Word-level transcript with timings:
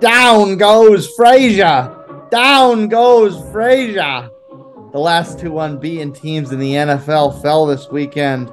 Down 0.00 0.56
goes 0.56 1.10
Frazier. 1.10 1.94
Down 2.30 2.88
goes 2.88 3.38
Frazier. 3.52 4.30
The 4.92 4.98
last 4.98 5.38
two 5.38 5.58
unbeaten 5.58 6.12
teams 6.12 6.52
in 6.52 6.58
the 6.58 6.72
NFL 6.72 7.42
fell 7.42 7.66
this 7.66 7.90
weekend. 7.90 8.50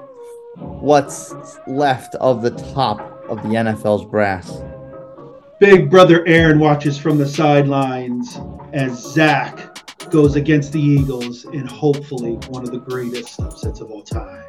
What's 0.58 1.34
left 1.66 2.16
of 2.16 2.42
the 2.42 2.52
top 2.74 3.00
of 3.30 3.38
the 3.44 3.50
NFL's 3.50 4.04
brass? 4.04 4.62
Big 5.62 5.90
brother 5.90 6.28
Aaron 6.28 6.60
watches 6.60 6.98
from 6.98 7.18
the 7.18 7.26
sidelines 7.26 8.40
as 8.74 9.02
Zach 9.02 10.10
goes 10.12 10.36
against 10.36 10.74
the 10.74 10.82
Eagles 10.82 11.46
in 11.46 11.66
hopefully 11.66 12.34
one 12.50 12.64
of 12.64 12.72
the 12.72 12.80
greatest 12.80 13.40
upsets 13.40 13.80
of 13.80 13.90
all 13.90 14.04
time. 14.04 14.44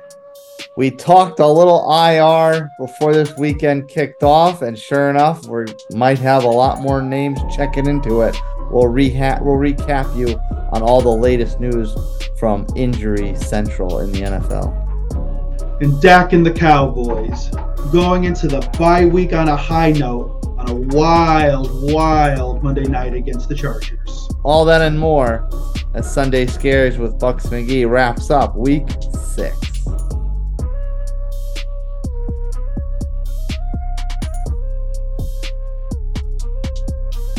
We 0.78 0.92
talked 0.92 1.40
a 1.40 1.46
little 1.48 1.92
IR 1.92 2.70
before 2.78 3.12
this 3.12 3.36
weekend 3.36 3.88
kicked 3.88 4.22
off, 4.22 4.62
and 4.62 4.78
sure 4.78 5.10
enough, 5.10 5.44
we 5.48 5.64
might 5.90 6.20
have 6.20 6.44
a 6.44 6.48
lot 6.48 6.80
more 6.80 7.02
names 7.02 7.40
checking 7.52 7.88
into 7.88 8.20
it. 8.20 8.40
We'll, 8.70 8.84
reha- 8.84 9.42
we'll 9.42 9.56
recap 9.56 10.16
you 10.16 10.38
on 10.70 10.82
all 10.82 11.00
the 11.02 11.08
latest 11.08 11.58
news 11.58 11.96
from 12.38 12.64
Injury 12.76 13.34
Central 13.34 13.98
in 13.98 14.12
the 14.12 14.20
NFL. 14.20 15.82
And 15.82 16.00
Dak 16.00 16.32
and 16.32 16.46
the 16.46 16.52
Cowboys 16.52 17.50
going 17.90 18.22
into 18.22 18.46
the 18.46 18.60
bye 18.78 19.04
week 19.04 19.32
on 19.32 19.48
a 19.48 19.56
high 19.56 19.90
note 19.90 20.44
on 20.58 20.68
a 20.68 20.74
wild, 20.96 21.92
wild 21.92 22.62
Monday 22.62 22.84
night 22.84 23.14
against 23.14 23.48
the 23.48 23.54
Chargers. 23.56 24.28
All 24.44 24.64
that 24.66 24.82
and 24.82 24.96
more 24.96 25.50
as 25.94 26.08
Sunday 26.08 26.46
Scares 26.46 26.98
with 26.98 27.18
Buccs 27.18 27.48
McGee 27.48 27.90
wraps 27.90 28.30
up 28.30 28.54
week 28.54 28.86
six. 29.34 29.67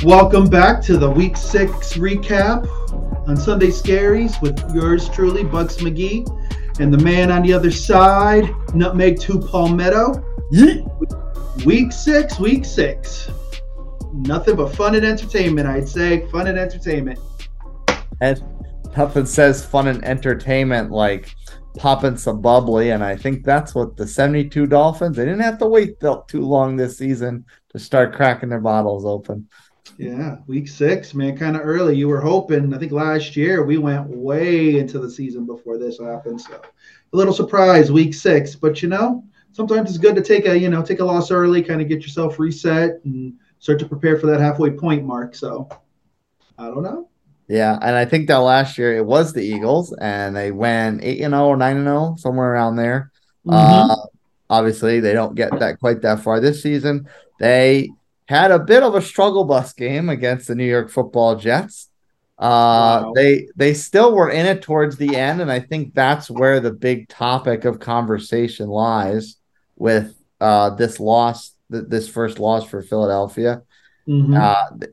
Welcome 0.03 0.47
back 0.47 0.81
to 0.83 0.95
the 0.97 1.09
week 1.09 1.35
six 1.35 1.97
recap 1.97 2.65
on 3.27 3.35
Sunday 3.35 3.67
Scaries 3.67 4.41
with 4.41 4.57
yours 4.73 5.09
truly, 5.09 5.43
Buccs 5.43 5.79
McGee, 5.79 6.25
and 6.79 6.93
the 6.93 6.97
man 6.97 7.29
on 7.29 7.41
the 7.41 7.51
other 7.51 7.69
side, 7.69 8.49
Nutmeg 8.73 9.19
2 9.19 9.39
Palmetto. 9.39 10.23
Yeet. 10.53 11.65
Week 11.65 11.91
six, 11.91 12.39
week 12.39 12.63
six. 12.63 13.29
Nothing 14.13 14.55
but 14.55 14.73
fun 14.73 14.95
and 14.95 15.05
entertainment, 15.05 15.67
I'd 15.67 15.89
say. 15.89 16.25
Fun 16.27 16.47
and 16.47 16.57
entertainment. 16.57 17.19
And 18.21 18.41
nothing 18.95 19.25
says 19.25 19.65
fun 19.65 19.89
and 19.89 20.01
entertainment 20.05 20.91
like 20.91 21.35
popping 21.77 22.15
some 22.15 22.39
bubbly. 22.39 22.91
And 22.91 23.03
I 23.03 23.17
think 23.17 23.43
that's 23.43 23.75
what 23.75 23.97
the 23.97 24.07
72 24.07 24.65
Dolphins, 24.65 25.17
they 25.17 25.25
didn't 25.25 25.41
have 25.41 25.57
to 25.57 25.67
wait 25.67 25.99
too 25.99 26.41
long 26.41 26.77
this 26.77 26.97
season 26.97 27.43
to 27.71 27.79
start 27.79 28.15
cracking 28.15 28.47
their 28.47 28.61
bottles 28.61 29.05
open. 29.05 29.49
Yeah, 29.99 30.37
week 30.47 30.69
six, 30.69 31.13
man, 31.13 31.37
kind 31.37 31.57
of 31.57 31.61
early. 31.65 31.93
You 31.97 32.07
were 32.07 32.21
hoping, 32.21 32.73
I 32.73 32.77
think 32.77 32.93
last 32.93 33.35
year 33.35 33.65
we 33.65 33.77
went 33.77 34.07
way 34.07 34.79
into 34.79 34.97
the 34.97 35.11
season 35.11 35.45
before 35.45 35.77
this 35.77 35.99
happened. 35.99 36.39
So 36.39 36.61
a 37.11 37.17
little 37.17 37.33
surprise, 37.33 37.91
week 37.91 38.13
six. 38.13 38.55
But 38.55 38.81
you 38.81 38.87
know, 38.87 39.25
sometimes 39.51 39.89
it's 39.89 39.97
good 39.97 40.15
to 40.15 40.21
take 40.21 40.45
a, 40.45 40.57
you 40.57 40.69
know, 40.69 40.81
take 40.81 41.01
a 41.01 41.03
loss 41.03 41.31
early, 41.31 41.61
kind 41.61 41.81
of 41.81 41.89
get 41.89 42.01
yourself 42.01 42.39
reset 42.39 43.01
and 43.03 43.33
start 43.59 43.77
to 43.79 43.85
prepare 43.85 44.17
for 44.17 44.27
that 44.27 44.39
halfway 44.39 44.71
point 44.71 45.03
mark. 45.03 45.35
So 45.35 45.67
I 46.57 46.67
don't 46.67 46.83
know. 46.83 47.09
Yeah, 47.49 47.77
and 47.81 47.93
I 47.93 48.05
think 48.05 48.29
that 48.29 48.37
last 48.37 48.77
year 48.77 48.95
it 48.95 49.05
was 49.05 49.33
the 49.33 49.43
Eagles, 49.43 49.93
and 49.99 50.33
they 50.33 50.51
went 50.51 51.03
eight 51.03 51.19
and 51.19 51.33
zero 51.33 51.47
or 51.47 51.57
nine 51.57 51.75
and 51.75 51.85
zero, 51.85 52.15
somewhere 52.17 52.53
around 52.53 52.77
there. 52.77 53.11
Mm-hmm. 53.45 53.91
Uh, 53.91 53.95
obviously, 54.49 55.01
they 55.01 55.11
don't 55.11 55.35
get 55.35 55.59
that 55.59 55.77
quite 55.81 56.03
that 56.03 56.21
far 56.21 56.39
this 56.39 56.63
season. 56.63 57.09
They 57.41 57.89
had 58.29 58.51
a 58.51 58.59
bit 58.59 58.83
of 58.83 58.93
a 58.93 59.01
struggle 59.01 59.43
bus 59.43 59.73
game 59.73 60.07
against 60.07 60.47
the 60.47 60.53
New 60.53 60.63
York 60.65 60.91
Football 60.91 61.35
Jets. 61.35 61.89
Uh, 62.37 63.01
wow. 63.03 63.13
They 63.15 63.47
they 63.55 63.73
still 63.73 64.13
were 64.13 64.29
in 64.29 64.45
it 64.45 64.61
towards 64.61 64.97
the 64.97 65.15
end, 65.15 65.41
and 65.41 65.51
I 65.51 65.59
think 65.59 65.95
that's 65.95 66.29
where 66.29 66.59
the 66.59 66.71
big 66.71 67.09
topic 67.09 67.65
of 67.65 67.79
conversation 67.79 68.69
lies 68.69 69.37
with 69.77 70.13
uh, 70.39 70.69
this 70.75 70.99
loss, 70.99 71.55
th- 71.71 71.85
this 71.87 72.07
first 72.07 72.37
loss 72.37 72.69
for 72.69 72.83
Philadelphia. 72.83 73.63
Mm-hmm. 74.07 74.35
Uh, 74.35 74.87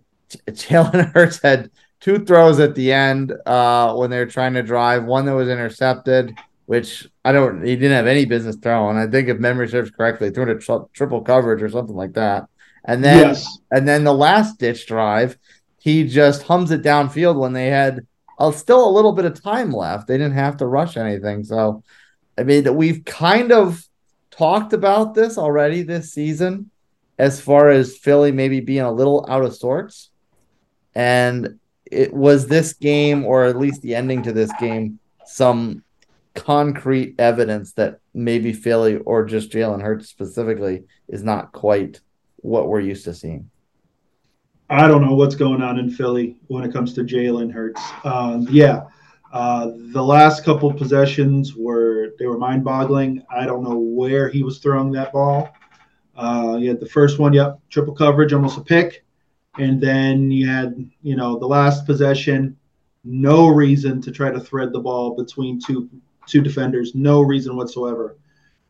Jalen 0.48 1.12
Hurts 1.12 1.40
had 1.42 1.70
two 2.00 2.24
throws 2.24 2.58
at 2.58 2.74
the 2.74 2.90
end 2.90 3.34
uh, 3.44 3.94
when 3.96 4.08
they 4.08 4.18
were 4.18 4.24
trying 4.24 4.54
to 4.54 4.62
drive. 4.62 5.04
One 5.04 5.26
that 5.26 5.34
was 5.34 5.50
intercepted, 5.50 6.34
which 6.64 7.06
I 7.22 7.32
don't. 7.32 7.62
He 7.62 7.76
didn't 7.76 7.98
have 7.98 8.06
any 8.06 8.24
business 8.24 8.56
throwing. 8.56 8.96
I 8.96 9.06
think 9.06 9.28
if 9.28 9.38
memory 9.38 9.68
serves 9.68 9.90
correctly, 9.90 10.30
threw 10.30 10.44
into 10.44 10.58
tri- 10.58 10.86
triple 10.94 11.20
coverage 11.20 11.62
or 11.62 11.68
something 11.68 11.94
like 11.94 12.14
that. 12.14 12.48
And 12.86 13.04
then 13.04 13.28
yes. 13.28 13.58
and 13.70 13.86
then 13.86 14.04
the 14.04 14.14
last 14.14 14.58
ditch 14.58 14.86
drive, 14.86 15.36
he 15.80 16.06
just 16.06 16.44
hums 16.44 16.70
it 16.70 16.82
downfield 16.82 17.38
when 17.38 17.52
they 17.52 17.66
had 17.66 18.06
uh, 18.38 18.52
still 18.52 18.88
a 18.88 18.90
little 18.90 19.12
bit 19.12 19.24
of 19.24 19.42
time 19.42 19.72
left. 19.72 20.06
They 20.06 20.16
didn't 20.16 20.34
have 20.34 20.56
to 20.58 20.66
rush 20.66 20.96
anything. 20.96 21.44
So 21.44 21.82
I 22.38 22.44
mean 22.44 22.74
we've 22.74 23.04
kind 23.04 23.52
of 23.52 23.84
talked 24.30 24.72
about 24.72 25.14
this 25.14 25.36
already 25.36 25.82
this 25.82 26.12
season 26.12 26.70
as 27.18 27.40
far 27.40 27.70
as 27.70 27.96
Philly 27.96 28.30
maybe 28.30 28.60
being 28.60 28.82
a 28.82 28.92
little 28.92 29.26
out 29.28 29.44
of 29.44 29.56
sorts. 29.56 30.10
And 30.94 31.58
it 31.84 32.12
was 32.12 32.46
this 32.46 32.72
game, 32.72 33.24
or 33.24 33.44
at 33.44 33.58
least 33.58 33.82
the 33.82 33.94
ending 33.94 34.22
to 34.24 34.32
this 34.32 34.50
game, 34.58 34.98
some 35.24 35.82
concrete 36.34 37.14
evidence 37.18 37.72
that 37.72 38.00
maybe 38.12 38.52
Philly 38.52 38.96
or 38.96 39.24
just 39.24 39.50
Jalen 39.50 39.82
Hurts 39.82 40.08
specifically 40.08 40.84
is 41.08 41.22
not 41.22 41.52
quite 41.52 42.00
what 42.46 42.68
we're 42.68 42.80
used 42.80 43.04
to 43.04 43.14
seeing? 43.14 43.50
I 44.70 44.88
don't 44.88 45.02
know 45.04 45.14
what's 45.14 45.34
going 45.34 45.62
on 45.62 45.78
in 45.78 45.90
Philly 45.90 46.36
when 46.46 46.64
it 46.64 46.72
comes 46.72 46.94
to 46.94 47.02
Jalen 47.02 47.52
Hurts. 47.52 47.82
Um, 48.04 48.46
yeah, 48.50 48.84
uh, 49.32 49.72
the 49.92 50.02
last 50.02 50.44
couple 50.44 50.72
possessions 50.72 51.54
were 51.54 52.14
they 52.18 52.26
were 52.26 52.38
mind-boggling. 52.38 53.24
I 53.30 53.46
don't 53.46 53.62
know 53.62 53.78
where 53.78 54.28
he 54.28 54.42
was 54.42 54.58
throwing 54.58 54.92
that 54.92 55.12
ball. 55.12 55.52
Uh, 56.16 56.56
you 56.58 56.68
had 56.68 56.80
the 56.80 56.88
first 56.88 57.18
one, 57.18 57.32
yep, 57.32 57.60
triple 57.68 57.94
coverage, 57.94 58.32
almost 58.32 58.58
a 58.58 58.62
pick, 58.62 59.04
and 59.58 59.80
then 59.80 60.30
you 60.30 60.48
had 60.48 60.74
you 61.02 61.16
know 61.16 61.38
the 61.38 61.46
last 61.46 61.84
possession, 61.84 62.56
no 63.04 63.48
reason 63.48 64.00
to 64.02 64.10
try 64.10 64.30
to 64.30 64.40
thread 64.40 64.72
the 64.72 64.80
ball 64.80 65.14
between 65.14 65.60
two 65.60 65.88
two 66.26 66.40
defenders, 66.40 66.94
no 66.94 67.20
reason 67.20 67.56
whatsoever 67.56 68.16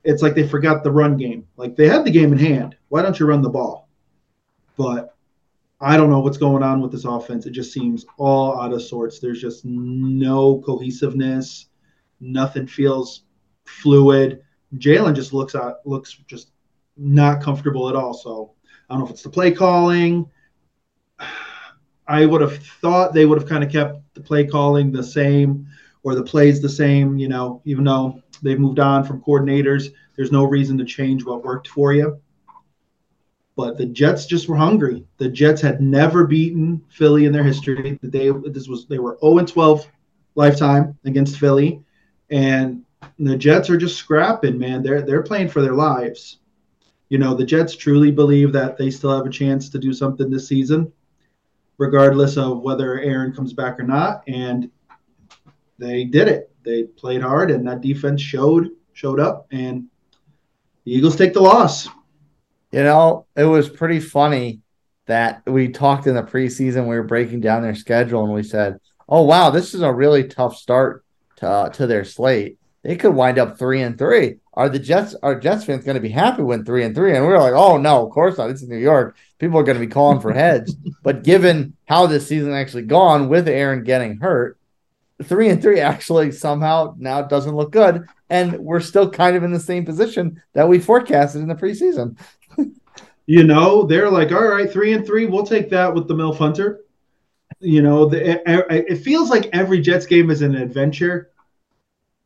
it's 0.06 0.22
like 0.22 0.34
they 0.34 0.46
forgot 0.46 0.84
the 0.84 0.90
run 0.90 1.16
game. 1.16 1.46
Like 1.56 1.76
they 1.76 1.88
had 1.88 2.04
the 2.04 2.10
game 2.10 2.32
in 2.32 2.38
hand. 2.38 2.76
Why 2.88 3.02
don't 3.02 3.18
you 3.18 3.26
run 3.26 3.42
the 3.42 3.50
ball? 3.50 3.88
But 4.76 5.14
I 5.80 5.96
don't 5.96 6.10
know 6.10 6.20
what's 6.20 6.38
going 6.38 6.62
on 6.62 6.80
with 6.80 6.92
this 6.92 7.04
offense. 7.04 7.44
It 7.44 7.50
just 7.50 7.72
seems 7.72 8.06
all 8.16 8.58
out 8.58 8.72
of 8.72 8.82
sorts. 8.82 9.18
There's 9.18 9.40
just 9.40 9.64
no 9.64 10.62
cohesiveness. 10.64 11.66
Nothing 12.20 12.66
feels 12.66 13.24
fluid. 13.64 14.42
Jalen 14.76 15.14
just 15.14 15.32
looks 15.32 15.54
out 15.54 15.78
looks 15.84 16.12
just 16.28 16.52
not 16.96 17.42
comfortable 17.42 17.88
at 17.88 17.96
all. 17.96 18.14
So 18.14 18.52
I 18.88 18.94
don't 18.94 19.00
know 19.00 19.06
if 19.06 19.12
it's 19.12 19.22
the 19.22 19.30
play 19.30 19.50
calling. 19.50 20.30
I 22.08 22.24
would 22.24 22.40
have 22.40 22.58
thought 22.58 23.12
they 23.12 23.26
would 23.26 23.40
have 23.40 23.48
kind 23.48 23.64
of 23.64 23.72
kept 23.72 24.14
the 24.14 24.20
play 24.20 24.46
calling 24.46 24.92
the 24.92 25.02
same 25.02 25.66
or 26.04 26.14
the 26.14 26.22
plays 26.22 26.62
the 26.62 26.68
same, 26.68 27.18
you 27.18 27.26
know, 27.26 27.60
even 27.64 27.82
though 27.82 28.22
they've 28.42 28.58
moved 28.58 28.78
on 28.78 29.04
from 29.04 29.22
coordinators. 29.22 29.92
There's 30.16 30.32
no 30.32 30.44
reason 30.44 30.78
to 30.78 30.84
change 30.84 31.24
what 31.24 31.44
worked 31.44 31.68
for 31.68 31.92
you. 31.92 32.20
But 33.56 33.78
the 33.78 33.86
Jets 33.86 34.26
just 34.26 34.48
were 34.48 34.56
hungry. 34.56 35.06
The 35.16 35.28
Jets 35.28 35.62
had 35.62 35.80
never 35.80 36.26
beaten 36.26 36.82
Philly 36.90 37.24
in 37.24 37.32
their 37.32 37.44
history. 37.44 37.98
They 38.02 38.30
this 38.30 38.68
was 38.68 38.86
they 38.86 38.98
were 38.98 39.18
0 39.20 39.46
12 39.46 39.86
lifetime 40.34 40.98
against 41.04 41.38
Philly, 41.38 41.82
and 42.30 42.84
the 43.18 43.36
Jets 43.36 43.70
are 43.70 43.78
just 43.78 43.96
scrapping, 43.96 44.58
man. 44.58 44.82
They're 44.82 45.02
they're 45.02 45.22
playing 45.22 45.48
for 45.48 45.62
their 45.62 45.74
lives. 45.74 46.38
You 47.08 47.18
know, 47.18 47.34
the 47.34 47.44
Jets 47.44 47.76
truly 47.76 48.10
believe 48.10 48.52
that 48.52 48.76
they 48.76 48.90
still 48.90 49.16
have 49.16 49.26
a 49.26 49.30
chance 49.30 49.68
to 49.70 49.78
do 49.78 49.92
something 49.92 50.28
this 50.28 50.48
season, 50.48 50.92
regardless 51.78 52.36
of 52.36 52.60
whether 52.60 53.00
Aaron 53.00 53.32
comes 53.32 53.52
back 53.52 53.78
or 53.78 53.84
not. 53.84 54.22
And 54.26 54.70
they 55.78 56.04
did 56.04 56.28
it. 56.28 56.50
They 56.66 56.82
played 56.82 57.22
hard, 57.22 57.52
and 57.52 57.66
that 57.68 57.80
defense 57.80 58.20
showed 58.20 58.70
showed 58.92 59.20
up, 59.20 59.46
and 59.52 59.86
the 60.84 60.92
Eagles 60.92 61.14
take 61.14 61.32
the 61.32 61.40
loss. 61.40 61.88
You 62.72 62.82
know, 62.82 63.26
it 63.36 63.44
was 63.44 63.68
pretty 63.68 64.00
funny 64.00 64.62
that 65.06 65.42
we 65.46 65.68
talked 65.68 66.08
in 66.08 66.16
the 66.16 66.24
preseason. 66.24 66.88
We 66.88 66.96
were 66.96 67.04
breaking 67.04 67.40
down 67.40 67.62
their 67.62 67.76
schedule, 67.76 68.24
and 68.24 68.34
we 68.34 68.42
said, 68.42 68.80
"Oh 69.08 69.22
wow, 69.22 69.50
this 69.50 69.74
is 69.74 69.82
a 69.82 69.92
really 69.92 70.24
tough 70.24 70.56
start 70.56 71.04
to 71.36 71.48
uh, 71.48 71.68
to 71.70 71.86
their 71.86 72.04
slate. 72.04 72.58
They 72.82 72.96
could 72.96 73.14
wind 73.14 73.38
up 73.38 73.58
three 73.58 73.82
and 73.82 73.96
three. 73.96 74.38
Are 74.54 74.68
the 74.68 74.80
Jets? 74.80 75.14
Are 75.22 75.38
Jets 75.38 75.64
fans 75.64 75.84
going 75.84 75.94
to 75.94 76.00
be 76.00 76.08
happy 76.08 76.42
when 76.42 76.64
three 76.64 76.82
and 76.82 76.96
three?" 76.96 77.14
And 77.14 77.24
we 77.24 77.32
were 77.32 77.38
like, 77.38 77.54
"Oh 77.54 77.76
no, 77.76 78.04
of 78.04 78.10
course 78.10 78.38
not. 78.38 78.50
It's 78.50 78.64
in 78.64 78.70
New 78.70 78.76
York. 78.76 79.16
People 79.38 79.60
are 79.60 79.64
going 79.64 79.78
to 79.78 79.86
be 79.86 79.92
calling 79.92 80.18
for 80.18 80.32
heads." 80.32 80.74
but 81.04 81.22
given 81.22 81.76
how 81.84 82.08
this 82.08 82.26
season 82.26 82.52
actually 82.52 82.82
gone 82.82 83.28
with 83.28 83.46
Aaron 83.46 83.84
getting 83.84 84.18
hurt, 84.18 84.55
three 85.24 85.48
and 85.48 85.62
three 85.62 85.80
actually 85.80 86.32
somehow 86.32 86.94
now 86.98 87.22
doesn't 87.22 87.56
look 87.56 87.72
good, 87.72 88.06
and 88.30 88.58
we're 88.58 88.80
still 88.80 89.10
kind 89.10 89.36
of 89.36 89.42
in 89.42 89.52
the 89.52 89.60
same 89.60 89.84
position 89.84 90.42
that 90.52 90.68
we 90.68 90.78
forecasted 90.78 91.42
in 91.42 91.48
the 91.48 91.54
preseason. 91.54 92.18
You 93.26 93.42
know, 93.42 93.82
they're 93.82 94.08
like, 94.08 94.30
all 94.30 94.46
right, 94.46 94.70
three 94.70 94.92
and 94.92 95.04
three, 95.04 95.26
we'll 95.26 95.44
take 95.44 95.68
that 95.70 95.92
with 95.92 96.06
the 96.06 96.14
Milf 96.14 96.38
Hunter. 96.38 96.84
You 97.58 97.82
know, 97.82 98.06
the, 98.06 98.40
it, 98.48 98.86
it 98.88 98.96
feels 98.98 99.30
like 99.30 99.50
every 99.52 99.80
Jets 99.80 100.06
game 100.06 100.30
is 100.30 100.42
an 100.42 100.54
adventure. 100.54 101.32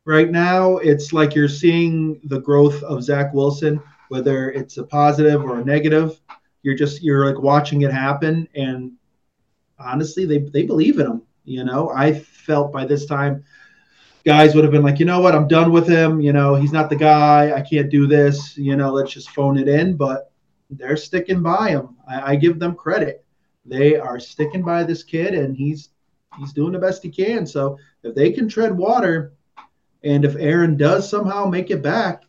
Right 0.05 0.29
now, 0.29 0.77
it's 0.77 1.11
like 1.11 1.33
you're 1.33 1.47
seeing 1.47 2.21
the 2.25 2.39
growth 2.39 2.83
of 2.83 3.03
Zach 3.03 3.33
Wilson, 3.33 3.81
whether 4.09 4.51
it's 4.51 4.77
a 4.77 4.83
positive 4.83 5.43
or 5.43 5.59
a 5.59 5.65
negative. 5.65 6.21
You're 6.61 6.75
just 6.75 7.01
you're 7.01 7.25
like 7.25 7.41
watching 7.41 7.81
it 7.81 7.91
happen, 7.91 8.47
and 8.53 8.91
honestly, 9.79 10.25
they 10.25 10.39
they 10.39 10.63
believe 10.63 10.99
in 10.99 11.07
him. 11.07 11.21
You 11.43 11.63
know, 11.63 11.89
I 11.89 12.13
felt 12.13 12.71
by 12.71 12.85
this 12.85 13.05
time 13.05 13.43
guys 14.23 14.53
would 14.53 14.63
have 14.63 14.71
been 14.71 14.83
like, 14.83 14.99
you 14.99 15.05
know 15.05 15.19
what, 15.19 15.35
I'm 15.35 15.47
done 15.47 15.71
with 15.71 15.87
him. 15.87 16.21
You 16.21 16.33
know, 16.33 16.55
he's 16.55 16.71
not 16.71 16.89
the 16.89 16.95
guy. 16.95 17.51
I 17.53 17.61
can't 17.61 17.89
do 17.89 18.07
this. 18.07 18.57
You 18.57 18.75
know, 18.75 18.91
let's 18.91 19.11
just 19.11 19.31
phone 19.31 19.57
it 19.57 19.67
in. 19.67 19.95
But 19.95 20.31
they're 20.69 20.97
sticking 20.97 21.41
by 21.41 21.69
him. 21.69 21.95
I, 22.07 22.33
I 22.33 22.35
give 22.35 22.59
them 22.59 22.75
credit. 22.75 23.25
They 23.65 23.95
are 23.95 24.19
sticking 24.19 24.63
by 24.63 24.83
this 24.83 25.03
kid, 25.03 25.33
and 25.33 25.55
he's 25.55 25.89
he's 26.39 26.53
doing 26.53 26.71
the 26.71 26.79
best 26.79 27.03
he 27.03 27.09
can. 27.09 27.45
So 27.45 27.77
if 28.03 28.15
they 28.15 28.31
can 28.31 28.47
tread 28.47 28.75
water, 28.75 29.33
and 30.03 30.25
if 30.25 30.35
Aaron 30.35 30.77
does 30.77 31.09
somehow 31.09 31.45
make 31.45 31.69
it 31.69 31.83
back, 31.83 32.23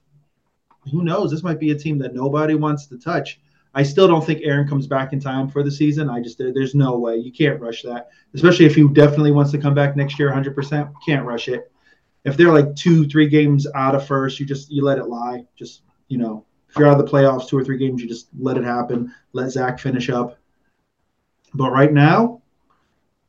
who 0.91 1.05
knows? 1.05 1.31
This 1.31 1.43
might 1.43 1.61
be 1.61 1.70
a 1.70 1.79
team 1.79 1.99
that 1.99 2.15
nobody 2.15 2.55
wants 2.55 2.87
to 2.87 2.99
touch. 2.99 3.41
I 3.74 3.82
still 3.82 4.06
don't 4.06 4.24
think 4.24 4.40
Aaron 4.42 4.69
comes 4.69 4.86
back 4.86 5.12
in 5.12 5.20
time 5.20 5.48
for 5.48 5.62
the 5.62 5.70
season. 5.70 6.10
I 6.10 6.20
just 6.20 6.38
there's 6.38 6.74
no 6.74 6.98
way 6.98 7.16
you 7.16 7.32
can't 7.32 7.60
rush 7.60 7.82
that, 7.82 8.10
especially 8.34 8.66
if 8.66 8.74
he 8.74 8.86
definitely 8.88 9.32
wants 9.32 9.50
to 9.52 9.58
come 9.58 9.74
back 9.74 9.96
next 9.96 10.19
year 10.19 10.30
100%. 10.30 10.92
Can't 11.06 11.24
rush 11.24 11.48
it 11.48 11.72
if 12.24 12.36
they're 12.36 12.52
like 12.52 12.74
two, 12.76 13.06
three 13.08 13.28
games 13.28 13.66
out 13.74 13.94
of 13.94 14.06
first, 14.06 14.38
you 14.38 14.46
just 14.46 14.70
you 14.70 14.84
let 14.84 14.98
it 14.98 15.06
lie. 15.06 15.44
Just 15.56 15.82
you 16.08 16.19
know, 16.19 16.44
if 16.69 16.76
you're 16.76 16.86
out 16.86 16.98
of 16.98 17.04
the 17.04 17.10
playoffs, 17.10 17.48
two 17.48 17.58
or 17.58 17.64
three 17.64 17.78
games, 17.78 18.02
you 18.02 18.08
just 18.08 18.28
let 18.38 18.56
it 18.56 18.64
happen. 18.64 19.12
Let 19.32 19.50
Zach 19.50 19.78
finish 19.78 20.08
up. 20.08 20.38
But 21.54 21.70
right 21.70 21.92
now, 21.92 22.42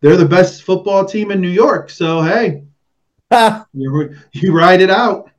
they're 0.02 0.18
the 0.18 0.26
best 0.26 0.64
football 0.64 1.06
team 1.06 1.32
in 1.32 1.42
New 1.42 1.50
York. 1.50 1.90
So 1.90 2.22
hey, 2.22 2.64
you 3.74 4.16
you 4.34 4.54
ride 4.54 4.82
it 4.82 4.92
out. 4.92 5.30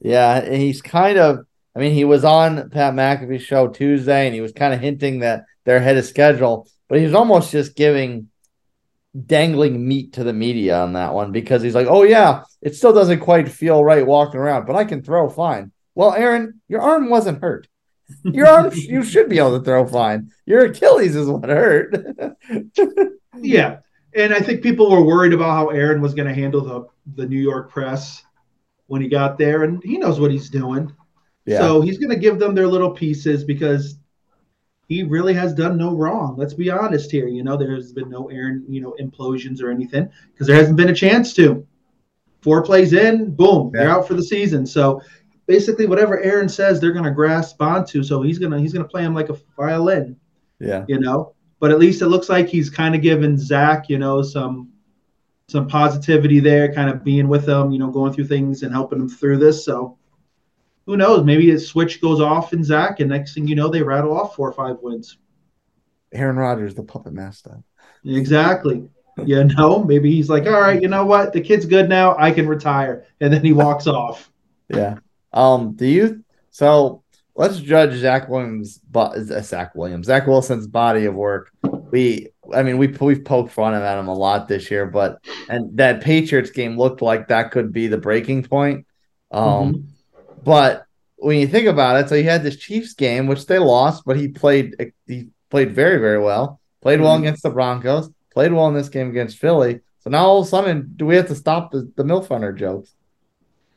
Yeah, 0.00 0.54
he's 0.54 0.82
kind 0.82 1.18
of. 1.18 1.46
I 1.74 1.80
mean, 1.80 1.92
he 1.92 2.04
was 2.04 2.24
on 2.24 2.70
Pat 2.70 2.94
McAfee's 2.94 3.42
show 3.42 3.68
Tuesday, 3.68 4.26
and 4.26 4.34
he 4.34 4.40
was 4.40 4.52
kind 4.52 4.72
of 4.72 4.80
hinting 4.80 5.20
that 5.20 5.44
they're 5.64 5.78
ahead 5.78 5.96
of 5.96 6.04
schedule, 6.04 6.68
but 6.88 6.98
he 6.98 7.04
was 7.04 7.14
almost 7.14 7.50
just 7.50 7.74
giving 7.76 8.28
dangling 9.26 9.86
meat 9.86 10.14
to 10.14 10.24
the 10.24 10.32
media 10.32 10.78
on 10.78 10.94
that 10.94 11.14
one 11.14 11.32
because 11.32 11.62
he's 11.62 11.74
like, 11.74 11.86
oh 11.88 12.02
yeah, 12.02 12.42
it 12.60 12.74
still 12.74 12.92
doesn't 12.92 13.20
quite 13.20 13.48
feel 13.48 13.84
right 13.84 14.06
walking 14.06 14.40
around, 14.40 14.66
but 14.66 14.76
I 14.76 14.84
can 14.84 15.02
throw 15.02 15.28
fine. 15.28 15.72
Well, 15.94 16.12
Aaron, 16.12 16.60
your 16.68 16.80
arm 16.80 17.08
wasn't 17.08 17.40
hurt. 17.40 17.68
Your 18.24 18.46
arm, 18.46 18.72
you 18.74 19.02
should 19.02 19.28
be 19.28 19.38
able 19.38 19.58
to 19.58 19.64
throw 19.64 19.86
fine. 19.86 20.30
Your 20.46 20.66
Achilles 20.66 21.16
is 21.16 21.28
what 21.28 21.48
hurt. 21.48 21.94
yeah, 23.40 23.78
and 24.14 24.34
I 24.34 24.40
think 24.40 24.62
people 24.62 24.90
were 24.90 25.02
worried 25.02 25.32
about 25.32 25.54
how 25.54 25.68
Aaron 25.68 26.00
was 26.00 26.14
going 26.14 26.28
to 26.28 26.34
handle 26.34 26.60
the 26.62 26.86
the 27.16 27.28
New 27.28 27.40
York 27.40 27.70
press 27.70 28.22
when 28.86 29.02
he 29.02 29.08
got 29.08 29.38
there, 29.38 29.64
and 29.64 29.82
he 29.82 29.98
knows 29.98 30.20
what 30.20 30.30
he's 30.30 30.50
doing. 30.50 30.92
Yeah. 31.46 31.58
So 31.58 31.80
he's 31.80 31.98
going 31.98 32.10
to 32.10 32.16
give 32.16 32.38
them 32.38 32.54
their 32.54 32.66
little 32.66 32.90
pieces 32.90 33.44
because 33.44 33.98
he 34.88 35.02
really 35.02 35.34
has 35.34 35.54
done 35.54 35.76
no 35.76 35.94
wrong. 35.94 36.36
Let's 36.36 36.54
be 36.54 36.70
honest 36.70 37.10
here. 37.10 37.28
You 37.28 37.42
know, 37.42 37.56
there's 37.56 37.92
been 37.92 38.10
no 38.10 38.28
Aaron, 38.28 38.64
you 38.68 38.80
know, 38.80 38.94
implosions 39.00 39.62
or 39.62 39.70
anything 39.70 40.10
because 40.32 40.46
there 40.46 40.56
hasn't 40.56 40.76
been 40.76 40.90
a 40.90 40.94
chance 40.94 41.34
to. 41.34 41.66
Four 42.42 42.62
plays 42.62 42.92
in, 42.92 43.34
boom, 43.34 43.70
yeah. 43.72 43.80
they're 43.80 43.90
out 43.90 44.06
for 44.06 44.12
the 44.12 44.22
season. 44.22 44.66
So 44.66 45.00
basically, 45.46 45.86
whatever 45.86 46.20
Aaron 46.20 46.48
says, 46.48 46.78
they're 46.78 46.92
going 46.92 47.06
to 47.06 47.10
grasp 47.10 47.60
onto. 47.60 48.02
So 48.02 48.20
he's 48.20 48.38
gonna 48.38 48.60
he's 48.60 48.74
gonna 48.74 48.86
play 48.86 49.02
him 49.02 49.14
like 49.14 49.30
a 49.30 49.38
violin. 49.56 50.16
Yeah, 50.60 50.84
you 50.86 51.00
know. 51.00 51.34
But 51.58 51.70
at 51.70 51.78
least 51.78 52.02
it 52.02 52.08
looks 52.08 52.28
like 52.28 52.48
he's 52.48 52.68
kind 52.68 52.94
of 52.94 53.00
giving 53.00 53.38
Zach, 53.38 53.88
you 53.88 53.98
know, 53.98 54.20
some 54.20 54.70
some 55.48 55.66
positivity 55.68 56.40
there, 56.40 56.72
kind 56.74 56.90
of 56.90 57.02
being 57.02 57.28
with 57.28 57.48
him, 57.48 57.70
you 57.70 57.78
know, 57.78 57.90
going 57.90 58.12
through 58.12 58.26
things 58.26 58.62
and 58.62 58.72
helping 58.72 59.00
him 59.00 59.08
through 59.08 59.38
this. 59.38 59.64
So 59.64 59.96
who 60.86 60.96
knows? 60.96 61.24
Maybe 61.24 61.50
a 61.50 61.58
switch 61.58 62.00
goes 62.00 62.20
off 62.20 62.52
in 62.52 62.62
Zach, 62.62 63.00
and 63.00 63.08
next 63.08 63.34
thing 63.34 63.48
you 63.48 63.54
know, 63.54 63.68
they 63.68 63.82
rattle 63.82 64.16
off 64.16 64.36
four 64.36 64.48
or 64.48 64.52
five 64.52 64.76
wins. 64.82 65.18
Aaron 66.12 66.36
Rodgers, 66.36 66.74
the 66.74 66.82
puppet 66.82 67.12
master. 67.12 67.62
Exactly. 68.04 68.88
You 69.24 69.44
know, 69.44 69.84
maybe 69.84 70.10
he's 70.10 70.28
like, 70.28 70.46
all 70.46 70.60
right, 70.60 70.80
you 70.80 70.88
know 70.88 71.06
what? 71.06 71.32
The 71.32 71.40
kid's 71.40 71.66
good 71.66 71.88
now. 71.88 72.16
I 72.18 72.30
can 72.30 72.48
retire. 72.48 73.06
And 73.20 73.32
then 73.32 73.44
he 73.44 73.52
walks 73.52 73.86
off. 73.86 74.30
Yeah. 74.68 74.98
Um, 75.32 75.74
do 75.74 75.86
you 75.86 76.24
so 76.50 77.02
let's 77.34 77.58
judge 77.58 77.94
Zach 77.94 78.28
Williams 78.28 78.78
but 78.90 79.16
uh, 79.16 79.42
Zach 79.42 79.74
Williams, 79.74 80.06
Zach 80.06 80.26
Wilson's 80.26 80.66
body 80.66 81.04
of 81.06 81.14
work. 81.14 81.50
We 81.90 82.28
I 82.52 82.62
mean 82.62 82.78
we 82.78 82.88
we've 82.88 83.24
poked 83.24 83.52
fun 83.52 83.74
at 83.74 83.98
him 83.98 84.08
a 84.08 84.14
lot 84.14 84.48
this 84.48 84.70
year, 84.70 84.86
but 84.86 85.18
and 85.48 85.76
that 85.76 86.02
Patriots 86.02 86.50
game 86.50 86.78
looked 86.78 87.02
like 87.02 87.28
that 87.28 87.50
could 87.50 87.72
be 87.72 87.88
the 87.88 87.98
breaking 87.98 88.44
point. 88.44 88.86
Um 89.30 89.42
mm-hmm. 89.42 89.80
But 90.44 90.86
when 91.16 91.38
you 91.38 91.46
think 91.46 91.66
about 91.66 91.96
it, 91.96 92.08
so 92.08 92.16
he 92.16 92.22
had 92.22 92.42
this 92.42 92.56
Chiefs 92.56 92.94
game, 92.94 93.26
which 93.26 93.46
they 93.46 93.58
lost, 93.58 94.04
but 94.04 94.16
he 94.16 94.28
played 94.28 94.92
he 95.06 95.28
played 95.50 95.74
very, 95.74 95.98
very 95.98 96.18
well. 96.18 96.60
Played 96.82 97.00
well 97.00 97.14
mm-hmm. 97.14 97.24
against 97.24 97.42
the 97.42 97.50
Broncos, 97.50 98.10
played 98.30 98.52
well 98.52 98.68
in 98.68 98.74
this 98.74 98.90
game 98.90 99.08
against 99.08 99.38
Philly. 99.38 99.80
So 100.00 100.10
now 100.10 100.26
all 100.26 100.40
of 100.40 100.46
a 100.46 100.50
sudden, 100.50 100.92
do 100.96 101.06
we 101.06 101.16
have 101.16 101.28
to 101.28 101.34
stop 101.34 101.70
the, 101.70 101.90
the 101.96 102.04
Milf 102.04 102.28
Hunter 102.28 102.52
jokes? 102.52 102.94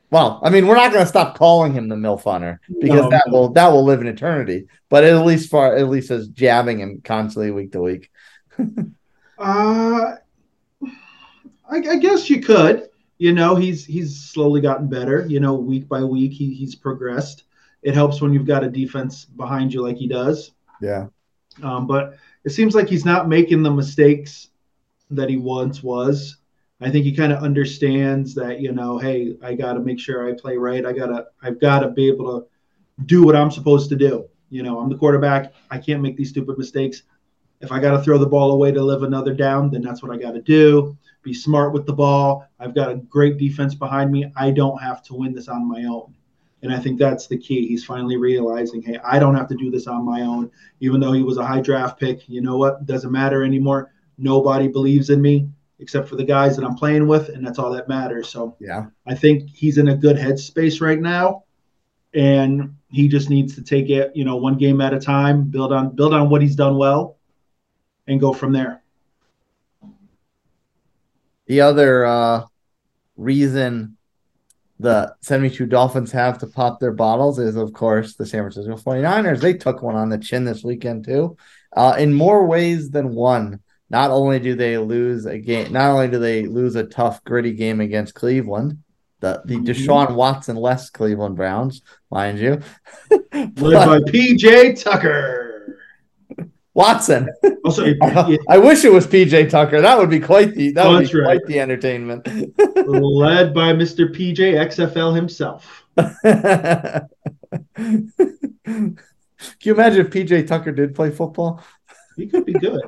Well, 0.09 0.41
I 0.43 0.49
mean, 0.49 0.67
we're 0.67 0.75
not 0.75 0.91
going 0.91 1.03
to 1.03 1.09
stop 1.09 1.37
calling 1.37 1.73
him 1.73 1.87
the 1.87 1.95
Milf 1.95 2.23
Hunter 2.23 2.59
because 2.79 3.03
no, 3.03 3.09
that 3.09 3.23
no. 3.27 3.33
will 3.33 3.49
that 3.49 3.67
will 3.67 3.85
live 3.85 4.01
in 4.01 4.07
eternity. 4.07 4.67
But 4.89 5.03
at 5.03 5.25
least 5.25 5.49
for 5.49 5.75
at 5.75 5.87
least 5.87 6.11
as 6.11 6.27
jabbing 6.27 6.79
him 6.79 7.01
constantly 7.03 7.51
week 7.51 7.71
to 7.73 7.81
week. 7.81 8.09
uh, 8.59 8.65
I, 9.39 10.17
I 11.69 11.95
guess 11.97 12.29
you 12.29 12.41
could 12.41 12.87
you 13.17 13.33
know 13.33 13.55
he's 13.55 13.85
he's 13.85 14.19
slowly 14.19 14.61
gotten 14.61 14.87
better 14.87 15.25
you 15.27 15.39
know 15.39 15.55
week 15.55 15.87
by 15.87 16.03
week 16.03 16.33
he, 16.33 16.53
he's 16.53 16.75
progressed. 16.75 17.43
It 17.83 17.93
helps 17.93 18.21
when 18.21 18.33
you've 18.33 18.47
got 18.47 18.63
a 18.63 18.69
defense 18.69 19.25
behind 19.25 19.73
you 19.73 19.81
like 19.81 19.97
he 19.97 20.07
does. 20.07 20.51
Yeah. 20.81 21.07
Um, 21.63 21.87
but 21.87 22.17
it 22.43 22.49
seems 22.49 22.75
like 22.75 22.89
he's 22.89 23.05
not 23.05 23.29
making 23.29 23.63
the 23.63 23.71
mistakes 23.71 24.49
that 25.11 25.29
he 25.29 25.37
once 25.37 25.81
was. 25.83 26.37
I 26.81 26.91
think 26.91 27.05
he 27.05 27.15
kind 27.15 27.31
of 27.31 27.41
understands 27.41 28.35
that 28.35 28.59
you 28.59 28.71
know 28.71 28.97
hey 28.97 29.35
i 29.41 29.55
got 29.55 29.73
to 29.73 29.79
make 29.79 29.99
sure 29.99 30.27
i 30.27 30.33
play 30.33 30.57
right. 30.57 30.85
I 30.85 30.93
gotta 30.93 31.27
i've 31.41 31.59
got 31.59 31.79
to 31.79 31.89
be 31.89 32.07
able 32.07 32.41
to 32.41 32.47
do 33.05 33.23
what 33.23 33.35
i'm 33.35 33.51
supposed 33.51 33.89
to 33.89 33.95
do. 33.95 34.27
You 34.49 34.63
know 34.63 34.79
i'm 34.79 34.89
the 34.89 34.97
quarterback. 34.97 35.53
I 35.71 35.79
can't 35.79 36.01
make 36.01 36.17
these 36.17 36.29
stupid 36.29 36.57
mistakes 36.57 37.03
if 37.61 37.71
i 37.71 37.79
got 37.79 37.91
to 37.95 38.03
throw 38.03 38.17
the 38.17 38.25
ball 38.25 38.51
away 38.51 38.71
to 38.71 38.81
live 38.81 39.03
another 39.03 39.33
down 39.33 39.69
then 39.69 39.81
that's 39.81 40.01
what 40.01 40.11
i 40.11 40.17
got 40.17 40.31
to 40.31 40.41
do 40.41 40.97
be 41.27 41.33
smart 41.33 41.73
with 41.73 41.85
the 41.85 41.93
ball. 41.93 42.47
I've 42.57 42.73
got 42.73 42.89
a 42.89 42.95
great 42.95 43.37
defense 43.37 43.75
behind 43.75 44.11
me. 44.11 44.31
I 44.37 44.49
don't 44.49 44.81
have 44.81 45.03
to 45.03 45.13
win 45.13 45.33
this 45.33 45.49
on 45.49 45.67
my 45.67 45.83
own. 45.83 46.15
And 46.63 46.73
I 46.73 46.79
think 46.79 46.97
that's 46.97 47.27
the 47.27 47.37
key. 47.37 47.67
He's 47.67 47.83
finally 47.83 48.15
realizing, 48.15 48.81
hey, 48.81 48.97
I 49.03 49.19
don't 49.19 49.35
have 49.35 49.49
to 49.49 49.55
do 49.55 49.69
this 49.69 49.87
on 49.87 50.05
my 50.05 50.21
own. 50.21 50.49
Even 50.79 51.01
though 51.01 51.11
he 51.11 51.23
was 51.23 51.37
a 51.37 51.45
high 51.45 51.59
draft 51.59 51.99
pick, 51.99 52.27
you 52.29 52.41
know 52.41 52.57
what? 52.57 52.85
Doesn't 52.85 53.11
matter 53.11 53.43
anymore. 53.43 53.91
Nobody 54.17 54.69
believes 54.69 55.09
in 55.09 55.21
me 55.21 55.49
except 55.79 56.07
for 56.07 56.15
the 56.15 56.23
guys 56.23 56.55
that 56.55 56.65
I'm 56.65 56.75
playing 56.75 57.07
with, 57.07 57.29
and 57.29 57.45
that's 57.45 57.59
all 57.59 57.71
that 57.73 57.87
matters. 57.87 58.29
So 58.29 58.55
yeah, 58.59 58.85
I 59.05 59.13
think 59.13 59.51
he's 59.53 59.77
in 59.77 59.89
a 59.89 59.95
good 59.95 60.15
headspace 60.15 60.81
right 60.81 60.99
now, 60.99 61.43
and 62.15 62.75
he 62.89 63.07
just 63.07 63.29
needs 63.29 63.53
to 63.55 63.61
take 63.61 63.91
it, 63.91 64.11
you 64.15 64.25
know, 64.25 64.37
one 64.37 64.57
game 64.57 64.81
at 64.81 64.95
a 64.95 64.99
time, 64.99 65.43
build 65.43 65.71
on 65.71 65.95
build 65.95 66.15
on 66.15 66.31
what 66.31 66.41
he's 66.41 66.55
done 66.55 66.77
well, 66.77 67.16
and 68.07 68.19
go 68.19 68.33
from 68.33 68.53
there. 68.53 68.81
The 71.47 71.61
other 71.61 72.05
uh, 72.05 72.45
reason 73.15 73.97
the 74.79 75.15
72 75.21 75.65
Dolphins 75.65 76.11
have 76.11 76.37
to 76.39 76.47
pop 76.47 76.79
their 76.79 76.91
bottles 76.91 77.39
is, 77.39 77.55
of 77.55 77.73
course, 77.73 78.15
the 78.15 78.25
San 78.25 78.41
Francisco 78.41 78.75
49ers. 78.75 79.41
They 79.41 79.53
took 79.53 79.81
one 79.81 79.95
on 79.95 80.09
the 80.09 80.17
chin 80.17 80.45
this 80.45 80.63
weekend, 80.63 81.05
too, 81.05 81.37
uh, 81.75 81.95
in 81.97 82.13
more 82.13 82.45
ways 82.45 82.91
than 82.91 83.15
one. 83.15 83.61
Not 83.89 84.11
only 84.11 84.39
do 84.39 84.55
they 84.55 84.77
lose 84.77 85.25
a 85.25 85.39
game, 85.39 85.71
not 85.71 85.91
only 85.91 86.09
do 86.09 86.19
they 86.19 86.43
lose 86.43 86.75
a 86.75 86.83
tough, 86.83 87.23
gritty 87.23 87.53
game 87.53 87.79
against 87.79 88.13
Cleveland, 88.13 88.83
the, 89.21 89.41
the 89.45 89.55
mm-hmm. 89.55 89.65
Deshaun 89.65 90.13
Watson 90.13 90.57
less 90.57 90.89
Cleveland 90.89 91.37
Browns, 91.37 91.81
mind 92.11 92.37
you. 92.37 92.61
Led 93.09 93.55
by 93.55 93.99
PJ 93.99 94.83
Tucker. 94.83 95.46
Watson. 96.77 97.27
Oh, 97.43 97.57
also, 97.65 97.85
I, 98.03 98.37
I, 98.47 98.57
wish 98.59 98.85
it 98.85 98.91
was 98.91 99.07
PJ 99.07 99.49
Tucker. 99.49 99.81
That 99.81 99.97
would 99.97 100.11
be 100.11 100.19
quite 100.19 100.53
the 100.53 100.71
that 100.73 100.85
oh, 100.85 100.91
would 100.91 101.11
be 101.11 101.19
right. 101.19 101.25
quite 101.25 101.45
the 101.47 101.59
entertainment. 101.59 102.27
Led 102.87 103.51
by 103.51 103.73
Mr. 103.73 104.15
PJ 104.15 104.37
XFL 104.37 105.15
himself. 105.15 105.85
Can 108.67 108.97
you 109.63 109.73
imagine 109.73 110.05
if 110.05 110.11
PJ 110.11 110.45
Tucker 110.45 110.71
did 110.71 110.93
play 110.93 111.09
football? 111.09 111.63
He 112.15 112.27
could 112.27 112.45
be 112.45 112.53
good. 112.53 112.83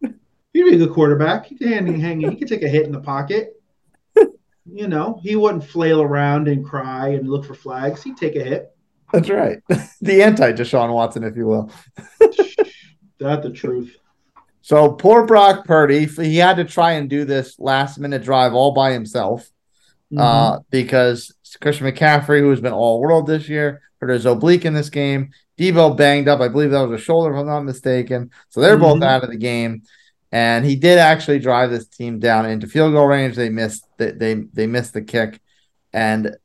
He'd 0.00 0.14
be 0.52 0.74
a 0.74 0.78
good 0.78 0.92
quarterback. 0.92 1.46
He 1.46 1.56
could 1.56 1.66
hang, 1.66 1.98
hang 1.98 2.20
he 2.20 2.36
could 2.36 2.46
take 2.46 2.62
a 2.62 2.68
hit 2.68 2.86
in 2.86 2.92
the 2.92 3.00
pocket. 3.00 3.60
You 4.64 4.86
know, 4.86 5.18
he 5.20 5.34
wouldn't 5.34 5.64
flail 5.64 6.00
around 6.00 6.46
and 6.46 6.64
cry 6.64 7.08
and 7.08 7.28
look 7.28 7.44
for 7.44 7.54
flags. 7.54 8.04
He'd 8.04 8.16
take 8.16 8.36
a 8.36 8.44
hit. 8.44 8.68
That's 9.12 9.28
right. 9.28 9.58
The 10.00 10.22
anti 10.22 10.52
Deshaun 10.52 10.94
Watson, 10.94 11.24
if 11.24 11.36
you 11.36 11.46
will. 11.46 11.70
That 13.22 13.42
the 13.42 13.50
truth. 13.50 13.96
So 14.62 14.92
poor 14.92 15.26
Brock 15.26 15.64
Purdy, 15.64 16.06
he 16.06 16.36
had 16.36 16.56
to 16.56 16.64
try 16.64 16.92
and 16.92 17.10
do 17.10 17.24
this 17.24 17.58
last 17.58 17.98
minute 17.98 18.22
drive 18.22 18.54
all 18.54 18.72
by 18.72 18.92
himself 18.92 19.50
mm-hmm. 20.12 20.18
uh, 20.18 20.60
because 20.70 21.34
Christian 21.60 21.86
McCaffrey, 21.86 22.40
who's 22.40 22.60
been 22.60 22.72
all 22.72 23.00
world 23.00 23.26
this 23.26 23.48
year, 23.48 23.82
hurt 24.00 24.10
his 24.10 24.26
oblique 24.26 24.64
in 24.64 24.74
this 24.74 24.90
game. 24.90 25.30
Deebo 25.58 25.96
banged 25.96 26.28
up. 26.28 26.40
I 26.40 26.48
believe 26.48 26.70
that 26.70 26.88
was 26.88 27.00
a 27.00 27.04
shoulder, 27.04 27.32
if 27.32 27.40
I'm 27.40 27.46
not 27.46 27.62
mistaken. 27.62 28.30
So 28.48 28.60
they're 28.60 28.74
mm-hmm. 28.74 29.00
both 29.00 29.02
out 29.02 29.24
of 29.24 29.30
the 29.30 29.36
game. 29.36 29.82
And 30.30 30.64
he 30.64 30.76
did 30.76 30.98
actually 30.98 31.40
drive 31.40 31.70
this 31.70 31.86
team 31.86 32.18
down 32.18 32.46
into 32.46 32.66
field 32.66 32.94
goal 32.94 33.06
range. 33.06 33.36
They 33.36 33.50
missed 33.50 33.86
they 33.98 34.12
they, 34.12 34.34
they 34.34 34.66
missed 34.66 34.94
the 34.94 35.02
kick. 35.02 35.40
And 35.92 36.36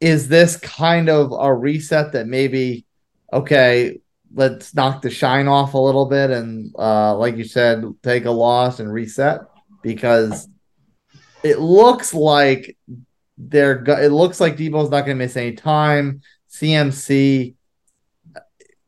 is 0.00 0.28
this 0.28 0.56
kind 0.56 1.08
of 1.08 1.32
a 1.32 1.52
reset 1.52 2.12
that 2.12 2.28
maybe 2.28 2.86
okay, 3.32 3.98
let's 4.34 4.74
knock 4.74 5.02
the 5.02 5.10
shine 5.10 5.48
off 5.48 5.74
a 5.74 5.78
little 5.78 6.06
bit 6.06 6.30
and 6.30 6.74
uh, 6.78 7.16
like 7.16 7.36
you 7.36 7.44
said, 7.44 7.84
take 8.02 8.24
a 8.24 8.30
loss 8.30 8.80
and 8.80 8.92
reset 8.92 9.42
because 9.82 10.48
it 11.42 11.58
looks 11.58 12.14
like 12.14 12.76
they're 13.36 13.82
it 14.00 14.12
looks 14.12 14.40
like 14.40 14.56
Deebo's 14.56 14.90
not 14.90 15.04
going 15.04 15.16
to 15.16 15.24
miss 15.24 15.36
any 15.36 15.52
time. 15.52 16.22
CMC, 16.50 17.54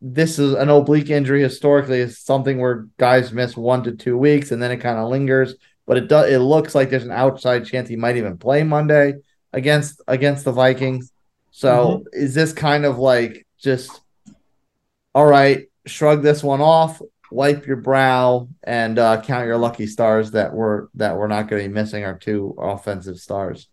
this 0.00 0.38
is 0.38 0.54
an 0.54 0.68
oblique 0.68 1.10
injury 1.10 1.42
historically 1.42 2.00
is 2.00 2.18
something 2.18 2.58
where 2.60 2.86
guys 2.98 3.32
miss 3.32 3.56
one 3.56 3.82
to 3.84 3.92
two 3.92 4.16
weeks 4.16 4.50
and 4.52 4.62
then 4.62 4.70
it 4.70 4.78
kind 4.78 4.98
of 4.98 5.08
lingers. 5.08 5.54
But 5.86 5.98
it 5.98 6.08
does 6.08 6.30
it 6.30 6.38
looks 6.38 6.74
like 6.74 6.90
there's 6.90 7.04
an 7.04 7.10
outside 7.10 7.66
chance 7.66 7.88
he 7.88 7.96
might 7.96 8.16
even 8.16 8.38
play 8.38 8.62
Monday 8.62 9.14
against 9.52 10.00
against 10.06 10.44
the 10.44 10.52
Vikings. 10.52 11.12
So 11.50 11.70
mm-hmm. 11.70 12.06
is 12.12 12.34
this 12.34 12.52
kind 12.52 12.84
of 12.84 12.98
like 12.98 13.46
just 13.58 14.00
all 15.14 15.26
right, 15.26 15.66
shrug 15.86 16.22
this 16.22 16.42
one 16.42 16.60
off, 16.60 17.00
wipe 17.30 17.66
your 17.66 17.76
brow, 17.76 18.48
and 18.62 18.98
uh, 18.98 19.20
count 19.20 19.46
your 19.46 19.56
lucky 19.56 19.86
stars 19.86 20.32
that 20.32 20.52
we're 20.52 20.88
that 20.94 21.16
we're 21.16 21.28
not 21.28 21.48
going 21.48 21.62
to 21.62 21.68
be 21.68 21.74
missing 21.74 22.04
our 22.04 22.18
two 22.18 22.54
offensive 22.58 23.18
stars. 23.18 23.68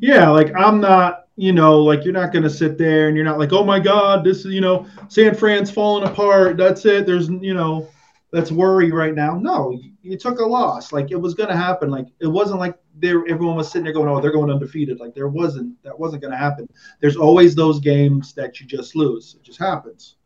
Yeah, 0.00 0.28
like 0.30 0.54
I'm 0.54 0.80
not, 0.80 1.24
you 1.36 1.52
know, 1.52 1.80
like 1.80 2.04
you're 2.04 2.12
not 2.12 2.32
going 2.32 2.42
to 2.42 2.50
sit 2.50 2.78
there 2.78 3.08
and 3.08 3.16
you're 3.16 3.24
not 3.24 3.38
like, 3.38 3.52
oh 3.52 3.64
my 3.64 3.80
God, 3.80 4.24
this 4.24 4.44
is, 4.44 4.46
you 4.46 4.60
know, 4.60 4.86
San 5.08 5.34
Fran's 5.34 5.70
falling 5.70 6.08
apart. 6.08 6.56
That's 6.56 6.84
it. 6.84 7.06
There's, 7.06 7.28
you 7.28 7.54
know, 7.54 7.88
that's 8.30 8.52
worry 8.52 8.90
right 8.92 9.14
now. 9.14 9.36
No, 9.36 9.80
you 10.02 10.18
took 10.18 10.38
a 10.38 10.44
loss. 10.44 10.92
Like 10.92 11.10
it 11.10 11.16
was 11.16 11.34
going 11.34 11.48
to 11.48 11.56
happen. 11.56 11.90
Like 11.90 12.06
it 12.20 12.26
wasn't 12.26 12.60
like 12.60 12.76
there 12.96 13.26
everyone 13.28 13.56
was 13.56 13.70
sitting 13.70 13.84
there 13.84 13.92
going, 13.92 14.08
oh, 14.08 14.20
they're 14.20 14.32
going 14.32 14.50
undefeated. 14.50 15.00
Like 15.00 15.14
there 15.14 15.28
wasn't. 15.28 15.80
That 15.82 15.98
wasn't 15.98 16.22
going 16.22 16.32
to 16.32 16.38
happen. 16.38 16.68
There's 17.00 17.16
always 17.16 17.54
those 17.54 17.80
games 17.80 18.32
that 18.34 18.60
you 18.60 18.66
just 18.66 18.94
lose. 18.94 19.36
It 19.38 19.44
just 19.44 19.58
happens 19.58 20.16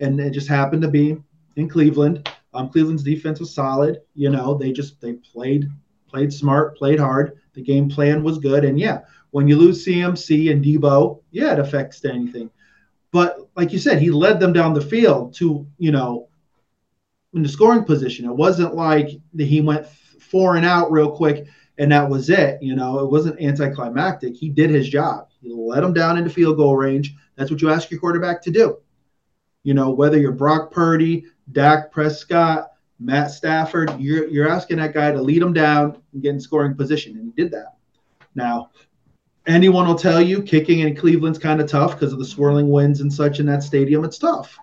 and 0.00 0.20
it 0.20 0.30
just 0.30 0.48
happened 0.48 0.82
to 0.82 0.88
be 0.88 1.16
in 1.56 1.68
Cleveland. 1.68 2.28
Um, 2.52 2.68
Cleveland's 2.68 3.02
defense 3.02 3.40
was 3.40 3.54
solid. 3.54 4.00
You 4.14 4.30
know, 4.30 4.54
they 4.54 4.72
just 4.72 5.00
they 5.00 5.14
played 5.14 5.68
played 6.08 6.32
smart, 6.32 6.76
played 6.76 6.98
hard. 6.98 7.38
The 7.54 7.62
game 7.62 7.88
plan 7.88 8.22
was 8.22 8.38
good, 8.38 8.64
and 8.64 8.78
yeah, 8.78 9.00
when 9.30 9.48
you 9.48 9.56
lose 9.56 9.84
CMC 9.84 10.50
and 10.50 10.64
Deebo, 10.64 11.20
yeah, 11.30 11.52
it 11.52 11.58
affects 11.58 12.04
anything. 12.04 12.50
But 13.12 13.48
like 13.56 13.72
you 13.72 13.78
said, 13.78 14.00
he 14.00 14.10
led 14.10 14.40
them 14.40 14.52
down 14.52 14.74
the 14.74 14.80
field 14.80 15.34
to 15.34 15.66
you 15.78 15.92
know 15.92 16.28
in 17.32 17.42
the 17.42 17.48
scoring 17.48 17.84
position. 17.84 18.26
It 18.26 18.36
wasn't 18.36 18.74
like 18.74 19.08
he 19.36 19.60
went 19.60 19.86
four 19.86 20.56
and 20.56 20.66
out 20.66 20.90
real 20.90 21.10
quick 21.10 21.46
and 21.78 21.90
that 21.92 22.08
was 22.08 22.30
it. 22.30 22.62
You 22.62 22.76
know, 22.76 23.00
it 23.00 23.10
wasn't 23.10 23.40
anticlimactic. 23.40 24.34
He 24.34 24.48
did 24.48 24.70
his 24.70 24.88
job. 24.88 25.28
He 25.40 25.52
let 25.52 25.80
them 25.80 25.92
down 25.92 26.16
into 26.16 26.30
field 26.30 26.56
goal 26.56 26.76
range. 26.76 27.14
That's 27.36 27.50
what 27.50 27.60
you 27.60 27.70
ask 27.70 27.90
your 27.90 28.00
quarterback 28.00 28.42
to 28.42 28.50
do. 28.50 28.78
You 29.64 29.74
know, 29.74 29.90
whether 29.90 30.18
you're 30.18 30.32
Brock 30.32 30.70
Purdy, 30.70 31.24
Dak 31.50 31.90
Prescott, 31.90 32.70
Matt 33.00 33.30
Stafford, 33.30 33.98
you're 33.98 34.28
you're 34.28 34.48
asking 34.48 34.76
that 34.76 34.94
guy 34.94 35.10
to 35.10 35.20
lead 35.20 35.42
them 35.42 35.52
down 35.52 36.00
and 36.12 36.22
get 36.22 36.30
in 36.30 36.40
scoring 36.40 36.74
position, 36.74 37.16
and 37.16 37.24
he 37.24 37.42
did 37.42 37.50
that. 37.52 37.76
Now, 38.34 38.70
anyone 39.46 39.86
will 39.86 39.94
tell 39.94 40.20
you 40.20 40.42
kicking 40.42 40.80
in 40.80 40.96
Cleveland's 40.96 41.38
kind 41.38 41.60
of 41.60 41.68
tough 41.68 41.92
because 41.92 42.12
of 42.12 42.18
the 42.18 42.24
swirling 42.24 42.68
winds 42.68 43.00
and 43.00 43.12
such 43.12 43.40
in 43.40 43.46
that 43.46 43.62
stadium. 43.62 44.04
It's 44.04 44.18
tough, 44.18 44.56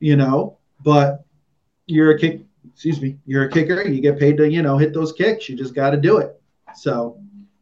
you 0.00 0.16
know. 0.16 0.58
But 0.82 1.24
you're 1.86 2.12
a 2.12 2.18
kick. 2.18 2.42
Excuse 2.72 3.00
me. 3.00 3.18
You're 3.26 3.44
a 3.44 3.50
kicker. 3.50 3.82
You 3.82 4.00
get 4.00 4.18
paid 4.18 4.36
to 4.38 4.50
you 4.50 4.62
know 4.62 4.76
hit 4.76 4.92
those 4.92 5.12
kicks. 5.12 5.48
You 5.48 5.56
just 5.56 5.74
got 5.74 5.90
to 5.90 5.96
do 5.96 6.18
it. 6.18 6.40
So, 6.74 7.20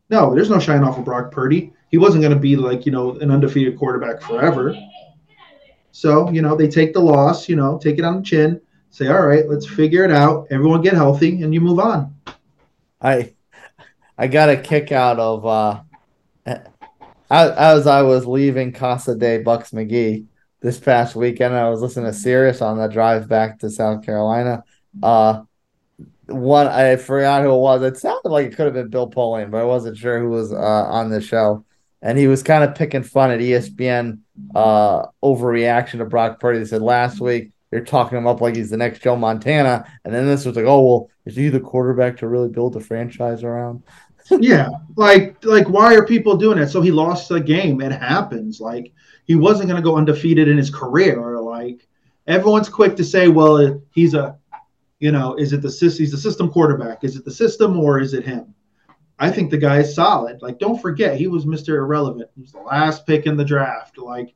no, 0.08 0.34
there's 0.34 0.50
no 0.50 0.58
shine 0.58 0.84
off 0.84 0.99
of 0.99 1.04
Brock 1.04 1.30
Purdy. 1.30 1.72
He 1.90 1.99
wasn't 1.99 2.22
going 2.22 2.34
to 2.34 2.40
be 2.40 2.56
like 2.56 2.87
you 2.87 2.92
know 2.92 3.18
an 3.18 3.30
undefeated 3.30 3.78
quarterback 3.78 4.22
forever. 4.22 4.75
So, 5.92 6.30
you 6.30 6.42
know, 6.42 6.56
they 6.56 6.68
take 6.68 6.92
the 6.92 7.00
loss, 7.00 7.49
you 7.49 7.56
know, 7.56 7.78
take 7.78 7.99
it 7.99 8.04
on 8.04 8.18
the 8.18 8.23
chin, 8.23 8.61
say, 8.90 9.09
all 9.09 9.26
right, 9.26 9.49
let's 9.49 9.66
figure 9.66 10.04
it 10.04 10.11
out. 10.11 10.47
Everyone 10.50 10.82
get 10.82 10.94
healthy 10.94 11.42
and 11.42 11.52
you 11.52 11.61
move 11.61 11.78
on. 11.78 12.14
I 13.00 13.35
I 14.16 14.26
got 14.26 14.50
a 14.50 14.56
kick 14.56 14.92
out 14.92 15.18
of 15.18 15.47
uh 15.47 15.80
as 17.30 17.87
I 17.87 18.02
was 18.02 18.26
leaving 18.26 18.73
Casa 18.73 19.14
de 19.14 19.42
Buccs 19.42 19.73
McGee 19.73 20.26
this 20.61 20.78
past 20.78 21.16
weekend, 21.16 21.54
I 21.54 21.70
was 21.70 21.80
listening 21.80 22.06
to 22.06 22.12
Sirius 22.12 22.61
on 22.61 22.76
the 22.76 22.88
drive 22.88 23.28
back 23.28 23.61
to 23.61 23.70
South 23.70 24.04
Carolina. 24.04 24.64
Uh 25.02 25.42
one 26.26 26.66
I 26.68 26.97
forgot 26.97 27.42
who 27.42 27.52
it 27.52 27.59
was. 27.59 27.82
It 27.82 27.97
sounded 27.97 28.28
like 28.28 28.47
it 28.47 28.56
could 28.56 28.66
have 28.66 28.75
been 28.75 28.88
Bill 28.88 29.11
Polian, 29.11 29.50
but 29.50 29.61
I 29.61 29.64
wasn't 29.64 29.97
sure 29.97 30.20
who 30.20 30.28
was 30.28 30.52
uh, 30.52 30.56
on 30.56 31.11
the 31.11 31.20
show 31.20 31.64
and 32.02 32.19
he 32.19 32.26
was 32.26 32.42
kind 32.42 32.64
of 32.64 32.75
picking 32.75 33.02
fun 33.02 33.30
at 33.30 33.40
ESPN 33.40 34.21
uh, 34.54 35.07
overreaction 35.23 35.99
to 35.99 36.04
Brock 36.04 36.40
Purdy. 36.40 36.59
They 36.59 36.64
said 36.64 36.83
last 36.83 37.21
week 37.21 37.52
they're 37.71 37.85
talking 37.85 38.19
him 38.19 38.26
up 38.26 38.40
like 38.40 38.57
he's 38.57 38.71
the 38.71 38.76
next 38.76 39.00
Joe 39.00 39.16
Montana, 39.16 39.87
and 40.04 40.14
then 40.14 40.26
this 40.26 40.45
was 40.45 40.57
like, 40.57 40.64
oh 40.66 40.83
well, 40.83 41.11
is 41.26 41.37
he 41.37 41.49
the 41.49 41.61
quarterback 41.61 42.16
to 42.19 42.28
really 42.28 42.49
build 42.49 42.73
the 42.73 42.80
franchise 42.80 43.45
around? 43.45 43.83
yeah, 44.40 44.69
like 44.97 45.37
like 45.45 45.69
why 45.69 45.95
are 45.95 46.07
people 46.07 46.37
doing 46.37 46.59
it? 46.59 46.69
So 46.69 46.80
he 46.80 46.90
lost 46.90 47.28
the 47.28 47.40
game. 47.40 47.80
It 47.80 47.92
happens. 47.92 48.61
Like 48.61 48.92
he 49.25 49.35
wasn't 49.35 49.69
going 49.69 49.80
to 49.80 49.88
go 49.88 49.97
undefeated 49.97 50.49
in 50.49 50.57
his 50.57 50.71
career. 50.71 51.38
Like 51.40 51.87
everyone's 52.26 52.69
quick 52.69 52.97
to 52.97 53.04
say, 53.04 53.28
well, 53.28 53.80
he's 53.92 54.14
a, 54.14 54.37
you 54.99 55.12
know, 55.12 55.35
is 55.37 55.52
it 55.52 55.62
the 55.62 55.69
he's 55.69 56.11
the 56.11 56.19
system 56.19 56.50
quarterback? 56.50 57.04
Is 57.04 57.16
it 57.16 57.25
the 57.25 57.30
system 57.30 57.78
or 57.78 58.00
is 58.00 58.14
it 58.14 58.25
him? 58.25 58.54
I 59.20 59.30
think 59.30 59.50
the 59.50 59.58
guy 59.58 59.80
is 59.80 59.94
solid. 59.94 60.40
Like, 60.40 60.58
don't 60.58 60.80
forget, 60.80 61.18
he 61.18 61.28
was 61.28 61.44
Mr. 61.44 61.76
Irrelevant. 61.76 62.30
He 62.34 62.40
was 62.40 62.52
the 62.52 62.60
last 62.60 63.06
pick 63.06 63.26
in 63.26 63.36
the 63.36 63.44
draft. 63.44 63.98
Like, 63.98 64.34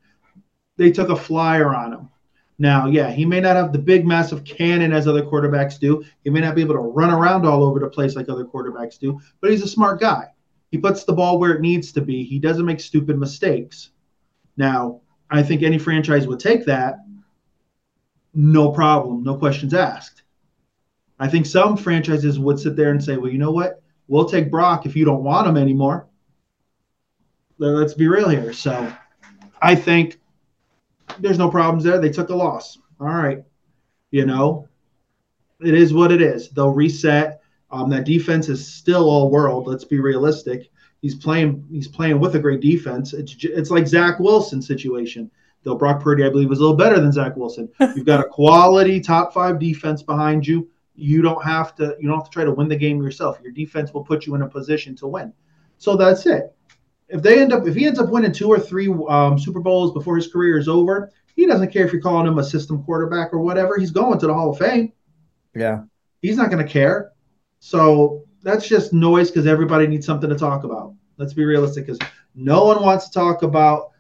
they 0.77 0.93
took 0.93 1.09
a 1.09 1.17
flyer 1.17 1.75
on 1.75 1.93
him. 1.93 2.11
Now, 2.59 2.87
yeah, 2.87 3.11
he 3.11 3.25
may 3.25 3.41
not 3.41 3.57
have 3.57 3.73
the 3.73 3.79
big, 3.79 4.07
massive 4.07 4.45
cannon 4.45 4.93
as 4.93 5.09
other 5.09 5.23
quarterbacks 5.23 5.81
do. 5.81 6.05
He 6.23 6.31
may 6.31 6.41
not 6.41 6.55
be 6.55 6.61
able 6.61 6.75
to 6.75 6.81
run 6.81 7.11
around 7.11 7.47
all 7.47 7.65
over 7.65 7.81
the 7.81 7.89
place 7.89 8.15
like 8.15 8.29
other 8.29 8.45
quarterbacks 8.45 8.99
do, 8.99 9.19
but 9.41 9.51
he's 9.51 9.63
a 9.63 9.69
smart 9.69 10.01
guy. 10.01 10.27
He 10.71 10.79
puts 10.79 11.05
the 11.05 11.15
ball 11.15 11.39
where 11.39 11.55
it 11.55 11.63
needs 11.63 11.91
to 11.93 12.01
be. 12.01 12.23
He 12.23 12.39
doesn't 12.39 12.67
make 12.67 12.81
stupid 12.81 13.19
mistakes. 13.19 13.91
Now, 14.57 15.01
I 15.31 15.43
think 15.43 15.63
any 15.63 15.79
franchise 15.79 16.29
would 16.29 16.41
take 16.41 16.67
that, 16.67 16.99
no 18.35 18.71
problem, 18.71 19.23
no 19.23 19.37
questions 19.37 19.73
asked. 19.73 20.23
I 21.19 21.29
think 21.29 21.47
some 21.47 21.77
franchises 21.77 22.39
would 22.39 22.59
sit 22.59 22.77
there 22.77 22.91
and 22.91 23.03
say, 23.03 23.17
well, 23.17 23.31
you 23.31 23.39
know 23.39 23.53
what? 23.53 23.81
We'll 24.09 24.29
take 24.29 24.51
Brock 24.51 24.87
if 24.87 24.97
you 24.97 25.05
don't 25.05 25.25
want 25.25 25.47
him 25.47 25.57
anymore. 25.57 26.07
Let's 27.59 27.95
be 27.95 28.09
real 28.09 28.29
here. 28.29 28.53
So 28.53 28.93
I 29.63 29.75
think 29.75 30.21
there's 31.19 31.39
no 31.39 31.51
problems 31.51 31.85
there. 31.85 31.99
They 31.99 32.11
took 32.11 32.31
a 32.31 32.35
loss. 32.35 32.79
All 33.01 33.07
right. 33.07 33.45
You 34.11 34.27
know, 34.27 34.69
it 35.61 35.75
is 35.75 35.95
what 35.95 36.13
it 36.13 36.21
is. 36.21 36.51
They'll 36.51 36.71
reset. 36.71 37.41
Um, 37.71 37.91
that 37.91 38.05
defense 38.05 38.49
is 38.49 38.67
still 38.67 39.09
all 39.09 39.31
world. 39.31 39.67
Let's 39.67 39.85
be 39.85 39.99
realistic. 39.99 40.71
He's 41.03 41.15
playing. 41.15 41.67
He's 41.71 41.89
playing 41.89 42.21
with 42.21 42.37
a 42.37 42.39
great 42.39 42.61
defense. 42.61 43.13
It's 43.13 43.37
it's 43.43 43.71
like 43.71 43.87
Zach 43.87 44.21
Wilson 44.21 44.63
situation. 44.63 45.31
Though 45.65 45.75
Brock 45.75 46.03
Purdy, 46.03 46.25
I 46.25 46.29
believe, 46.29 46.51
was 46.51 46.59
a 46.59 46.63
little 46.63 46.77
better 46.77 47.01
than 47.01 47.11
Zach 47.11 47.37
Wilson. 47.37 47.69
You've 47.81 48.07
got 48.07 48.21
a 48.21 48.29
quality 48.29 49.01
top 49.01 49.33
five 49.33 49.59
defense 49.59 50.03
behind 50.03 50.47
you 50.47 50.71
you 50.95 51.23
don't 51.23 51.43
have 51.43 51.75
to 51.77 51.97
you 52.01 52.09
don't 52.09 52.19
have 52.19 52.27
to 52.27 52.31
try 52.31 52.45
to 52.45 52.53
win 52.53 52.69
the 52.69 52.77
game 52.77 53.03
yourself. 53.03 53.39
Your 53.43 53.53
defense 53.53 53.93
will 53.93 54.05
put 54.05 54.27
you 54.27 54.35
in 54.35 54.43
a 54.43 54.49
position 54.49 54.95
to 54.97 55.07
win. 55.07 55.33
So 55.79 55.97
that's 55.97 56.27
it. 56.27 56.55
If 57.09 57.23
they 57.23 57.41
end 57.41 57.53
up 57.53 57.67
if 57.67 57.75
he 57.75 57.87
ends 57.87 57.99
up 57.99 58.11
winning 58.11 58.33
two 58.33 58.49
or 58.49 58.59
three 58.59 58.93
um, 59.09 59.39
Super 59.39 59.61
Bowls 59.61 59.93
before 59.93 60.17
his 60.17 60.29
career 60.29 60.57
is 60.57 60.69
over, 60.69 61.11
he 61.37 61.47
doesn't 61.47 61.73
care 61.73 61.85
if 61.85 61.93
you're 61.93 62.03
calling 62.03 62.27
him 62.27 62.39
a 62.39 62.45
system 62.45 62.83
quarterback 62.85 63.33
or 63.33 63.41
whatever. 63.41 63.79
He's 63.79 63.91
going 63.91 64.19
to 64.21 64.27
the 64.27 64.35
Hall 64.35 64.51
of 64.51 64.59
Fame. 64.59 64.93
Yeah. 65.55 65.83
He's 66.23 66.37
not 66.37 66.51
going 66.51 66.65
to 66.65 66.73
care. 66.73 67.13
So 67.59 68.25
that's 68.43 68.69
just 68.69 68.93
noise 68.93 69.31
because 69.31 69.47
everybody 69.47 69.87
needs 69.87 70.07
something 70.07 70.31
to 70.31 70.37
talk 70.37 70.65
about. 70.65 70.95
Let's 71.17 71.33
be 71.33 71.45
realistic 71.45 71.87
because 71.87 71.99
no 72.35 72.65
one 72.65 72.83
wants 72.83 73.09
to 73.09 73.13
talk 73.13 73.43
about 73.43 73.91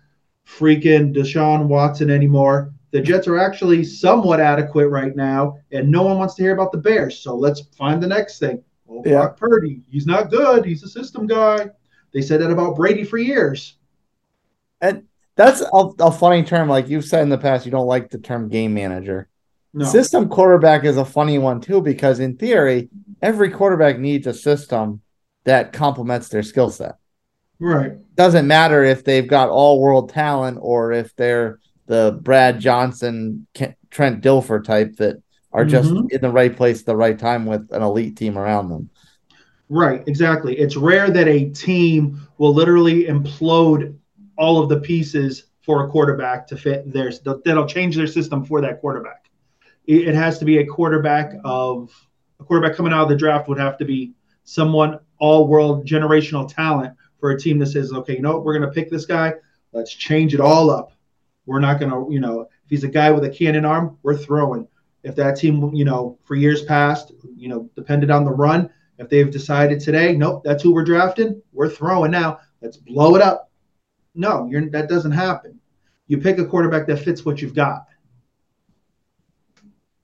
freaking 0.46 1.14
Deshaun 1.14 1.66
Watson 1.66 2.10
anymore. 2.10 2.72
The 2.94 3.00
Jets 3.00 3.26
are 3.26 3.38
actually 3.38 3.82
somewhat 3.82 4.38
adequate 4.38 4.86
right 4.86 5.16
now, 5.16 5.58
and 5.72 5.90
no 5.90 6.04
one 6.04 6.16
wants 6.16 6.36
to 6.36 6.44
hear 6.44 6.54
about 6.54 6.70
the 6.70 6.78
Bears. 6.78 7.18
So 7.18 7.34
let's 7.34 7.60
find 7.76 8.00
the 8.00 8.06
next 8.06 8.38
thing. 8.38 8.62
Well, 8.86 9.02
yeah. 9.04 9.14
Brock 9.14 9.36
Purdy, 9.36 9.82
he's 9.90 10.06
not 10.06 10.30
good. 10.30 10.64
He's 10.64 10.84
a 10.84 10.88
system 10.88 11.26
guy. 11.26 11.70
They 12.12 12.22
said 12.22 12.40
that 12.40 12.52
about 12.52 12.76
Brady 12.76 13.02
for 13.02 13.18
years. 13.18 13.78
And 14.80 15.08
that's 15.34 15.60
a, 15.60 15.76
a, 15.98 16.12
funny 16.12 16.44
term. 16.44 16.68
Like 16.68 16.88
you've 16.88 17.04
said 17.04 17.24
in 17.24 17.30
the 17.30 17.36
past, 17.36 17.66
you 17.66 17.72
don't 17.72 17.88
like 17.88 18.10
the 18.10 18.18
term 18.18 18.48
game 18.48 18.74
manager. 18.74 19.28
No. 19.72 19.86
System 19.86 20.28
quarterback 20.28 20.84
is 20.84 20.96
a 20.96 21.04
funny 21.04 21.38
one 21.38 21.60
too, 21.60 21.80
because 21.80 22.20
in 22.20 22.36
theory, 22.36 22.90
every 23.20 23.50
quarterback 23.50 23.98
needs 23.98 24.28
a 24.28 24.32
system 24.32 25.00
that 25.42 25.72
complements 25.72 26.28
their 26.28 26.44
skill 26.44 26.70
set. 26.70 26.98
Right. 27.58 27.94
Doesn't 28.14 28.46
matter 28.46 28.84
if 28.84 29.02
they've 29.02 29.26
got 29.26 29.48
all 29.48 29.80
world 29.80 30.10
talent 30.10 30.58
or 30.60 30.92
if 30.92 31.12
they're 31.16 31.58
the 31.86 32.18
Brad 32.22 32.60
Johnson, 32.60 33.46
Trent 33.90 34.22
Dilfer 34.22 34.62
type 34.62 34.96
that 34.96 35.22
are 35.52 35.64
just 35.64 35.90
mm-hmm. 35.90 36.06
in 36.10 36.20
the 36.20 36.30
right 36.30 36.54
place 36.54 36.80
at 36.80 36.86
the 36.86 36.96
right 36.96 37.18
time 37.18 37.46
with 37.46 37.68
an 37.72 37.82
elite 37.82 38.16
team 38.16 38.36
around 38.36 38.68
them. 38.68 38.90
Right, 39.68 40.02
exactly. 40.06 40.58
It's 40.58 40.76
rare 40.76 41.10
that 41.10 41.28
a 41.28 41.50
team 41.50 42.20
will 42.38 42.52
literally 42.52 43.04
implode 43.04 43.96
all 44.36 44.62
of 44.62 44.68
the 44.68 44.80
pieces 44.80 45.44
for 45.62 45.86
a 45.86 45.90
quarterback 45.90 46.46
to 46.48 46.56
fit 46.56 46.92
theirs. 46.92 47.20
That'll 47.20 47.66
change 47.66 47.96
their 47.96 48.06
system 48.06 48.44
for 48.44 48.60
that 48.60 48.80
quarterback. 48.80 49.30
It 49.86 50.14
has 50.14 50.38
to 50.38 50.44
be 50.44 50.58
a 50.58 50.66
quarterback 50.66 51.34
of 51.44 51.90
a 52.40 52.44
quarterback 52.44 52.76
coming 52.76 52.92
out 52.92 53.02
of 53.02 53.08
the 53.10 53.16
draft 53.16 53.48
would 53.48 53.58
have 53.58 53.76
to 53.78 53.84
be 53.84 54.14
someone 54.44 54.98
all 55.18 55.46
world 55.46 55.86
generational 55.86 56.52
talent 56.52 56.96
for 57.20 57.30
a 57.30 57.38
team 57.38 57.58
that 57.58 57.66
says, 57.66 57.92
okay, 57.92 58.14
you 58.14 58.22
know 58.22 58.32
what, 58.32 58.44
we're 58.44 58.58
going 58.58 58.68
to 58.68 58.74
pick 58.74 58.90
this 58.90 59.06
guy. 59.06 59.34
Let's 59.72 59.92
change 59.92 60.34
it 60.34 60.40
all 60.40 60.70
up. 60.70 60.93
We're 61.46 61.60
not 61.60 61.78
going 61.78 61.90
to, 61.90 62.12
you 62.12 62.20
know, 62.20 62.42
if 62.42 62.70
he's 62.70 62.84
a 62.84 62.88
guy 62.88 63.10
with 63.10 63.24
a 63.24 63.30
cannon 63.30 63.64
arm, 63.64 63.98
we're 64.02 64.16
throwing. 64.16 64.66
If 65.02 65.14
that 65.16 65.36
team, 65.36 65.74
you 65.74 65.84
know, 65.84 66.18
for 66.24 66.34
years 66.34 66.62
past, 66.62 67.12
you 67.36 67.48
know, 67.48 67.70
depended 67.76 68.10
on 68.10 68.24
the 68.24 68.30
run, 68.30 68.70
if 68.98 69.08
they've 69.08 69.30
decided 69.30 69.80
today, 69.80 70.16
nope, 70.16 70.42
that's 70.44 70.62
who 70.62 70.72
we're 70.72 70.84
drafting, 70.84 71.42
we're 71.52 71.68
throwing 71.68 72.10
now. 72.10 72.38
Let's 72.62 72.78
blow 72.78 73.14
it 73.16 73.22
up. 73.22 73.50
No, 74.14 74.48
that 74.70 74.88
doesn't 74.88 75.12
happen. 75.12 75.58
You 76.06 76.18
pick 76.18 76.38
a 76.38 76.46
quarterback 76.46 76.86
that 76.86 76.98
fits 76.98 77.24
what 77.24 77.42
you've 77.42 77.54
got. 77.54 77.86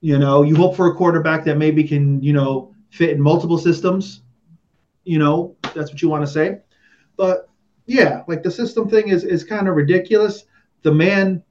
You 0.01 0.19
know, 0.19 0.43
you 0.43 0.55
hope 0.55 0.75
for 0.75 0.87
a 0.87 0.95
quarterback 0.95 1.45
that 1.45 1.57
maybe 1.57 1.83
can, 1.83 2.21
you 2.21 2.33
know, 2.33 2.73
fit 2.89 3.11
in 3.11 3.21
multiple 3.21 3.57
systems. 3.57 4.21
You 5.03 5.19
know, 5.19 5.55
that's 5.73 5.91
what 5.91 6.01
you 6.01 6.09
want 6.09 6.25
to 6.25 6.31
say. 6.31 6.59
But 7.17 7.49
yeah, 7.85 8.23
like 8.27 8.43
the 8.43 8.51
system 8.51 8.89
thing 8.89 9.09
is 9.09 9.23
is 9.23 9.43
kind 9.43 9.67
of 9.67 9.75
ridiculous. 9.75 10.45
The 10.83 10.91
man 10.91 11.43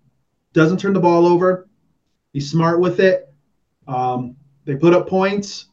doesn't 0.52 0.78
turn 0.78 0.92
the 0.92 1.00
ball 1.00 1.26
over. 1.26 1.68
He's 2.32 2.50
smart 2.50 2.80
with 2.80 3.00
it. 3.00 3.32
Um, 3.86 4.36
they 4.64 4.76
put 4.76 4.94
up 4.94 5.08
points. 5.08 5.66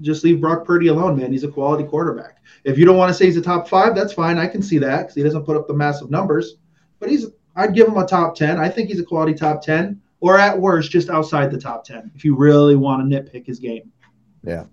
Just 0.00 0.22
leave 0.22 0.40
Brock 0.40 0.64
Purdy 0.64 0.88
alone, 0.88 1.16
man. 1.16 1.32
He's 1.32 1.42
a 1.42 1.48
quality 1.48 1.84
quarterback. 1.84 2.38
If 2.64 2.78
you 2.78 2.84
don't 2.84 2.96
want 2.96 3.10
to 3.10 3.14
say 3.14 3.26
he's 3.26 3.36
a 3.36 3.42
top 3.42 3.68
five, 3.68 3.96
that's 3.96 4.12
fine. 4.12 4.38
I 4.38 4.46
can 4.46 4.62
see 4.62 4.78
that 4.78 5.02
because 5.02 5.14
he 5.14 5.22
doesn't 5.22 5.44
put 5.44 5.56
up 5.56 5.66
the 5.66 5.74
massive 5.74 6.10
numbers. 6.10 6.56
But 7.00 7.10
he's, 7.10 7.26
I'd 7.56 7.74
give 7.74 7.88
him 7.88 7.96
a 7.96 8.06
top 8.06 8.36
ten. 8.36 8.58
I 8.58 8.68
think 8.68 8.88
he's 8.88 9.00
a 9.00 9.04
quality 9.04 9.34
top 9.34 9.62
ten, 9.62 10.00
or 10.20 10.38
at 10.38 10.58
worst, 10.58 10.92
just 10.92 11.10
outside 11.10 11.50
the 11.50 11.58
top 11.58 11.84
ten. 11.84 12.12
If 12.14 12.24
you 12.24 12.36
really 12.36 12.76
want 12.76 13.10
to 13.10 13.16
nitpick 13.16 13.46
his 13.46 13.58
game. 13.58 13.90
Yeah. 14.44 14.64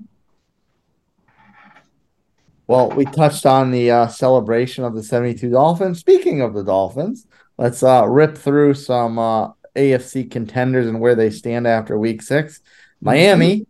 Well, 2.68 2.90
we 2.92 3.06
touched 3.06 3.46
on 3.46 3.72
the 3.72 3.92
uh, 3.92 4.08
celebration 4.08 4.84
of 4.84 4.96
the 4.96 5.04
72 5.04 5.52
Dolphins. 5.52 6.00
Speaking 6.00 6.42
of 6.42 6.54
the 6.54 6.64
Dolphins, 6.64 7.28
let's 7.58 7.84
uh, 7.84 8.06
rip 8.08 8.38
through 8.38 8.74
some 8.74 9.20
uh, 9.20 9.50
AFC 9.76 10.30
contenders 10.30 10.88
and 10.88 11.00
where 11.00 11.16
they 11.16 11.30
stand 11.30 11.68
after 11.68 11.98
week 11.98 12.22
six. 12.22 12.62
Miami 13.02 13.66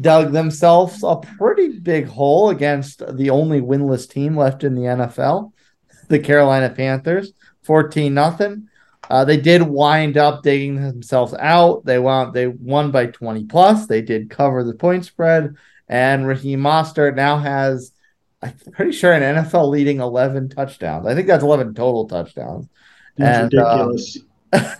dug 0.00 0.32
themselves 0.32 1.02
a 1.02 1.16
pretty 1.38 1.78
big 1.78 2.06
hole 2.06 2.50
against 2.50 3.02
the 3.16 3.30
only 3.30 3.60
winless 3.60 4.08
team 4.08 4.36
left 4.36 4.64
in 4.64 4.74
the 4.74 4.82
NFL, 4.82 5.52
the 6.08 6.18
Carolina 6.18 6.70
Panthers, 6.70 7.32
14 7.62 8.12
nothing. 8.12 8.68
Uh, 9.08 9.24
they 9.24 9.36
did 9.36 9.62
wind 9.62 10.16
up 10.16 10.42
digging 10.42 10.76
themselves 10.76 11.34
out. 11.34 11.84
They 11.84 11.98
won. 11.98 12.32
They 12.32 12.46
won 12.46 12.92
by 12.92 13.06
20 13.06 13.46
plus. 13.46 13.86
They 13.86 14.02
did 14.02 14.30
cover 14.30 14.62
the 14.62 14.74
point 14.74 15.04
spread, 15.04 15.56
and 15.88 16.28
Raheem 16.28 16.60
Mostert 16.60 17.16
now 17.16 17.38
has, 17.38 17.92
I'm 18.40 18.54
pretty 18.72 18.92
sure, 18.92 19.12
an 19.12 19.22
NFL 19.22 19.68
leading 19.68 19.98
11 19.98 20.50
touchdowns. 20.50 21.06
I 21.06 21.14
think 21.16 21.26
that's 21.26 21.42
11 21.42 21.74
total 21.74 22.06
touchdowns. 22.06 22.68
That's 23.16 23.38
and, 23.38 23.52
ridiculous. 23.52 24.18
Uh, 24.52 24.74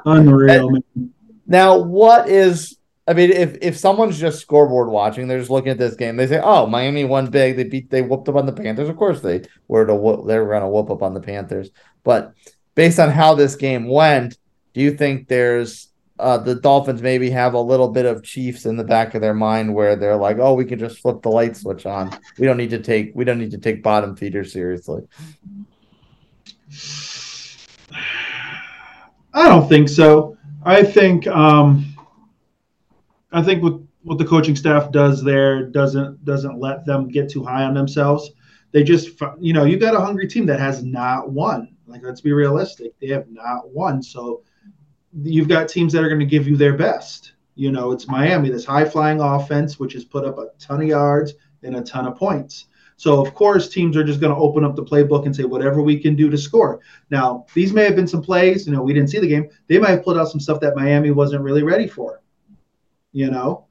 Unreal. 0.06 0.70
Man. 0.70 1.12
Now, 1.46 1.78
what 1.78 2.28
is 2.28 2.78
I 3.06 3.14
mean, 3.14 3.30
if 3.32 3.58
if 3.60 3.76
someone's 3.76 4.18
just 4.20 4.40
scoreboard 4.40 4.88
watching, 4.88 5.26
they're 5.26 5.38
just 5.38 5.50
looking 5.50 5.72
at 5.72 5.78
this 5.78 5.96
game. 5.96 6.16
They 6.16 6.28
say, 6.28 6.40
"Oh, 6.42 6.66
Miami 6.66 7.04
won 7.04 7.30
big. 7.30 7.56
They 7.56 7.64
beat. 7.64 7.90
They 7.90 8.02
whooped 8.02 8.28
up 8.28 8.36
on 8.36 8.46
the 8.46 8.52
Panthers. 8.52 8.88
Of 8.88 8.96
course, 8.96 9.20
they 9.20 9.42
were 9.66 9.84
to 9.86 9.92
they 10.26 10.38
were 10.38 10.48
going 10.48 10.62
to 10.62 10.68
whoop 10.68 10.90
up 10.90 11.02
on 11.02 11.14
the 11.14 11.20
Panthers." 11.20 11.70
But 12.04 12.32
based 12.76 13.00
on 13.00 13.10
how 13.10 13.34
this 13.34 13.56
game 13.56 13.88
went, 13.88 14.38
do 14.72 14.80
you 14.80 14.92
think 14.96 15.26
there's 15.26 15.88
uh, 16.20 16.38
the 16.38 16.54
Dolphins 16.54 17.02
maybe 17.02 17.28
have 17.30 17.54
a 17.54 17.60
little 17.60 17.88
bit 17.88 18.06
of 18.06 18.22
Chiefs 18.22 18.66
in 18.66 18.76
the 18.76 18.84
back 18.84 19.16
of 19.16 19.20
their 19.20 19.34
mind 19.34 19.74
where 19.74 19.96
they're 19.96 20.16
like, 20.16 20.38
"Oh, 20.38 20.54
we 20.54 20.64
can 20.64 20.78
just 20.78 21.00
flip 21.00 21.22
the 21.22 21.28
light 21.28 21.56
switch 21.56 21.86
on. 21.86 22.16
We 22.38 22.46
don't 22.46 22.56
need 22.56 22.70
to 22.70 22.78
take 22.78 23.10
we 23.16 23.24
don't 23.24 23.38
need 23.38 23.50
to 23.50 23.58
take 23.58 23.82
bottom 23.82 24.14
feeders 24.14 24.52
seriously." 24.52 25.02
I 29.34 29.48
don't 29.48 29.68
think 29.68 29.88
so. 29.88 30.36
I 30.64 30.82
think. 30.82 31.26
um 31.26 31.92
I 33.32 33.42
think 33.42 33.62
what 33.62 33.80
what 34.02 34.18
the 34.18 34.24
coaching 34.24 34.56
staff 34.56 34.90
does 34.92 35.22
there 35.22 35.64
doesn't 35.66 36.24
doesn't 36.24 36.58
let 36.58 36.84
them 36.84 37.08
get 37.08 37.30
too 37.30 37.44
high 37.44 37.64
on 37.64 37.74
themselves. 37.74 38.30
They 38.72 38.82
just 38.82 39.20
you 39.40 39.52
know 39.52 39.64
you 39.64 39.78
got 39.78 39.94
a 39.94 40.00
hungry 40.00 40.28
team 40.28 40.46
that 40.46 40.60
has 40.60 40.84
not 40.84 41.30
won. 41.30 41.74
Like 41.86 42.02
let's 42.02 42.20
be 42.20 42.32
realistic, 42.32 42.98
they 43.00 43.08
have 43.08 43.28
not 43.30 43.70
won. 43.70 44.02
So 44.02 44.42
you've 45.22 45.48
got 45.48 45.68
teams 45.68 45.92
that 45.92 46.04
are 46.04 46.08
going 46.08 46.20
to 46.20 46.26
give 46.26 46.48
you 46.48 46.56
their 46.56 46.76
best. 46.76 47.32
You 47.54 47.70
know, 47.70 47.92
it's 47.92 48.08
Miami, 48.08 48.48
this 48.48 48.64
high 48.64 48.84
flying 48.84 49.20
offense, 49.20 49.78
which 49.78 49.92
has 49.92 50.04
put 50.04 50.24
up 50.24 50.38
a 50.38 50.48
ton 50.58 50.80
of 50.80 50.88
yards 50.88 51.34
and 51.62 51.76
a 51.76 51.82
ton 51.82 52.06
of 52.06 52.16
points. 52.16 52.66
So 53.02 53.20
of 53.20 53.34
course, 53.34 53.68
teams 53.68 53.96
are 53.96 54.04
just 54.04 54.20
going 54.20 54.32
to 54.32 54.40
open 54.40 54.64
up 54.64 54.76
the 54.76 54.84
playbook 54.84 55.26
and 55.26 55.34
say 55.34 55.42
whatever 55.42 55.82
we 55.82 55.98
can 55.98 56.14
do 56.14 56.30
to 56.30 56.38
score. 56.38 56.80
Now, 57.10 57.46
these 57.52 57.72
may 57.72 57.84
have 57.84 57.96
been 57.96 58.06
some 58.06 58.22
plays. 58.22 58.66
You 58.66 58.72
know, 58.72 58.82
we 58.82 58.92
didn't 58.92 59.10
see 59.10 59.18
the 59.18 59.26
game. 59.26 59.48
They 59.66 59.78
might 59.78 59.90
have 59.90 60.04
pulled 60.04 60.18
out 60.18 60.28
some 60.28 60.40
stuff 60.40 60.60
that 60.60 60.76
Miami 60.76 61.10
wasn't 61.10 61.42
really 61.42 61.64
ready 61.64 61.88
for 61.88 62.22
you 63.12 63.30
know 63.30 63.66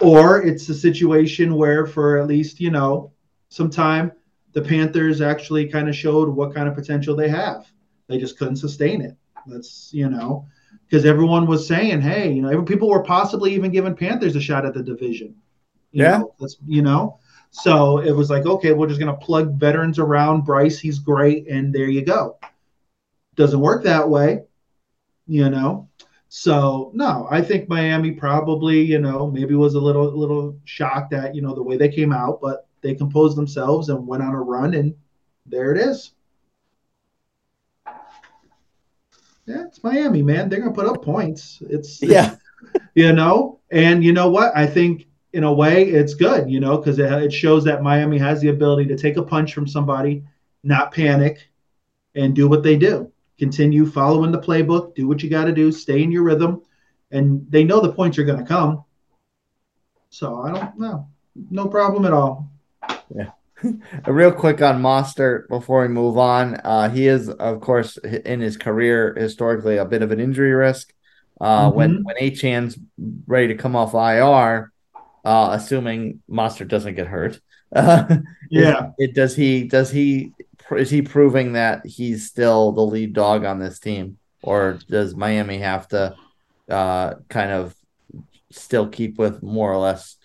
or 0.00 0.42
it's 0.42 0.68
a 0.68 0.74
situation 0.74 1.54
where 1.54 1.86
for 1.86 2.18
at 2.18 2.26
least 2.26 2.60
you 2.60 2.70
know 2.70 3.12
some 3.48 3.68
time 3.68 4.12
the 4.52 4.62
panthers 4.62 5.20
actually 5.20 5.68
kind 5.68 5.88
of 5.88 5.94
showed 5.96 6.28
what 6.28 6.54
kind 6.54 6.68
of 6.68 6.74
potential 6.74 7.14
they 7.14 7.28
have 7.28 7.70
they 8.08 8.18
just 8.18 8.38
couldn't 8.38 8.56
sustain 8.56 9.02
it 9.02 9.16
that's 9.46 9.90
you 9.92 10.08
know 10.08 10.46
because 10.86 11.04
everyone 11.04 11.46
was 11.46 11.66
saying 11.66 12.00
hey 12.00 12.32
you 12.32 12.42
know 12.42 12.62
people 12.62 12.88
were 12.88 13.02
possibly 13.02 13.52
even 13.52 13.70
giving 13.70 13.94
panthers 13.94 14.36
a 14.36 14.40
shot 14.40 14.64
at 14.64 14.72
the 14.72 14.82
division 14.82 15.34
yeah 15.90 16.18
know, 16.18 16.34
that's 16.38 16.56
you 16.66 16.82
know 16.82 17.18
so 17.52 17.98
it 17.98 18.10
was 18.10 18.28
like 18.28 18.46
okay 18.46 18.72
we're 18.72 18.88
just 18.88 18.98
going 18.98 19.14
to 19.14 19.24
plug 19.24 19.58
veterans 19.58 20.00
around 20.00 20.44
bryce 20.44 20.80
he's 20.80 20.98
great 20.98 21.46
and 21.48 21.72
there 21.72 21.88
you 21.88 22.04
go 22.04 22.36
doesn't 23.36 23.60
work 23.60 23.84
that 23.84 24.08
way 24.08 24.42
you 25.26 25.48
know 25.48 25.88
so 26.34 26.90
no, 26.94 27.28
I 27.30 27.42
think 27.42 27.68
Miami 27.68 28.12
probably, 28.12 28.80
you 28.80 28.98
know, 28.98 29.30
maybe 29.30 29.54
was 29.54 29.74
a 29.74 29.78
little 29.78 30.10
little 30.16 30.58
shocked 30.64 31.12
at, 31.12 31.34
you 31.34 31.42
know, 31.42 31.54
the 31.54 31.62
way 31.62 31.76
they 31.76 31.90
came 31.90 32.10
out, 32.10 32.40
but 32.40 32.66
they 32.80 32.94
composed 32.94 33.36
themselves 33.36 33.90
and 33.90 34.06
went 34.06 34.22
on 34.22 34.32
a 34.32 34.40
run 34.40 34.72
and 34.72 34.94
there 35.44 35.72
it 35.72 35.78
is. 35.78 36.12
Yeah, 39.44 39.66
it's 39.66 39.84
Miami, 39.84 40.22
man. 40.22 40.48
They're 40.48 40.60
gonna 40.60 40.72
put 40.72 40.86
up 40.86 41.04
points. 41.04 41.62
It's 41.68 42.00
yeah, 42.00 42.36
you 42.94 43.12
know, 43.12 43.60
and 43.70 44.02
you 44.02 44.14
know 44.14 44.30
what? 44.30 44.56
I 44.56 44.66
think 44.66 45.08
in 45.32 45.44
a 45.44 45.52
way 45.52 45.84
it's 45.84 46.14
good, 46.14 46.50
you 46.50 46.60
know, 46.60 46.76
because 46.76 46.98
it, 46.98 47.10
it 47.10 47.32
shows 47.32 47.64
that 47.64 47.82
Miami 47.82 48.18
has 48.18 48.40
the 48.40 48.48
ability 48.48 48.86
to 48.86 48.96
take 48.96 49.16
a 49.16 49.22
punch 49.22 49.54
from 49.54 49.66
somebody, 49.66 50.24
not 50.62 50.92
panic, 50.92 51.48
and 52.14 52.34
do 52.34 52.48
what 52.48 52.62
they 52.62 52.76
do 52.76 53.12
continue 53.38 53.84
following 53.84 54.30
the 54.30 54.38
playbook, 54.38 54.94
do 54.94 55.08
what 55.08 55.20
you 55.20 55.28
got 55.28 55.46
to 55.46 55.52
do, 55.52 55.72
stay 55.72 56.00
in 56.00 56.12
your 56.12 56.22
rhythm, 56.22 56.62
and 57.10 57.44
they 57.50 57.64
know 57.64 57.80
the 57.80 57.92
points 57.92 58.16
are 58.16 58.24
going 58.24 58.38
to 58.38 58.44
come. 58.44 58.84
So 60.10 60.42
I 60.42 60.52
don't 60.52 60.78
know, 60.78 61.08
no 61.50 61.66
problem 61.66 62.04
at 62.04 62.12
all. 62.12 62.48
Yeah. 63.12 63.30
Real 64.06 64.30
quick 64.30 64.62
on 64.62 64.80
Mostert 64.80 65.48
before 65.48 65.82
we 65.82 65.88
move 65.88 66.18
on. 66.18 66.54
Uh, 66.56 66.88
he 66.88 67.08
is, 67.08 67.28
of 67.28 67.60
course, 67.60 67.96
in 67.96 68.40
his 68.40 68.56
career 68.56 69.14
historically 69.18 69.76
a 69.76 69.84
bit 69.84 70.02
of 70.02 70.12
an 70.12 70.20
injury 70.20 70.52
risk. 70.52 70.92
Uh, 71.40 71.68
mm-hmm. 71.68 71.76
When 71.76 72.04
when 72.04 72.16
Achane's 72.20 72.78
ready 73.26 73.48
to 73.48 73.54
come 73.54 73.74
off 73.74 73.94
IR, 73.94 74.71
uh, 75.24 75.50
assuming 75.52 76.22
Monster 76.28 76.64
doesn't 76.64 76.94
get 76.94 77.06
hurt, 77.06 77.40
yeah, 78.50 78.90
it 78.98 79.14
does 79.14 79.34
he 79.34 79.64
does 79.64 79.90
he 79.90 80.32
is 80.72 80.90
he 80.90 81.02
proving 81.02 81.54
that 81.54 81.86
he's 81.86 82.28
still 82.28 82.72
the 82.72 82.82
lead 82.82 83.12
dog 83.12 83.44
on 83.44 83.58
this 83.58 83.78
team, 83.78 84.18
or 84.42 84.78
does 84.88 85.14
Miami 85.14 85.58
have 85.58 85.88
to 85.88 86.14
uh, 86.68 87.14
kind 87.28 87.50
of 87.50 87.74
still 88.50 88.88
keep 88.88 89.18
with 89.18 89.42
more 89.42 89.72
or 89.72 89.78
less 89.78 90.16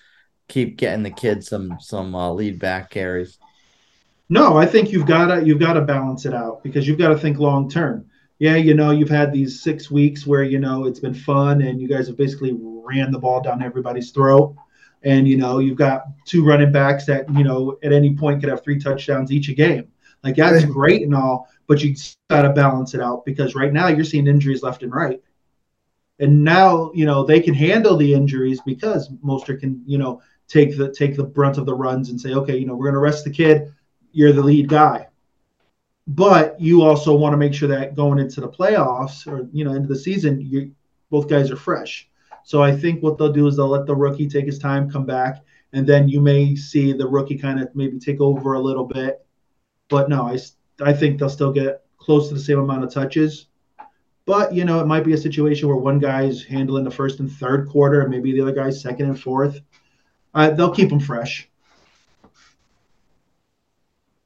keep 0.47 0.77
getting 0.77 1.03
the 1.03 1.11
kids 1.11 1.47
some 1.47 1.77
some 1.79 2.15
uh, 2.15 2.31
lead 2.31 2.59
back 2.59 2.89
carries? 2.89 3.37
No, 4.29 4.57
I 4.57 4.65
think 4.65 4.91
you've 4.91 5.05
got 5.05 5.27
to 5.27 5.45
you've 5.45 5.59
got 5.59 5.73
to 5.73 5.81
balance 5.81 6.25
it 6.25 6.33
out 6.33 6.63
because 6.63 6.87
you've 6.87 6.99
got 6.99 7.09
to 7.09 7.17
think 7.17 7.39
long 7.39 7.69
term. 7.69 8.05
Yeah, 8.39 8.55
you 8.55 8.75
know, 8.75 8.91
you've 8.91 9.09
had 9.09 9.33
these 9.33 9.63
six 9.63 9.89
weeks 9.89 10.27
where 10.27 10.43
you 10.43 10.59
know 10.59 10.85
it's 10.85 10.99
been 10.99 11.13
fun 11.13 11.61
and 11.61 11.81
you 11.81 11.87
guys 11.87 12.07
have 12.07 12.17
basically 12.17 12.55
ran 12.59 13.11
the 13.11 13.19
ball 13.19 13.41
down 13.41 13.63
everybody's 13.63 14.11
throat, 14.11 14.55
and 15.03 15.27
you 15.27 15.37
know 15.37 15.59
you've 15.59 15.77
got 15.77 16.05
two 16.25 16.43
running 16.43 16.71
backs 16.71 17.05
that 17.05 17.29
you 17.33 17.43
know 17.43 17.77
at 17.83 17.93
any 17.93 18.15
point 18.15 18.39
could 18.39 18.49
have 18.49 18.63
three 18.63 18.79
touchdowns 18.79 19.31
each 19.31 19.49
a 19.49 19.53
game. 19.53 19.87
Like 20.23 20.35
that's 20.35 20.65
great 20.65 21.03
and 21.03 21.15
all, 21.15 21.47
but 21.67 21.83
you 21.83 21.95
got 22.29 22.41
to 22.41 22.49
balance 22.49 22.93
it 22.93 23.01
out 23.01 23.23
because 23.23 23.55
right 23.55 23.71
now 23.71 23.87
you're 23.87 24.03
seeing 24.03 24.27
injuries 24.27 24.63
left 24.63 24.83
and 24.83 24.93
right. 24.93 25.21
And 26.19 26.43
now, 26.43 26.91
you 26.93 27.05
know, 27.05 27.23
they 27.23 27.39
can 27.39 27.53
handle 27.53 27.95
the 27.95 28.13
injuries 28.13 28.59
because 28.65 29.09
Mostert 29.23 29.59
can, 29.59 29.83
you 29.85 29.97
know, 29.97 30.21
take 30.47 30.77
the 30.77 30.91
take 30.91 31.15
the 31.15 31.23
brunt 31.23 31.57
of 31.57 31.65
the 31.65 31.75
runs 31.75 32.09
and 32.09 32.19
say, 32.19 32.33
okay, 32.33 32.57
you 32.57 32.65
know, 32.65 32.75
we're 32.75 32.85
going 32.85 32.95
to 32.95 32.99
rest 32.99 33.23
the 33.23 33.29
kid. 33.29 33.71
You're 34.11 34.33
the 34.33 34.41
lead 34.41 34.67
guy. 34.67 35.07
But 36.07 36.59
you 36.59 36.81
also 36.81 37.15
want 37.15 37.33
to 37.33 37.37
make 37.37 37.53
sure 37.53 37.69
that 37.69 37.95
going 37.95 38.17
into 38.17 38.41
the 38.41 38.47
playoffs 38.47 39.27
or 39.27 39.47
you 39.51 39.65
know 39.65 39.73
into 39.73 39.89
the 39.89 39.99
season, 39.99 40.41
you 40.41 40.73
both 41.09 41.27
guys 41.27 41.51
are 41.51 41.57
fresh. 41.57 42.09
So 42.47 42.63
I 42.63 42.73
think 42.73 43.03
what 43.03 43.17
they'll 43.17 43.33
do 43.33 43.45
is 43.47 43.57
they'll 43.57 43.67
let 43.67 43.85
the 43.85 43.93
rookie 43.93 44.25
take 44.25 44.45
his 44.45 44.57
time, 44.57 44.89
come 44.89 45.05
back, 45.05 45.43
and 45.73 45.85
then 45.85 46.07
you 46.07 46.21
may 46.21 46.55
see 46.55 46.93
the 46.93 47.05
rookie 47.05 47.37
kind 47.37 47.59
of 47.59 47.67
maybe 47.75 47.99
take 47.99 48.21
over 48.21 48.53
a 48.53 48.59
little 48.59 48.85
bit. 48.85 49.25
But 49.89 50.07
no, 50.07 50.21
I 50.21 50.39
I 50.81 50.93
think 50.93 51.19
they'll 51.19 51.27
still 51.27 51.51
get 51.51 51.83
close 51.97 52.29
to 52.29 52.35
the 52.35 52.39
same 52.39 52.59
amount 52.59 52.85
of 52.85 52.93
touches. 52.93 53.47
But 54.25 54.53
you 54.53 54.63
know, 54.63 54.79
it 54.79 54.85
might 54.87 55.03
be 55.03 55.11
a 55.11 55.17
situation 55.17 55.67
where 55.67 55.75
one 55.75 55.99
guy's 55.99 56.41
handling 56.41 56.85
the 56.85 56.89
first 56.89 57.19
and 57.19 57.29
third 57.29 57.67
quarter, 57.67 57.99
and 57.99 58.09
maybe 58.09 58.31
the 58.31 58.43
other 58.43 58.53
guy's 58.53 58.81
second 58.81 59.07
and 59.07 59.19
fourth. 59.19 59.59
Uh, 60.33 60.51
they'll 60.51 60.73
keep 60.73 60.87
them 60.87 61.01
fresh. 61.01 61.49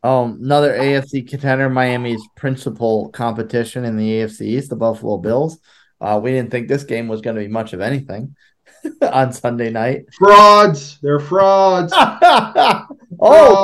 Um, 0.03 0.37
another 0.43 0.77
AFC 0.77 1.27
contender, 1.27 1.71
Miami's 1.71 2.21
principal 2.35 3.09
competition 3.09 3.83
in 3.83 3.97
the 3.97 4.07
AFC 4.07 4.41
East, 4.41 4.69
the 4.69 4.75
Buffalo 4.75 5.17
Bills. 5.17 5.57
Uh, 6.01 6.19
we 6.21 6.31
didn't 6.31 6.49
think 6.49 6.67
this 6.67 6.83
game 6.83 7.07
was 7.07 7.21
going 7.21 7.35
to 7.35 7.41
be 7.41 7.47
much 7.47 7.73
of 7.73 7.79
anything 7.79 8.35
on 9.01 9.31
Sunday 9.31 9.69
night. 9.69 10.05
Frauds, 10.13 10.97
they're 11.01 11.19
frauds. 11.19 11.93
oh, 11.95 12.87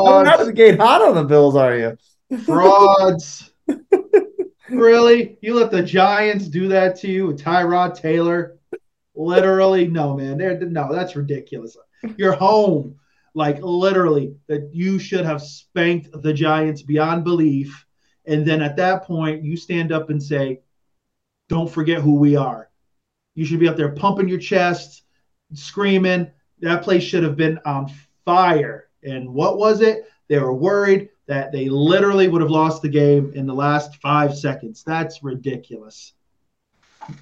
coming 0.06 0.32
out 0.32 0.40
of 0.40 0.46
the 0.46 0.54
gate 0.54 0.80
hot 0.80 1.02
on 1.02 1.16
the 1.16 1.24
Bills, 1.24 1.56
are 1.56 1.76
you? 1.76 1.98
Frauds. 2.46 3.52
really? 4.70 5.38
You 5.42 5.56
let 5.56 5.72
the 5.72 5.82
Giants 5.82 6.48
do 6.48 6.68
that 6.68 6.96
to 6.98 7.10
you, 7.10 7.28
with 7.28 7.42
Tyrod 7.42 8.00
Taylor? 8.00 8.58
Literally, 9.16 9.88
no, 9.88 10.16
man. 10.16 10.38
They're, 10.38 10.60
no, 10.60 10.94
that's 10.94 11.16
ridiculous. 11.16 11.76
You're 12.18 12.34
home 12.34 12.98
like 13.34 13.60
literally 13.62 14.36
that 14.48 14.70
you 14.74 15.00
should 15.00 15.26
have 15.26 15.42
spanked 15.42 16.10
the 16.22 16.34
Giants 16.34 16.82
beyond 16.82 17.24
belief. 17.24 17.86
And 18.26 18.46
then 18.46 18.62
at 18.62 18.76
that 18.78 19.04
point, 19.04 19.44
you 19.44 19.56
stand 19.56 19.92
up 19.92 20.10
and 20.10 20.22
say, 20.22 20.62
Don't 21.50 21.70
forget 21.72 22.02
who 22.02 22.16
we 22.16 22.36
are. 22.36 22.70
You 23.36 23.46
should 23.46 23.60
be 23.60 23.68
up 23.68 23.78
there 23.78 23.92
pumping 23.92 24.28
your 24.28 24.40
chest, 24.40 25.04
screaming. 25.54 26.32
That 26.60 26.82
place 26.82 27.04
should 27.04 27.24
have 27.24 27.38
been 27.38 27.60
on 27.66 27.92
fire. 28.26 28.90
And 29.04 29.34
what 29.34 29.58
was 29.58 29.82
it? 29.82 30.10
They 30.28 30.40
were 30.40 30.54
worried 30.54 31.10
that 31.28 31.52
they 31.52 31.70
literally 31.70 32.28
would 32.28 32.42
have 32.42 32.50
lost 32.50 32.82
the 32.82 32.90
game 32.90 33.32
in 33.36 33.46
the 33.46 33.54
last 33.54 33.98
five 33.98 34.36
seconds. 34.36 34.84
That's 34.84 35.24
ridiculous. 35.24 36.14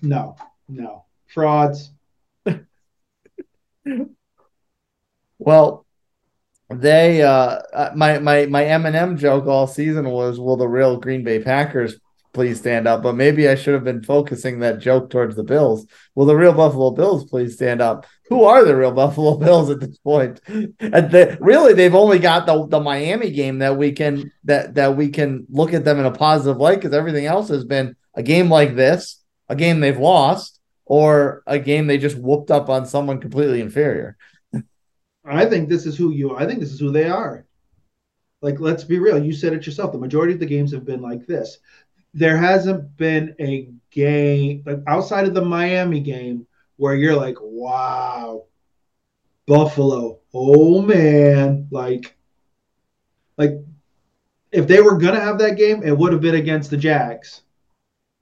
No, 0.02 0.36
no. 0.70 1.04
Frauds. 1.28 1.92
well, 5.40 5.86
they 6.70 7.22
uh, 7.22 7.30
uh 7.30 7.92
my 7.96 8.20
my 8.20 8.46
my 8.48 8.64
Eminem 8.64 9.18
joke 9.18 9.46
all 9.48 9.68
season 9.68 10.10
was 10.10 10.40
will 10.40 10.58
the 10.58 10.68
real 10.68 10.98
Green 10.98 11.24
Bay 11.24 11.44
Packers 11.44 12.00
please 12.36 12.60
stand 12.60 12.88
up 12.88 13.02
but 13.02 13.16
maybe 13.16 13.50
I 13.50 13.56
should 13.56 13.74
have 13.74 13.84
been 13.84 14.04
focusing 14.04 14.60
that 14.60 14.80
joke 14.80 15.10
towards 15.10 15.36
the 15.36 15.44
Bills 15.44 15.88
will 16.14 16.28
the 16.28 16.36
real 16.36 16.54
Buffalo 16.54 16.92
Bills 16.92 17.28
please 17.28 17.56
stand 17.56 17.82
up 17.82 18.06
who 18.30 18.44
are 18.44 18.64
the 18.64 18.76
real 18.76 18.92
Buffalo 19.04 19.38
Bills 19.38 19.72
at 19.72 19.80
this 19.80 19.98
point 19.98 20.40
they, 20.46 21.38
really 21.40 21.74
they've 21.74 21.96
only 21.96 22.20
got 22.20 22.46
the 22.46 22.68
the 22.68 22.80
Miami 22.80 23.32
game 23.32 23.60
that 23.60 23.76
we 23.76 23.92
can 23.92 24.32
that 24.44 24.76
that 24.76 24.96
we 24.96 25.10
can 25.10 25.48
look 25.50 25.74
at 25.74 25.84
them 25.84 26.00
in 26.00 26.06
a 26.06 26.12
positive 26.12 26.58
light 26.58 26.76
because 26.76 26.94
everything 26.94 27.26
else 27.26 27.50
has 27.50 27.66
been 27.66 27.96
a 28.14 28.22
game 28.22 28.50
like 28.50 28.76
this 28.76 29.24
a 29.50 29.56
game 29.56 29.80
they've 29.80 29.98
lost 29.98 30.60
or 30.86 31.42
a 31.48 31.58
game 31.58 31.88
they 31.88 31.98
just 31.98 32.18
whooped 32.18 32.52
up 32.52 32.70
on 32.70 32.86
someone 32.86 33.20
completely 33.20 33.62
inferior 33.62 34.16
I 35.26 35.46
think 35.46 35.70
this 35.70 35.86
is 35.86 35.98
who 35.98 36.12
you. 36.12 36.36
I 36.36 36.46
think 36.46 36.60
this 36.60 36.72
is 36.72 36.80
who 36.80 36.92
they 36.92 37.10
are. 37.10 37.46
Like, 38.42 38.60
let's 38.60 38.84
be 38.84 39.00
real. 39.00 39.24
You 39.24 39.34
said 39.34 39.54
it 39.54 39.66
yourself. 39.66 39.92
The 39.92 39.98
majority 39.98 40.34
of 40.34 40.40
the 40.40 40.46
games 40.46 40.72
have 40.72 40.86
been 40.86 41.02
like 41.02 41.26
this. 41.26 41.58
There 42.16 42.38
hasn't 42.38 42.96
been 42.96 43.36
a 43.42 43.68
game 43.92 44.64
like 44.66 44.80
outside 44.88 45.28
of 45.28 45.34
the 45.34 45.44
Miami 45.44 46.00
game 46.00 46.48
where 46.78 46.96
you're 46.96 47.16
like, 47.16 47.36
wow, 47.42 48.46
Buffalo. 49.46 50.20
Oh 50.34 50.82
man, 50.82 51.68
like, 51.72 52.16
like 53.38 53.60
if 54.54 54.66
they 54.66 54.82
were 54.82 54.98
gonna 54.98 55.20
have 55.20 55.40
that 55.40 55.58
game, 55.58 55.84
it 55.84 55.92
would 55.92 56.14
have 56.14 56.22
been 56.22 56.36
against 56.36 56.70
the 56.72 56.78
Jags. 56.78 57.42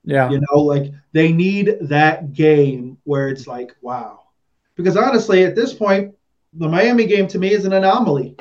Yeah, 0.02 0.28
you 0.28 0.40
know, 0.40 0.58
like 0.58 0.92
they 1.12 1.32
need 1.32 1.76
that 1.82 2.32
game 2.32 2.98
where 3.04 3.28
it's 3.28 3.46
like, 3.46 3.76
wow. 3.80 4.22
Because 4.74 4.96
honestly, 4.96 5.44
at 5.44 5.54
this 5.54 5.72
point, 5.72 6.16
the 6.52 6.68
Miami 6.68 7.06
game 7.06 7.28
to 7.28 7.38
me 7.38 7.52
is 7.52 7.64
an 7.64 7.72
anomaly. 7.72 8.36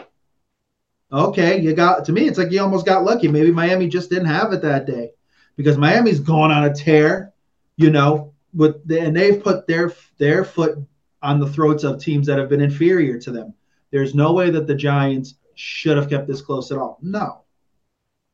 Okay, 1.12 1.62
you 1.62 1.76
got 1.76 2.06
to 2.06 2.12
me, 2.12 2.28
it's 2.28 2.40
like 2.40 2.52
you 2.52 2.60
almost 2.60 2.88
got 2.88 3.04
lucky. 3.04 3.28
Maybe 3.28 3.52
Miami 3.52 3.88
just 3.88 4.10
didn't 4.10 4.26
have 4.26 4.52
it 4.52 4.64
that 4.64 4.88
day 4.88 5.12
because 5.56 5.78
Miami's 5.78 6.20
gone 6.20 6.52
on 6.52 6.66
a 6.66 6.74
tear, 6.74 7.34
you 7.78 7.90
know, 7.90 8.34
with 8.54 8.86
the, 8.88 9.00
and 9.00 9.16
they've 9.16 9.44
put 9.44 9.68
their 9.68 9.94
their 10.18 10.44
foot 10.44 10.78
on 11.22 11.40
the 11.40 11.48
throats 11.48 11.84
of 11.84 12.02
teams 12.02 12.28
that 12.28 12.38
have 12.38 12.50
been 12.50 12.62
inferior 12.62 13.20
to 13.20 13.32
them. 13.32 13.54
There's 13.92 14.14
no 14.16 14.34
way 14.34 14.50
that 14.50 14.68
the 14.68 14.76
Giants 14.76 15.36
should 15.56 15.98
have 15.98 16.10
kept 16.10 16.28
this 16.28 16.42
close 16.42 16.72
at 16.72 16.78
all. 16.78 16.98
No. 17.02 17.44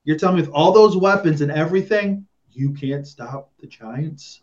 You're 0.04 0.18
telling 0.18 0.38
me 0.38 0.42
with 0.42 0.52
all 0.52 0.72
those 0.72 0.98
weapons 0.98 1.42
and 1.42 1.52
everything, 1.52 2.26
you 2.52 2.72
can't 2.72 3.06
stop 3.06 3.52
the 3.60 3.68
Giants? 3.68 4.42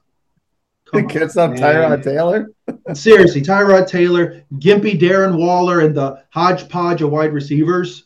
Come 0.84 1.08
can't 1.08 1.30
stop 1.30 1.52
Tyrod 1.52 2.04
Taylor? 2.04 2.50
Seriously, 2.94 3.42
Tyrod 3.42 3.88
Taylor, 3.88 4.44
Gimpy 4.54 4.98
Darren 4.98 5.36
Waller, 5.36 5.80
and 5.80 5.94
the 5.94 6.22
hodgepodge 6.30 7.02
of 7.02 7.10
wide 7.10 7.32
receivers. 7.32 8.04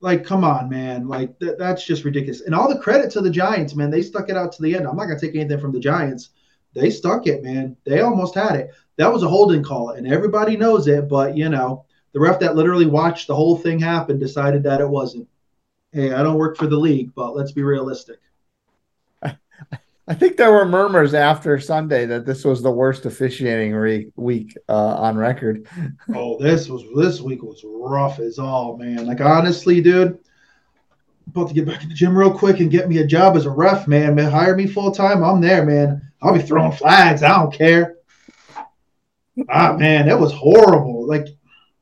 Like, 0.00 0.24
come 0.24 0.44
on, 0.44 0.68
man. 0.68 1.08
Like, 1.08 1.38
th- 1.38 1.58
that's 1.58 1.84
just 1.84 2.04
ridiculous. 2.04 2.40
And 2.40 2.54
all 2.54 2.68
the 2.68 2.80
credit 2.80 3.10
to 3.12 3.20
the 3.20 3.30
Giants, 3.30 3.74
man. 3.74 3.90
They 3.90 4.02
stuck 4.02 4.30
it 4.30 4.36
out 4.36 4.52
to 4.52 4.62
the 4.62 4.74
end. 4.74 4.86
I'm 4.86 4.96
not 4.96 5.06
going 5.06 5.18
to 5.18 5.26
take 5.26 5.36
anything 5.36 5.60
from 5.60 5.72
the 5.72 5.80
Giants. 5.80 6.30
They 6.74 6.90
stuck 6.90 7.26
it, 7.26 7.42
man. 7.42 7.76
They 7.84 8.00
almost 8.00 8.34
had 8.34 8.56
it. 8.56 8.70
That 8.96 9.12
was 9.12 9.22
a 9.22 9.28
holding 9.28 9.62
call, 9.62 9.90
and 9.90 10.06
everybody 10.06 10.56
knows 10.56 10.86
it. 10.86 11.08
But, 11.08 11.36
you 11.36 11.48
know, 11.48 11.84
the 12.12 12.20
ref 12.20 12.40
that 12.40 12.56
literally 12.56 12.86
watched 12.86 13.26
the 13.26 13.34
whole 13.34 13.56
thing 13.56 13.78
happen 13.78 14.18
decided 14.18 14.62
that 14.62 14.80
it 14.80 14.88
wasn't. 14.88 15.28
Hey, 15.92 16.12
I 16.12 16.22
don't 16.22 16.38
work 16.38 16.56
for 16.56 16.66
the 16.66 16.78
league, 16.78 17.12
but 17.14 17.36
let's 17.36 17.52
be 17.52 17.62
realistic. 17.62 18.20
I 20.08 20.14
think 20.14 20.36
there 20.36 20.52
were 20.52 20.64
murmurs 20.64 21.14
after 21.14 21.60
Sunday 21.60 22.06
that 22.06 22.26
this 22.26 22.44
was 22.44 22.62
the 22.62 22.70
worst 22.70 23.06
officiating 23.06 23.74
re- 23.74 24.10
week 24.16 24.56
uh, 24.68 24.94
on 24.96 25.16
record. 25.16 25.68
oh, 26.14 26.36
this 26.38 26.68
was 26.68 26.84
this 26.96 27.20
week 27.20 27.42
was 27.42 27.62
rough 27.64 28.18
as 28.18 28.38
all, 28.38 28.76
man. 28.76 29.06
Like 29.06 29.20
honestly, 29.20 29.80
dude, 29.80 30.18
about 31.28 31.48
to 31.48 31.54
get 31.54 31.66
back 31.66 31.82
in 31.82 31.88
the 31.88 31.94
gym 31.94 32.16
real 32.16 32.36
quick 32.36 32.60
and 32.60 32.70
get 32.70 32.88
me 32.88 32.98
a 32.98 33.06
job 33.06 33.36
as 33.36 33.46
a 33.46 33.50
ref, 33.50 33.86
man. 33.86 34.14
Man, 34.14 34.30
hire 34.30 34.56
me 34.56 34.66
full 34.66 34.90
time. 34.90 35.22
I'm 35.22 35.40
there, 35.40 35.64
man. 35.64 36.02
I'll 36.22 36.34
be 36.34 36.42
throwing 36.42 36.72
flags. 36.72 37.22
I 37.22 37.38
don't 37.38 37.52
care. 37.52 37.96
ah, 39.48 39.76
man, 39.78 40.06
that 40.06 40.18
was 40.18 40.32
horrible. 40.32 41.06
Like, 41.06 41.28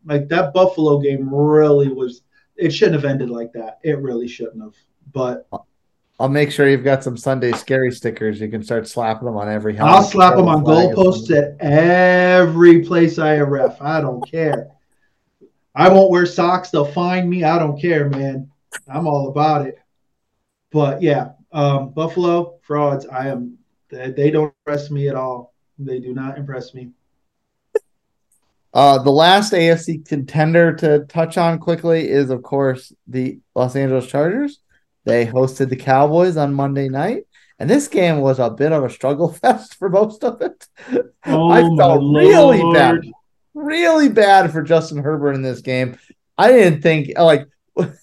like 0.05 0.29
that 0.29 0.53
Buffalo 0.53 1.01
game 1.01 1.33
really 1.33 1.89
was. 1.89 2.23
It 2.57 2.71
shouldn't 2.71 2.97
have 2.97 3.11
ended 3.11 3.31
like 3.31 3.53
that. 3.53 3.79
It 3.83 3.99
really 3.99 4.29
shouldn't 4.29 4.63
have. 4.63 4.75
But 5.13 5.49
I'll 6.21 6.29
make 6.29 6.51
sure 6.51 6.69
you've 6.69 6.85
got 6.85 7.05
some 7.05 7.17
Sunday 7.17 7.53
scary 7.53 7.93
stickers. 7.93 8.41
You 8.41 8.49
can 8.49 8.65
start 8.65 8.89
slapping 8.89 9.27
them 9.27 9.37
on 9.37 9.49
every 9.49 9.77
helmet. 9.77 9.95
I'll 9.95 10.03
slap 10.03 10.35
them 10.35 10.49
on 10.49 10.65
goalposts 10.65 11.31
at 11.31 11.57
every 11.61 12.85
place 12.85 13.19
I 13.21 13.39
ref. 13.39 13.81
I 13.81 14.01
don't 14.01 14.29
care. 14.29 14.69
I 15.77 15.89
won't 15.89 16.11
wear 16.11 16.27
socks. 16.27 16.71
They'll 16.71 16.85
find 16.85 17.31
me. 17.31 17.45
I 17.45 17.59
don't 17.61 17.81
care, 17.81 18.09
man. 18.09 18.51
I'm 18.93 19.07
all 19.07 19.29
about 19.29 19.67
it. 19.67 19.79
But 20.73 21.03
yeah, 21.03 21.33
um, 21.53 21.91
Buffalo 21.91 22.59
frauds. 22.63 23.07
I 23.07 23.29
am. 23.29 23.57
They, 23.89 24.11
they 24.11 24.31
don't 24.33 24.53
impress 24.67 24.91
me 24.91 25.09
at 25.09 25.15
all. 25.15 25.55
They 25.79 26.01
do 26.01 26.13
not 26.15 26.37
impress 26.37 26.75
me. 26.75 26.91
Uh, 28.75 28.99
the 28.99 29.11
last 29.11 29.53
AFC 29.53 30.07
contender 30.07 30.75
to 30.75 31.05
touch 31.07 31.39
on 31.39 31.59
quickly 31.59 32.09
is, 32.09 32.31
of 32.31 32.43
course, 32.43 32.93
the 33.07 33.39
Los 33.55 33.77
Angeles 33.77 34.07
Chargers. 34.07 34.61
They 35.05 35.27
hosted 35.27 35.69
the 35.69 35.77
Cowboys 35.77 36.37
on 36.37 36.55
Monday 36.55 36.89
night, 36.89 37.25
and 37.59 37.69
this 37.69 37.89
game 37.89 38.21
was 38.21 38.39
a 38.39 38.51
bit 38.51 38.73
of 38.73 38.85
a 38.85 38.91
struggle 38.91 39.33
fest 39.33 39.77
for 39.77 39.89
most 39.89 40.25
of 40.25 40.41
it. 40.43 40.67
Oh, 41.25 41.51
I 41.51 41.63
felt 41.77 42.01
really 42.01 42.63
Lord. 42.63 42.75
bad, 42.75 43.01
really 43.55 44.09
bad 44.09 44.53
for 44.53 44.63
Justin 44.63 44.99
Herbert 44.99 45.33
in 45.33 45.43
this 45.43 45.61
game. 45.61 45.99
I 46.37 46.53
didn't 46.53 46.83
think 46.83 47.19
like 47.19 47.49
we'll, 47.77 47.95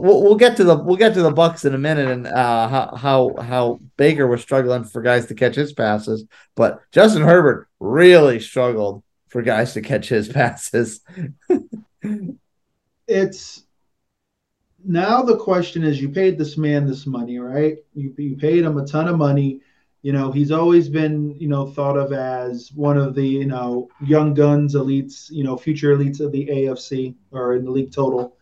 we'll 0.00 0.22
we'll 0.22 0.36
get 0.36 0.56
to 0.56 0.64
the 0.64 0.76
we'll 0.76 0.96
get 0.96 1.14
to 1.14 1.22
the 1.22 1.30
Bucks 1.30 1.64
in 1.64 1.74
a 1.74 1.78
minute 1.78 2.08
and 2.08 2.26
uh, 2.26 2.68
how 2.68 2.96
how 2.96 3.34
how 3.42 3.80
Baker 3.96 4.26
was 4.26 4.40
struggling 4.40 4.84
for 4.84 5.02
guys 5.02 5.26
to 5.26 5.34
catch 5.34 5.54
his 5.54 5.72
passes, 5.72 6.24
but 6.54 6.80
Justin 6.92 7.22
Herbert 7.22 7.68
really 7.80 8.40
struggled 8.40 9.02
for 9.28 9.42
guys 9.42 9.74
to 9.74 9.82
catch 9.82 10.08
his 10.08 10.28
passes. 10.32 11.00
it's 13.08 13.63
now 14.84 15.22
the 15.22 15.36
question 15.36 15.82
is 15.82 16.00
you 16.00 16.08
paid 16.08 16.38
this 16.38 16.56
man 16.56 16.86
this 16.86 17.06
money, 17.06 17.38
right? 17.38 17.78
You 17.94 18.14
you 18.16 18.36
paid 18.36 18.64
him 18.64 18.78
a 18.78 18.86
ton 18.86 19.08
of 19.08 19.16
money. 19.16 19.60
You 20.02 20.12
know, 20.12 20.30
he's 20.30 20.50
always 20.50 20.90
been, 20.90 21.34
you 21.40 21.48
know, 21.48 21.66
thought 21.66 21.96
of 21.96 22.12
as 22.12 22.70
one 22.74 22.98
of 22.98 23.14
the, 23.14 23.26
you 23.26 23.46
know, 23.46 23.88
young 24.04 24.34
guns 24.34 24.74
elites, 24.74 25.30
you 25.30 25.44
know, 25.44 25.56
future 25.56 25.96
elites 25.96 26.20
of 26.20 26.30
the 26.30 26.46
AFC 26.46 27.14
or 27.30 27.56
in 27.56 27.64
the 27.64 27.70
league 27.70 27.90
total 27.90 28.36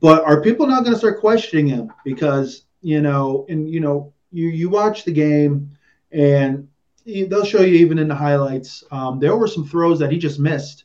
but 0.00 0.24
are 0.24 0.42
people 0.42 0.66
not 0.66 0.84
going 0.84 0.92
to 0.92 0.98
start 0.98 1.20
questioning 1.20 1.66
him 1.66 1.92
because 2.04 2.64
you 2.82 3.00
know, 3.00 3.46
and 3.48 3.70
you 3.70 3.80
know, 3.80 4.12
you 4.30 4.48
you 4.48 4.68
watch 4.68 5.04
the 5.04 5.12
game, 5.12 5.70
and 6.10 6.68
they'll 7.06 7.44
show 7.44 7.62
you 7.62 7.76
even 7.76 7.98
in 7.98 8.08
the 8.08 8.14
highlights. 8.14 8.84
Um, 8.90 9.20
there 9.20 9.36
were 9.36 9.46
some 9.46 9.66
throws 9.66 10.00
that 10.00 10.10
he 10.10 10.18
just 10.18 10.38
missed. 10.38 10.84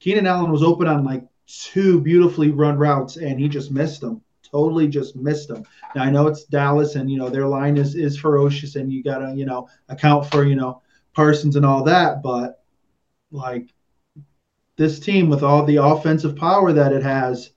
Keenan 0.00 0.26
Allen 0.26 0.52
was 0.52 0.62
open 0.62 0.86
on 0.86 1.04
like 1.04 1.24
two 1.48 2.00
beautifully 2.00 2.50
run 2.50 2.76
routes, 2.76 3.16
and 3.16 3.40
he 3.40 3.48
just 3.48 3.70
missed 3.70 4.00
them. 4.00 4.22
Totally 4.50 4.88
just 4.88 5.16
missed 5.16 5.48
them. 5.48 5.64
Now 5.94 6.04
I 6.04 6.10
know 6.10 6.26
it's 6.26 6.44
Dallas, 6.44 6.94
and 6.94 7.10
you 7.10 7.18
know 7.18 7.28
their 7.28 7.46
line 7.46 7.76
is 7.76 7.94
is 7.94 8.18
ferocious, 8.18 8.76
and 8.76 8.92
you 8.92 9.02
gotta 9.02 9.34
you 9.34 9.46
know 9.46 9.68
account 9.88 10.30
for 10.30 10.44
you 10.44 10.56
know 10.56 10.82
Parsons 11.14 11.56
and 11.56 11.66
all 11.66 11.84
that, 11.84 12.22
but 12.22 12.62
like 13.30 13.68
this 14.76 15.00
team 15.00 15.28
with 15.28 15.42
all 15.42 15.64
the 15.64 15.76
offensive 15.76 16.36
power 16.36 16.72
that 16.72 16.92
it 16.92 17.02
has 17.02 17.50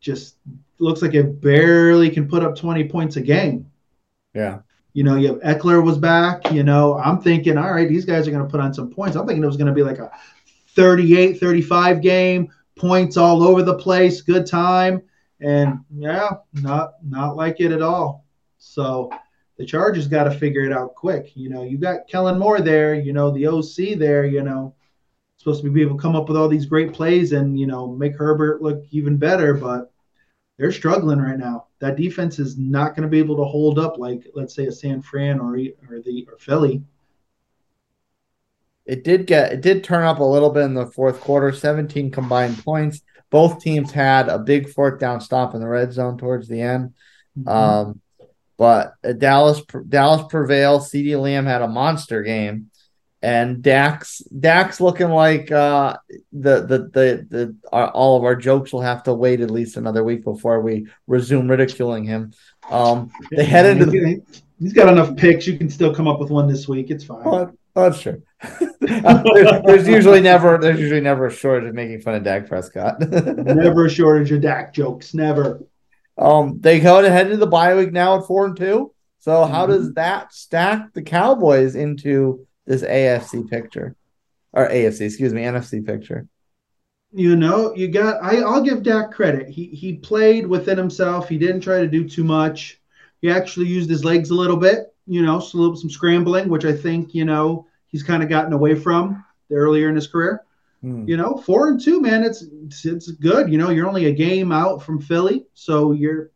just 0.00 0.36
looks 0.78 1.00
like 1.00 1.14
it 1.14 1.40
barely 1.40 2.10
can 2.10 2.28
put 2.28 2.42
up 2.42 2.56
20 2.56 2.88
points 2.88 3.16
a 3.16 3.20
game. 3.20 3.70
Yeah. 4.34 4.58
You 4.92 5.04
know, 5.04 5.16
you 5.16 5.38
have 5.38 5.58
Ekeler 5.58 5.82
was 5.82 5.98
back. 5.98 6.50
You 6.52 6.62
know, 6.62 6.98
I'm 6.98 7.20
thinking, 7.20 7.56
all 7.56 7.72
right, 7.72 7.88
these 7.88 8.04
guys 8.04 8.26
are 8.26 8.30
going 8.30 8.44
to 8.44 8.50
put 8.50 8.60
on 8.60 8.74
some 8.74 8.90
points. 8.90 9.16
I'm 9.16 9.26
thinking 9.26 9.42
it 9.42 9.46
was 9.46 9.56
going 9.56 9.68
to 9.68 9.72
be 9.72 9.82
like 9.82 9.98
a 9.98 10.10
38, 10.74 11.38
35 11.38 12.02
game, 12.02 12.52
points 12.76 13.16
all 13.16 13.42
over 13.42 13.62
the 13.62 13.74
place, 13.74 14.20
good 14.20 14.46
time. 14.46 15.02
And 15.40 15.80
yeah, 15.90 16.30
not 16.52 16.94
not 17.02 17.36
like 17.36 17.60
it 17.60 17.72
at 17.72 17.82
all. 17.82 18.24
So 18.58 19.10
the 19.58 19.66
Chargers 19.66 20.06
got 20.06 20.24
to 20.24 20.30
figure 20.30 20.62
it 20.62 20.72
out 20.72 20.94
quick. 20.94 21.32
You 21.34 21.50
know, 21.50 21.62
you 21.62 21.78
got 21.78 22.08
Kellen 22.08 22.38
Moore 22.38 22.60
there, 22.60 22.94
you 22.94 23.12
know, 23.12 23.30
the 23.30 23.46
OC 23.46 23.98
there, 23.98 24.24
you 24.26 24.42
know, 24.42 24.74
supposed 25.36 25.62
to 25.62 25.70
be 25.70 25.82
able 25.82 25.96
to 25.96 26.02
come 26.02 26.16
up 26.16 26.28
with 26.28 26.36
all 26.36 26.48
these 26.48 26.66
great 26.66 26.92
plays 26.92 27.32
and, 27.32 27.58
you 27.58 27.66
know, 27.66 27.86
make 27.88 28.16
Herbert 28.16 28.62
look 28.62 28.84
even 28.90 29.16
better. 29.16 29.54
But 29.54 29.92
they're 30.58 30.72
struggling 30.72 31.20
right 31.20 31.38
now. 31.38 31.66
That 31.80 31.96
defense 31.96 32.38
is 32.38 32.56
not 32.56 32.94
going 32.94 33.02
to 33.02 33.08
be 33.08 33.18
able 33.18 33.36
to 33.36 33.44
hold 33.44 33.78
up 33.78 33.98
like, 33.98 34.26
let's 34.34 34.54
say, 34.54 34.66
a 34.66 34.72
San 34.72 35.02
Fran 35.02 35.38
or 35.40 35.56
or 35.88 36.00
the 36.00 36.26
or 36.30 36.38
Philly. 36.38 36.82
It 38.86 39.04
did 39.04 39.26
get 39.26 39.52
it 39.52 39.60
did 39.60 39.84
turn 39.84 40.04
up 40.04 40.20
a 40.20 40.24
little 40.24 40.50
bit 40.50 40.64
in 40.64 40.74
the 40.74 40.86
fourth 40.86 41.20
quarter. 41.20 41.52
17 41.52 42.10
combined 42.10 42.62
points. 42.64 43.02
Both 43.30 43.60
teams 43.60 43.90
had 43.90 44.28
a 44.28 44.38
big 44.38 44.68
fourth 44.70 45.00
down 45.00 45.20
stop 45.20 45.54
in 45.54 45.60
the 45.60 45.68
red 45.68 45.92
zone 45.92 46.16
towards 46.16 46.48
the 46.48 46.60
end. 46.60 46.94
Mm-hmm. 47.38 47.48
Um, 47.48 48.00
but 48.56 48.94
Dallas 49.18 49.62
Dallas 49.88 50.26
prevailed. 50.28 50.82
CeeDee 50.82 51.20
Lamb 51.20 51.46
had 51.46 51.62
a 51.62 51.68
monster 51.68 52.22
game 52.22 52.70
and 53.22 53.62
Dax 53.62 54.18
Dax 54.18 54.80
looking 54.80 55.08
like 55.08 55.50
uh, 55.50 55.96
the 56.32 56.60
the 56.60 56.78
the 56.92 57.26
the 57.28 57.56
our, 57.72 57.88
all 57.88 58.16
of 58.16 58.24
our 58.24 58.36
jokes 58.36 58.72
will 58.72 58.82
have 58.82 59.02
to 59.04 59.14
wait 59.14 59.40
at 59.40 59.50
least 59.50 59.76
another 59.76 60.04
week 60.04 60.22
before 60.22 60.60
we 60.60 60.86
resume 61.06 61.50
ridiculing 61.50 62.04
him. 62.04 62.32
Um, 62.70 63.10
they 63.30 63.44
head 63.44 63.66
into 63.66 63.86
the, 63.86 64.22
he's 64.60 64.72
got 64.72 64.88
enough 64.88 65.16
picks. 65.16 65.46
You 65.46 65.58
can 65.58 65.70
still 65.70 65.94
come 65.94 66.06
up 66.06 66.20
with 66.20 66.30
one 66.30 66.46
this 66.46 66.68
week. 66.68 66.90
It's 66.90 67.04
fine. 67.04 67.22
Oh, 67.24 67.52
that's 67.82 68.00
true. 68.00 68.22
there's, 68.80 69.62
there's, 69.66 69.88
usually 69.88 70.20
never 70.20 70.58
there's 70.58 70.80
usually 70.80 71.00
never 71.00 71.26
a 71.26 71.32
shortage 71.32 71.68
of 71.68 71.74
making 71.74 72.00
fun 72.00 72.14
of 72.14 72.24
Dak 72.24 72.48
Prescott. 72.48 73.00
never 73.10 73.86
a 73.86 73.90
shortage 73.90 74.32
of 74.32 74.40
Dak 74.40 74.72
jokes. 74.72 75.14
Never. 75.14 75.64
Um, 76.18 76.60
they 76.60 76.80
go 76.80 77.02
to 77.02 77.10
head 77.10 77.26
into 77.26 77.36
the 77.36 77.46
bye 77.46 77.74
week 77.74 77.92
now 77.92 78.18
at 78.18 78.26
four 78.26 78.46
and 78.46 78.56
two. 78.56 78.92
So 79.18 79.44
how 79.44 79.64
mm-hmm. 79.64 79.72
does 79.72 79.94
that 79.94 80.32
stack 80.32 80.92
the 80.92 81.02
Cowboys 81.02 81.74
into 81.74 82.46
this 82.66 82.82
AFC 82.82 83.48
picture 83.48 83.96
or 84.56 84.68
AFC, 84.68 85.02
excuse 85.02 85.34
me, 85.34 85.42
NFC 85.42 85.84
picture. 85.84 86.26
You 87.12 87.36
know, 87.36 87.74
you 87.74 87.88
got. 87.88 88.22
I, 88.22 88.38
I'll 88.38 88.62
give 88.62 88.82
Dak 88.82 89.12
credit. 89.12 89.48
He 89.48 89.66
he 89.66 89.94
played 89.94 90.46
within 90.46 90.76
himself. 90.76 91.28
He 91.28 91.38
didn't 91.38 91.60
try 91.60 91.80
to 91.80 91.86
do 91.86 92.08
too 92.08 92.24
much. 92.24 92.80
He 93.20 93.30
actually 93.30 93.66
used 93.66 93.88
his 93.88 94.04
legs 94.04 94.30
a 94.30 94.34
little 94.34 94.56
bit. 94.56 94.94
You 95.06 95.22
know, 95.22 95.40
some 95.40 95.76
some 95.76 95.90
scrambling, 95.90 96.48
which 96.48 96.64
I 96.64 96.72
think 96.72 97.14
you 97.14 97.24
know 97.24 97.66
he's 97.86 98.02
kind 98.02 98.22
of 98.22 98.28
gotten 98.28 98.52
away 98.52 98.74
from 98.74 99.24
earlier 99.50 99.88
in 99.88 99.94
his 99.94 100.06
career. 100.06 100.42
Hmm. 100.82 101.08
You 101.08 101.16
know, 101.16 101.36
four 101.36 101.68
and 101.68 101.80
two, 101.80 102.00
man, 102.00 102.22
it's, 102.22 102.42
it's 102.42 102.84
it's 102.84 103.10
good. 103.12 103.50
You 103.50 103.58
know, 103.58 103.70
you're 103.70 103.88
only 103.88 104.06
a 104.06 104.12
game 104.12 104.52
out 104.52 104.82
from 104.82 105.00
Philly, 105.00 105.46
so 105.54 105.92
you're 105.92 106.30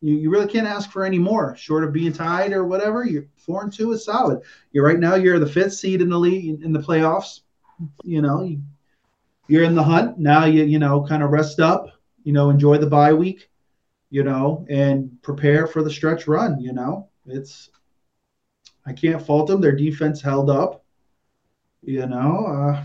you, 0.00 0.16
you 0.16 0.30
really 0.30 0.46
can't 0.46 0.66
ask 0.66 0.90
for 0.90 1.04
any 1.04 1.18
more, 1.18 1.56
short 1.56 1.84
of 1.84 1.92
being 1.92 2.12
tied 2.12 2.52
or 2.52 2.64
whatever. 2.64 3.06
You're 3.06 3.26
four 3.38 3.62
and 3.62 3.72
two 3.72 3.92
is 3.92 4.04
solid. 4.04 4.40
You're 4.72 4.84
right 4.84 4.98
now. 4.98 5.14
You're 5.14 5.38
the 5.38 5.46
fifth 5.46 5.74
seed 5.74 6.02
in 6.02 6.10
the 6.10 6.18
league 6.18 6.62
in 6.62 6.72
the 6.72 6.80
playoffs. 6.80 7.40
You 8.02 8.20
know, 8.20 8.42
you, 8.42 8.60
you're 9.48 9.64
in 9.64 9.74
the 9.74 9.82
hunt 9.82 10.18
now. 10.18 10.44
You 10.44 10.64
you 10.64 10.78
know, 10.78 11.06
kind 11.06 11.22
of 11.22 11.30
rest 11.30 11.60
up. 11.60 11.88
You 12.24 12.32
know, 12.32 12.50
enjoy 12.50 12.78
the 12.78 12.86
bye 12.86 13.14
week. 13.14 13.48
You 14.10 14.24
know, 14.24 14.66
and 14.68 15.22
prepare 15.22 15.66
for 15.66 15.82
the 15.82 15.90
stretch 15.90 16.26
run. 16.26 16.60
You 16.60 16.72
know, 16.72 17.08
it's 17.26 17.70
I 18.86 18.92
can't 18.92 19.24
fault 19.24 19.48
them. 19.48 19.60
Their 19.60 19.76
defense 19.76 20.20
held 20.20 20.50
up. 20.50 20.84
You 21.82 22.06
know, 22.06 22.46
uh, 22.46 22.84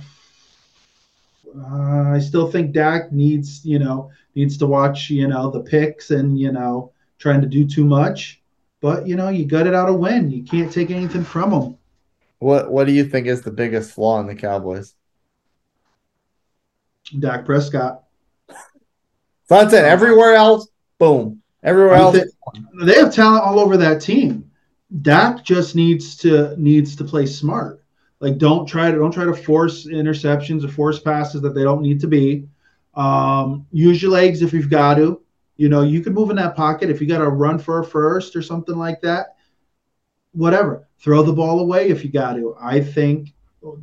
uh, 1.58 2.12
I 2.12 2.20
still 2.20 2.52
think 2.52 2.74
Dak 2.74 3.12
needs, 3.12 3.66
you 3.66 3.80
know, 3.80 4.12
needs 4.36 4.58
to 4.58 4.68
watch, 4.68 5.10
you 5.10 5.28
know, 5.28 5.50
the 5.50 5.62
picks 5.62 6.12
and, 6.12 6.38
you 6.38 6.52
know, 6.52 6.92
trying 7.18 7.42
to 7.42 7.48
do 7.48 7.66
too 7.66 7.86
much. 7.86 8.42
But 8.82 9.08
you 9.08 9.16
know, 9.16 9.30
you 9.30 9.46
got 9.46 9.68
it 9.68 9.74
out 9.74 9.90
a 9.90 9.94
win. 9.94 10.32
You 10.32 10.44
can't 10.44 10.72
take 10.72 10.90
anything 10.90 11.24
from 11.24 11.52
them. 11.52 11.78
What 12.40 12.72
What 12.72 12.88
do 12.88 12.94
you 12.94 13.04
think 13.04 13.28
is 13.28 13.42
the 13.42 13.52
biggest 13.52 13.92
flaw 13.92 14.20
in 14.20 14.28
the 14.28 14.36
Cowboys? 14.36 14.96
Dak 17.20 17.46
Prescott. 17.46 18.04
That's 19.48 19.74
it. 19.74 19.84
Everywhere 19.84 20.36
else, 20.36 20.70
boom. 20.98 21.42
Everywhere 21.64 21.96
else, 21.96 22.18
they 22.84 22.96
have 22.96 23.14
talent 23.14 23.44
all 23.44 23.60
over 23.60 23.76
that 23.78 24.00
team. 24.00 24.49
Dak 25.02 25.44
just 25.44 25.76
needs 25.76 26.16
to 26.18 26.56
needs 26.58 26.96
to 26.96 27.04
play 27.04 27.26
smart. 27.26 27.84
Like 28.20 28.38
don't 28.38 28.66
try 28.66 28.92
to 28.92 28.98
don't 28.98 29.12
try 29.12 29.26
to 29.26 29.34
force 29.34 29.86
interceptions 29.86 30.64
or 30.64 30.68
force 30.68 31.00
passes 31.00 31.42
that 31.42 31.54
they 31.54 31.64
don't 31.64 31.82
need 31.82 32.00
to 32.02 32.08
be. 32.08 32.48
Um, 32.96 33.68
use 33.72 34.02
your 34.02 34.12
legs 34.12 34.42
if 34.42 34.52
you've 34.52 34.70
got 34.70 34.96
to. 34.96 35.22
You 35.58 35.70
know, 35.70 35.84
you 35.84 36.02
could 36.02 36.14
move 36.14 36.30
in 36.30 36.36
that 36.38 36.56
pocket 36.56 36.90
if 36.90 37.02
you 37.02 37.08
got 37.08 37.20
to 37.20 37.30
run 37.30 37.60
for 37.60 37.80
a 37.80 37.84
first 37.86 38.36
or 38.36 38.42
something 38.42 38.76
like 38.76 39.02
that. 39.02 39.36
Whatever. 40.32 40.88
Throw 41.00 41.22
the 41.22 41.34
ball 41.34 41.60
away 41.60 41.90
if 41.90 42.04
you 42.04 42.12
got 42.12 42.34
to. 42.34 42.56
I 42.60 42.82
think 42.82 43.34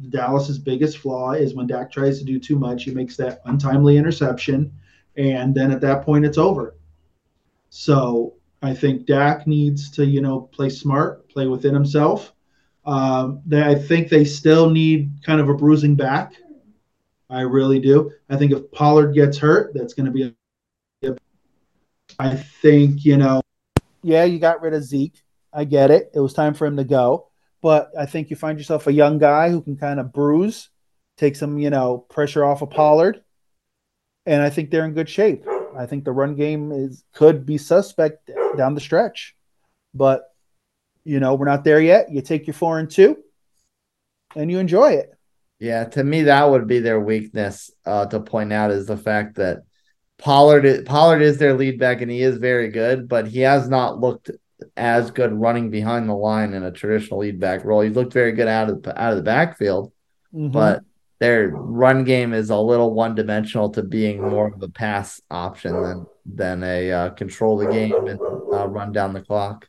Dallas's 0.08 0.58
biggest 0.58 0.98
flaw 0.98 1.32
is 1.32 1.54
when 1.54 1.66
Dak 1.66 1.92
tries 1.92 2.18
to 2.18 2.24
do 2.24 2.38
too 2.38 2.58
much, 2.58 2.84
he 2.84 2.92
makes 2.92 3.16
that 3.16 3.40
untimely 3.44 3.96
interception, 3.96 4.72
and 5.16 5.54
then 5.54 5.70
at 5.70 5.80
that 5.82 6.02
point 6.02 6.24
it's 6.24 6.38
over. 6.38 6.76
So 7.68 8.35
I 8.66 8.74
think 8.74 9.06
Dak 9.06 9.46
needs 9.46 9.90
to, 9.92 10.04
you 10.04 10.20
know, 10.20 10.40
play 10.40 10.70
smart, 10.70 11.28
play 11.28 11.46
within 11.46 11.72
himself. 11.72 12.32
Um, 12.84 13.40
they, 13.46 13.62
I 13.62 13.76
think 13.76 14.08
they 14.08 14.24
still 14.24 14.70
need 14.70 15.10
kind 15.24 15.40
of 15.40 15.48
a 15.48 15.54
bruising 15.54 15.94
back. 15.94 16.34
I 17.30 17.42
really 17.42 17.78
do. 17.78 18.12
I 18.28 18.36
think 18.36 18.50
if 18.50 18.70
Pollard 18.72 19.12
gets 19.12 19.38
hurt, 19.38 19.72
that's 19.72 19.94
going 19.94 20.06
to 20.06 20.12
be 20.12 20.34
I 22.18 22.34
think, 22.34 23.04
you 23.04 23.16
know, 23.16 23.42
yeah, 24.02 24.24
you 24.24 24.38
got 24.38 24.62
rid 24.62 24.74
of 24.74 24.82
Zeke. 24.82 25.22
I 25.52 25.64
get 25.64 25.90
it. 25.90 26.10
It 26.14 26.20
was 26.20 26.32
time 26.32 26.54
for 26.54 26.66
him 26.66 26.76
to 26.76 26.84
go. 26.84 27.28
But 27.60 27.90
I 27.98 28.06
think 28.06 28.30
you 28.30 28.36
find 28.36 28.58
yourself 28.58 28.86
a 28.86 28.92
young 28.92 29.18
guy 29.18 29.50
who 29.50 29.60
can 29.60 29.76
kind 29.76 30.00
of 30.00 30.12
bruise, 30.12 30.70
take 31.16 31.36
some, 31.36 31.58
you 31.58 31.70
know, 31.70 31.98
pressure 31.98 32.44
off 32.44 32.62
of 32.62 32.70
Pollard. 32.70 33.22
And 34.24 34.42
I 34.42 34.50
think 34.50 34.70
they're 34.70 34.84
in 34.84 34.94
good 34.94 35.08
shape. 35.08 35.44
I 35.76 35.86
think 35.86 36.04
the 36.04 36.12
run 36.12 36.36
game 36.36 36.72
is 36.72 37.04
could 37.12 37.44
be 37.44 37.58
suspect 37.58 38.30
down 38.56 38.74
the 38.74 38.80
stretch. 38.80 39.34
But 39.94 40.22
you 41.04 41.20
know, 41.20 41.34
we're 41.34 41.46
not 41.46 41.64
there 41.64 41.80
yet. 41.80 42.10
You 42.10 42.20
take 42.20 42.46
your 42.46 42.54
four 42.54 42.78
and 42.78 42.90
two 42.90 43.16
and 44.34 44.50
you 44.50 44.58
enjoy 44.58 44.92
it. 44.92 45.10
Yeah, 45.58 45.84
to 45.84 46.04
me 46.04 46.22
that 46.22 46.50
would 46.50 46.66
be 46.66 46.80
their 46.80 47.00
weakness 47.00 47.70
uh, 47.86 48.06
to 48.06 48.20
point 48.20 48.52
out 48.52 48.70
is 48.70 48.86
the 48.86 48.96
fact 48.96 49.36
that 49.36 49.62
Pollard 50.18 50.84
Pollard 50.84 51.22
is 51.22 51.38
their 51.38 51.54
lead 51.54 51.78
back 51.78 52.00
and 52.00 52.10
he 52.10 52.22
is 52.22 52.38
very 52.38 52.68
good, 52.68 53.08
but 53.08 53.26
he 53.26 53.40
has 53.40 53.68
not 53.68 54.00
looked 54.00 54.30
as 54.76 55.10
good 55.10 55.32
running 55.32 55.70
behind 55.70 56.08
the 56.08 56.14
line 56.14 56.54
in 56.54 56.62
a 56.62 56.72
traditional 56.72 57.20
lead 57.20 57.38
back 57.38 57.64
role. 57.64 57.82
He 57.82 57.90
looked 57.90 58.12
very 58.12 58.32
good 58.32 58.48
out 58.48 58.70
of 58.70 58.86
out 58.86 59.12
of 59.12 59.16
the 59.16 59.22
backfield, 59.22 59.92
mm-hmm. 60.34 60.48
but 60.48 60.82
their 61.18 61.48
run 61.48 62.04
game 62.04 62.32
is 62.32 62.50
a 62.50 62.56
little 62.56 62.92
one 62.92 63.14
dimensional 63.14 63.70
to 63.70 63.82
being 63.82 64.20
more 64.20 64.48
of 64.48 64.62
a 64.62 64.68
pass 64.68 65.20
option 65.30 65.72
than 65.82 66.06
than 66.26 66.62
a 66.62 66.92
uh, 66.92 67.10
control 67.10 67.56
the 67.56 67.66
game 67.66 67.94
and 68.06 68.20
uh, 68.20 68.66
run 68.66 68.92
down 68.92 69.12
the 69.12 69.22
clock. 69.22 69.68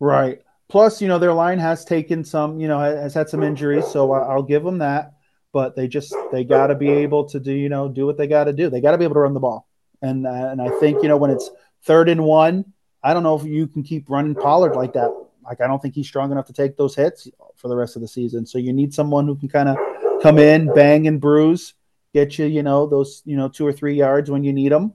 Right. 0.00 0.40
Plus, 0.68 1.02
you 1.02 1.08
know, 1.08 1.18
their 1.18 1.32
line 1.32 1.58
has 1.58 1.84
taken 1.84 2.24
some, 2.24 2.58
you 2.58 2.68
know, 2.68 2.78
has 2.78 3.14
had 3.14 3.28
some 3.28 3.42
injuries, 3.42 3.86
so 3.86 4.12
I'll 4.12 4.42
give 4.42 4.64
them 4.64 4.78
that. 4.78 5.12
But 5.52 5.76
they 5.76 5.86
just 5.86 6.14
they 6.32 6.42
got 6.42 6.68
to 6.68 6.74
be 6.74 6.90
able 6.90 7.28
to 7.28 7.38
do, 7.38 7.52
you 7.52 7.68
know, 7.68 7.88
do 7.88 8.06
what 8.06 8.16
they 8.16 8.26
got 8.26 8.44
to 8.44 8.52
do. 8.52 8.70
They 8.70 8.80
got 8.80 8.92
to 8.92 8.98
be 8.98 9.04
able 9.04 9.14
to 9.14 9.20
run 9.20 9.34
the 9.34 9.40
ball, 9.40 9.68
and 10.02 10.26
uh, 10.26 10.30
and 10.30 10.60
I 10.60 10.70
think 10.80 11.02
you 11.02 11.08
know 11.08 11.16
when 11.16 11.30
it's 11.30 11.48
third 11.84 12.08
and 12.08 12.24
one, 12.24 12.72
I 13.02 13.14
don't 13.14 13.22
know 13.22 13.36
if 13.36 13.44
you 13.44 13.68
can 13.68 13.82
keep 13.82 14.10
running 14.10 14.34
Pollard 14.34 14.74
like 14.74 14.94
that. 14.94 15.14
Like 15.44 15.60
I 15.60 15.66
don't 15.66 15.80
think 15.80 15.94
he's 15.94 16.08
strong 16.08 16.32
enough 16.32 16.46
to 16.46 16.52
take 16.52 16.76
those 16.76 16.96
hits 16.96 17.28
for 17.54 17.68
the 17.68 17.76
rest 17.76 17.94
of 17.94 18.02
the 18.02 18.08
season. 18.08 18.44
So 18.46 18.58
you 18.58 18.72
need 18.72 18.92
someone 18.92 19.26
who 19.26 19.36
can 19.36 19.48
kind 19.48 19.68
of 19.68 19.76
come 20.22 20.38
in, 20.38 20.72
bang 20.72 21.06
and 21.06 21.20
bruise, 21.20 21.74
get 22.12 22.38
you, 22.38 22.46
you 22.46 22.62
know, 22.62 22.86
those, 22.86 23.22
you 23.24 23.36
know, 23.36 23.48
two 23.48 23.66
or 23.66 23.72
three 23.72 23.94
yards 23.94 24.30
when 24.30 24.44
you 24.44 24.52
need 24.52 24.72
them. 24.72 24.94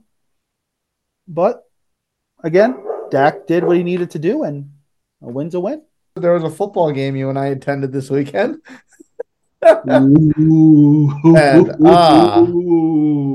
But 1.28 1.62
again, 2.42 2.82
Dak 3.10 3.46
did 3.46 3.64
what 3.64 3.76
he 3.76 3.82
needed 3.82 4.10
to 4.12 4.18
do, 4.18 4.42
and 4.44 4.72
a 5.22 5.28
win's 5.28 5.54
a 5.54 5.60
win. 5.60 5.82
There 6.16 6.32
was 6.32 6.44
a 6.44 6.50
football 6.50 6.92
game 6.92 7.16
you 7.16 7.28
and 7.30 7.38
I 7.38 7.46
attended 7.46 7.92
this 7.92 8.10
weekend. 8.10 8.60
And, 11.36 11.70
uh, 11.86 12.46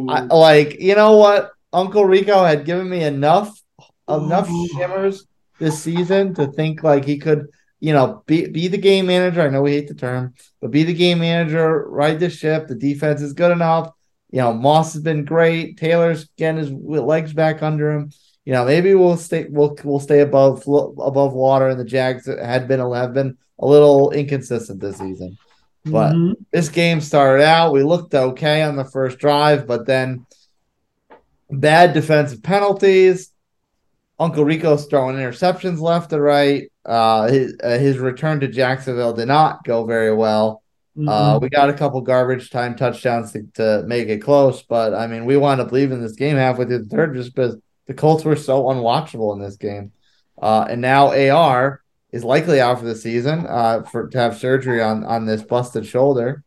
I, 0.09 0.21
like, 0.31 0.79
you 0.79 0.95
know 0.95 1.17
what? 1.17 1.51
Uncle 1.71 2.03
Rico 2.03 2.43
had 2.43 2.65
given 2.65 2.89
me 2.89 3.03
enough 3.03 3.61
enough 4.09 4.49
shimmers 4.73 5.27
this 5.59 5.81
season 5.83 6.33
to 6.33 6.47
think 6.47 6.81
like 6.81 7.05
he 7.05 7.19
could, 7.19 7.47
you 7.85 7.93
know, 7.93 8.23
be 8.25 8.47
be 8.47 8.67
the 8.67 8.79
game 8.79 9.05
manager. 9.05 9.43
I 9.43 9.49
know 9.49 9.61
we 9.61 9.73
hate 9.73 9.87
the 9.87 9.93
term, 9.93 10.33
but 10.59 10.71
be 10.71 10.81
the 10.81 10.93
game 10.93 11.19
manager, 11.19 11.87
ride 11.87 12.19
the 12.19 12.31
ship. 12.31 12.67
The 12.67 12.73
defense 12.73 13.21
is 13.21 13.33
good 13.33 13.51
enough. 13.51 13.91
You 14.31 14.39
know, 14.39 14.53
Moss 14.53 14.93
has 14.93 15.03
been 15.03 15.23
great. 15.23 15.77
Taylor's 15.77 16.27
getting 16.35 16.57
his 16.57 16.71
legs 16.71 17.31
back 17.31 17.61
under 17.61 17.91
him. 17.91 18.11
You 18.43 18.53
know, 18.53 18.65
maybe 18.65 18.95
we'll 18.95 19.17
stay 19.17 19.45
we'll 19.47 19.77
we'll 19.83 19.99
stay 19.99 20.21
above 20.21 20.63
above 20.67 21.33
water. 21.33 21.67
And 21.67 21.79
the 21.79 21.85
Jags 21.85 22.25
had 22.25 22.67
been 22.67 22.79
have 22.79 23.13
been 23.13 23.37
a 23.59 23.67
little 23.67 24.09
inconsistent 24.09 24.81
this 24.81 24.97
season. 24.97 25.37
But 25.83 26.13
mm-hmm. 26.13 26.41
this 26.51 26.69
game 26.69 27.01
started 27.01 27.43
out, 27.43 27.71
we 27.71 27.83
looked 27.83 28.15
okay 28.15 28.63
on 28.63 28.77
the 28.77 28.85
first 28.85 29.19
drive, 29.19 29.67
but 29.67 29.85
then 29.85 30.25
bad 31.51 31.93
defensive 31.93 32.41
penalties. 32.41 33.31
Uncle 34.19 34.45
Rico's 34.45 34.85
throwing 34.85 35.17
interceptions 35.17 35.79
left 35.79 36.13
and 36.13 36.21
right. 36.21 36.71
Uh, 36.85 37.27
his 37.27 37.57
uh, 37.63 37.77
his 37.77 37.97
return 37.97 38.39
to 38.39 38.47
Jacksonville 38.47 39.13
did 39.13 39.27
not 39.27 39.63
go 39.63 39.85
very 39.85 40.13
well. 40.13 40.61
Mm-hmm. 40.97 41.09
Uh, 41.09 41.39
we 41.39 41.49
got 41.49 41.69
a 41.69 41.73
couple 41.73 41.99
garbage 42.01 42.49
time 42.49 42.75
touchdowns 42.75 43.33
to, 43.33 43.43
to 43.55 43.83
make 43.85 44.07
it 44.07 44.19
close, 44.19 44.61
but 44.61 44.93
I 44.93 45.07
mean, 45.07 45.25
we 45.25 45.35
wound 45.35 45.59
up 45.59 45.73
leaving 45.73 46.01
this 46.01 46.13
game 46.13 46.37
halfway 46.37 46.65
through 46.65 46.83
the 46.83 46.89
third 46.89 47.15
just 47.15 47.35
because 47.35 47.57
the 47.87 47.93
Colts 47.93 48.23
were 48.23 48.37
so 48.37 48.63
unwatchable 48.63 49.33
in 49.33 49.41
this 49.41 49.57
game. 49.57 49.91
Uh, 50.41 50.65
and 50.69 50.79
now 50.79 51.13
AR 51.13 51.81
is 52.11 52.23
likely 52.23 52.61
out 52.61 52.79
for 52.79 52.85
the 52.85 52.95
season 52.95 53.45
uh, 53.45 53.83
for 53.83 54.07
to 54.07 54.17
have 54.17 54.37
surgery 54.37 54.81
on 54.81 55.03
on 55.03 55.25
this 55.25 55.43
busted 55.43 55.85
shoulder. 55.85 56.43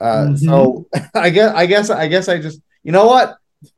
Uh, 0.00 0.26
mm-hmm. 0.28 0.36
So 0.36 0.86
I 1.14 1.30
guess 1.30 1.54
I 1.54 1.66
guess 1.66 1.90
I 1.90 2.06
guess 2.06 2.28
I 2.28 2.38
just 2.38 2.60
you 2.84 2.92
know 2.92 3.06
what 3.06 3.36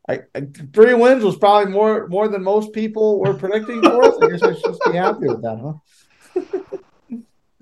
I, 0.08 0.20
I, 0.34 0.42
three 0.72 0.94
wins 0.94 1.24
was 1.24 1.36
probably 1.36 1.72
more 1.72 2.08
more 2.08 2.28
than 2.28 2.42
most 2.42 2.72
people 2.72 3.20
were 3.20 3.34
predicting 3.34 3.80
for 3.80 4.02
us. 4.02 4.16
I 4.20 4.28
guess 4.28 4.42
I 4.42 4.54
should 4.54 4.64
just 4.64 4.82
be 4.84 4.96
happy 4.96 5.26
with 5.26 5.42
that, 5.42 5.58
huh? 5.58 6.78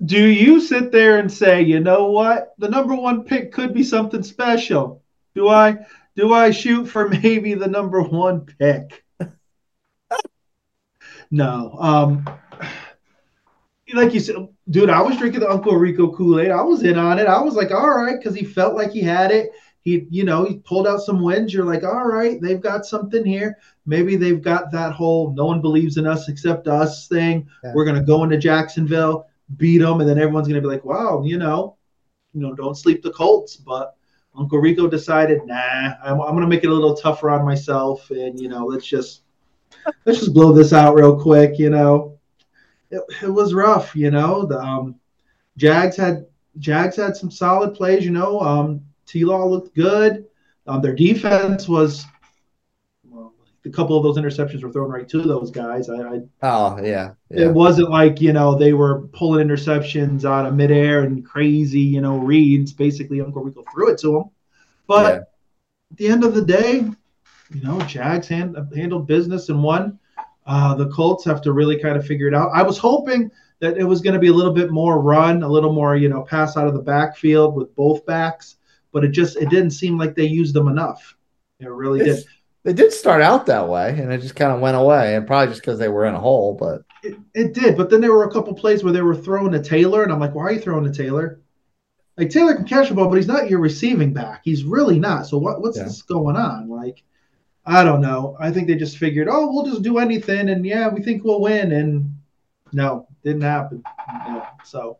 Do 0.05 0.25
you 0.25 0.61
sit 0.61 0.91
there 0.91 1.17
and 1.17 1.31
say, 1.31 1.63
you 1.63 1.79
know 1.79 2.11
what, 2.11 2.53
the 2.59 2.69
number 2.69 2.95
one 2.95 3.23
pick 3.23 3.51
could 3.51 3.73
be 3.73 3.83
something 3.83 4.23
special? 4.23 5.01
Do 5.35 5.47
I 5.47 5.77
do 6.15 6.33
I 6.33 6.51
shoot 6.51 6.85
for 6.85 7.09
maybe 7.23 7.53
the 7.53 7.67
number 7.67 8.01
one 8.01 8.41
pick? 8.41 9.03
no. 11.31 11.75
Um 11.79 12.29
like 13.93 14.13
you 14.13 14.19
said, 14.19 14.35
dude, 14.69 14.89
I 14.89 15.01
was 15.01 15.17
drinking 15.17 15.41
the 15.41 15.49
Uncle 15.49 15.75
Rico 15.75 16.11
Kool 16.11 16.39
Aid. 16.39 16.51
I 16.51 16.61
was 16.61 16.83
in 16.83 16.97
on 16.97 17.19
it. 17.19 17.27
I 17.27 17.41
was 17.41 17.55
like, 17.55 17.71
all 17.71 17.89
right, 17.89 18.17
because 18.17 18.35
he 18.35 18.43
felt 18.43 18.75
like 18.75 18.91
he 18.91 19.01
had 19.01 19.31
it. 19.31 19.51
He, 19.87 20.05
you 20.09 20.25
know, 20.25 20.43
he 20.43 20.57
pulled 20.57 20.87
out 20.87 20.99
some 20.99 21.21
wins. 21.21 21.53
You're 21.53 21.63
like, 21.63 21.83
all 21.83 22.05
right, 22.05 22.41
they've 22.41 22.59
got 22.59 22.85
something 22.85 23.23
here. 23.23 23.57
Maybe 23.85 24.17
they've 24.17 24.41
got 24.41 24.69
that 24.71 24.91
whole 24.91 25.31
no 25.33 25.45
one 25.45 25.61
believes 25.61 25.95
in 25.95 26.05
us 26.05 26.27
except 26.27 26.67
us 26.67 27.07
thing. 27.07 27.47
Yeah. 27.63 27.71
We're 27.73 27.85
gonna 27.85 28.03
go 28.03 28.23
into 28.23 28.37
Jacksonville, 28.37 29.27
beat 29.55 29.77
them, 29.77 30.01
and 30.01 30.09
then 30.09 30.17
everyone's 30.17 30.49
gonna 30.49 30.59
be 30.59 30.67
like, 30.67 30.83
wow, 30.83 31.23
you 31.23 31.37
know, 31.37 31.77
you 32.33 32.41
know, 32.41 32.53
don't 32.53 32.75
sleep 32.75 33.01
the 33.01 33.11
Colts. 33.11 33.55
But 33.55 33.95
Uncle 34.35 34.59
Rico 34.59 34.89
decided, 34.89 35.45
nah, 35.45 35.93
I'm, 36.03 36.19
I'm 36.19 36.35
gonna 36.35 36.47
make 36.47 36.65
it 36.65 36.69
a 36.69 36.73
little 36.73 36.95
tougher 36.95 37.29
on 37.29 37.45
myself, 37.45 38.09
and 38.11 38.37
you 38.37 38.49
know, 38.49 38.65
let's 38.65 38.85
just 38.85 39.21
let's 40.05 40.19
just 40.19 40.33
blow 40.33 40.51
this 40.51 40.73
out 40.73 40.95
real 40.95 41.17
quick, 41.17 41.57
you 41.57 41.69
know 41.69 42.17
it, 42.89 43.01
it 43.23 43.29
was 43.29 43.53
rough, 43.53 43.95
you 43.95 44.11
know. 44.11 44.45
The 44.45 44.59
um, 44.59 44.95
Jags 45.57 45.95
had 45.95 46.25
Jags 46.59 46.95
had 46.95 47.15
some 47.15 47.31
solid 47.31 47.73
plays, 47.73 48.05
you 48.05 48.11
know. 48.11 48.39
Um, 48.39 48.81
T 49.07 49.25
Law 49.25 49.45
looked 49.45 49.75
good. 49.75 50.25
Um, 50.67 50.81
their 50.81 50.93
defense 50.93 51.67
was 51.67 52.05
well, 53.09 53.33
a 53.65 53.69
couple 53.69 53.97
of 53.97 54.03
those 54.03 54.17
interceptions 54.17 54.63
were 54.63 54.71
thrown 54.71 54.91
right 54.91 55.07
to 55.09 55.21
those 55.21 55.49
guys. 55.49 55.89
I, 55.89 55.95
I 55.95 56.21
oh 56.43 56.79
yeah, 56.83 57.13
yeah, 57.29 57.45
it 57.45 57.53
wasn't 57.53 57.89
like 57.89 58.21
you 58.21 58.33
know 58.33 58.55
they 58.55 58.73
were 58.73 59.07
pulling 59.13 59.47
interceptions 59.47 60.25
out 60.25 60.45
of 60.45 60.55
midair 60.55 61.03
and 61.03 61.25
crazy 61.25 61.79
you 61.79 62.01
know 62.01 62.17
reads. 62.17 62.73
Basically, 62.73 63.21
Uncle 63.21 63.43
Rico 63.43 63.63
threw 63.71 63.89
it 63.89 63.97
to 63.99 64.11
them, 64.11 64.29
but 64.85 65.13
yeah. 65.13 65.19
at 65.91 65.97
the 65.97 66.07
end 66.07 66.23
of 66.23 66.35
the 66.35 66.45
day, 66.45 66.85
you 67.53 67.61
know, 67.61 67.79
Jags 67.81 68.27
hand, 68.27 68.57
handled 68.75 69.07
business 69.07 69.49
and 69.49 69.63
won. 69.63 69.99
Uh, 70.45 70.75
the 70.75 70.89
Colts 70.89 71.25
have 71.25 71.41
to 71.41 71.51
really 71.51 71.79
kind 71.79 71.97
of 71.97 72.05
figure 72.05 72.27
it 72.27 72.33
out. 72.33 72.51
I 72.53 72.63
was 72.63 72.77
hoping 72.77 73.31
that 73.59 73.77
it 73.77 73.83
was 73.83 74.01
going 74.01 74.13
to 74.13 74.19
be 74.19 74.27
a 74.27 74.33
little 74.33 74.53
bit 74.53 74.71
more 74.71 75.01
run, 75.01 75.43
a 75.43 75.47
little 75.47 75.73
more, 75.73 75.95
you 75.95 76.09
know, 76.09 76.23
pass 76.23 76.57
out 76.57 76.67
of 76.67 76.73
the 76.73 76.81
backfield 76.81 77.55
with 77.55 77.75
both 77.75 78.05
backs, 78.05 78.57
but 78.97 79.05
it 79.05 79.11
just 79.11 79.37
it 79.37 79.51
didn't 79.51 79.69
seem 79.69 79.95
like 79.95 80.15
they 80.15 80.25
used 80.25 80.55
them 80.55 80.67
enough. 80.67 81.15
It 81.59 81.69
really 81.69 81.99
it's, 81.99 82.23
did. 82.23 82.31
They 82.63 82.73
did 82.73 82.91
start 82.91 83.21
out 83.21 83.45
that 83.45 83.69
way, 83.69 83.89
and 83.91 84.11
it 84.11 84.21
just 84.21 84.35
kind 84.35 84.51
of 84.51 84.59
went 84.59 84.75
away, 84.75 85.15
and 85.15 85.27
probably 85.27 85.49
just 85.49 85.61
because 85.61 85.77
they 85.77 85.87
were 85.87 86.05
in 86.05 86.15
a 86.15 86.19
hole. 86.19 86.55
But 86.55 86.81
it, 87.03 87.15
it 87.35 87.53
did. 87.53 87.77
But 87.77 87.91
then 87.91 88.01
there 88.01 88.11
were 88.11 88.23
a 88.23 88.31
couple 88.31 88.55
plays 88.55 88.83
where 88.83 88.91
they 88.91 89.03
were 89.03 89.15
throwing 89.15 89.51
to 89.51 89.61
Taylor, 89.61 90.01
and 90.01 90.11
I'm 90.11 90.19
like, 90.19 90.33
why 90.33 90.45
are 90.45 90.51
you 90.51 90.59
throwing 90.59 90.83
to 90.83 90.91
Taylor? 90.91 91.41
Like 92.17 92.31
Taylor 92.31 92.55
can 92.55 92.65
catch 92.65 92.89
the 92.89 92.95
ball, 92.95 93.07
but 93.07 93.17
he's 93.17 93.27
not 93.27 93.51
your 93.51 93.59
receiving 93.59 94.13
back. 94.13 94.41
He's 94.43 94.63
really 94.63 94.97
not. 94.97 95.27
So 95.27 95.37
what 95.37 95.61
what's 95.61 95.77
yeah. 95.77 95.83
this 95.83 96.01
going 96.01 96.35
on? 96.35 96.67
Like 96.67 97.03
I 97.67 97.83
don't 97.83 98.01
know. 98.01 98.35
I 98.39 98.49
think 98.49 98.67
they 98.67 98.77
just 98.77 98.97
figured, 98.97 99.27
oh, 99.29 99.51
we'll 99.51 99.71
just 99.71 99.83
do 99.83 99.99
anything, 99.99 100.49
and 100.49 100.65
yeah, 100.65 100.87
we 100.87 101.03
think 101.03 101.23
we'll 101.23 101.41
win. 101.41 101.71
And 101.71 102.17
no, 102.73 103.07
didn't 103.23 103.43
happen. 103.43 103.83
No. 104.27 104.43
So 104.63 104.97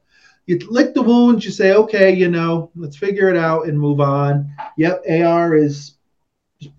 you 0.48 0.58
lick 0.70 0.94
the 0.94 1.02
wounds. 1.02 1.46
You 1.46 1.52
say, 1.52 1.74
okay, 1.74 2.14
you 2.14 2.30
know, 2.30 2.72
let's 2.76 2.98
figure 2.98 3.30
it 3.30 3.38
out 3.38 3.68
and 3.68 3.80
move 3.80 4.00
on. 4.00 4.52
Yep, 4.78 5.04
AR 5.10 5.56
is 5.56 5.96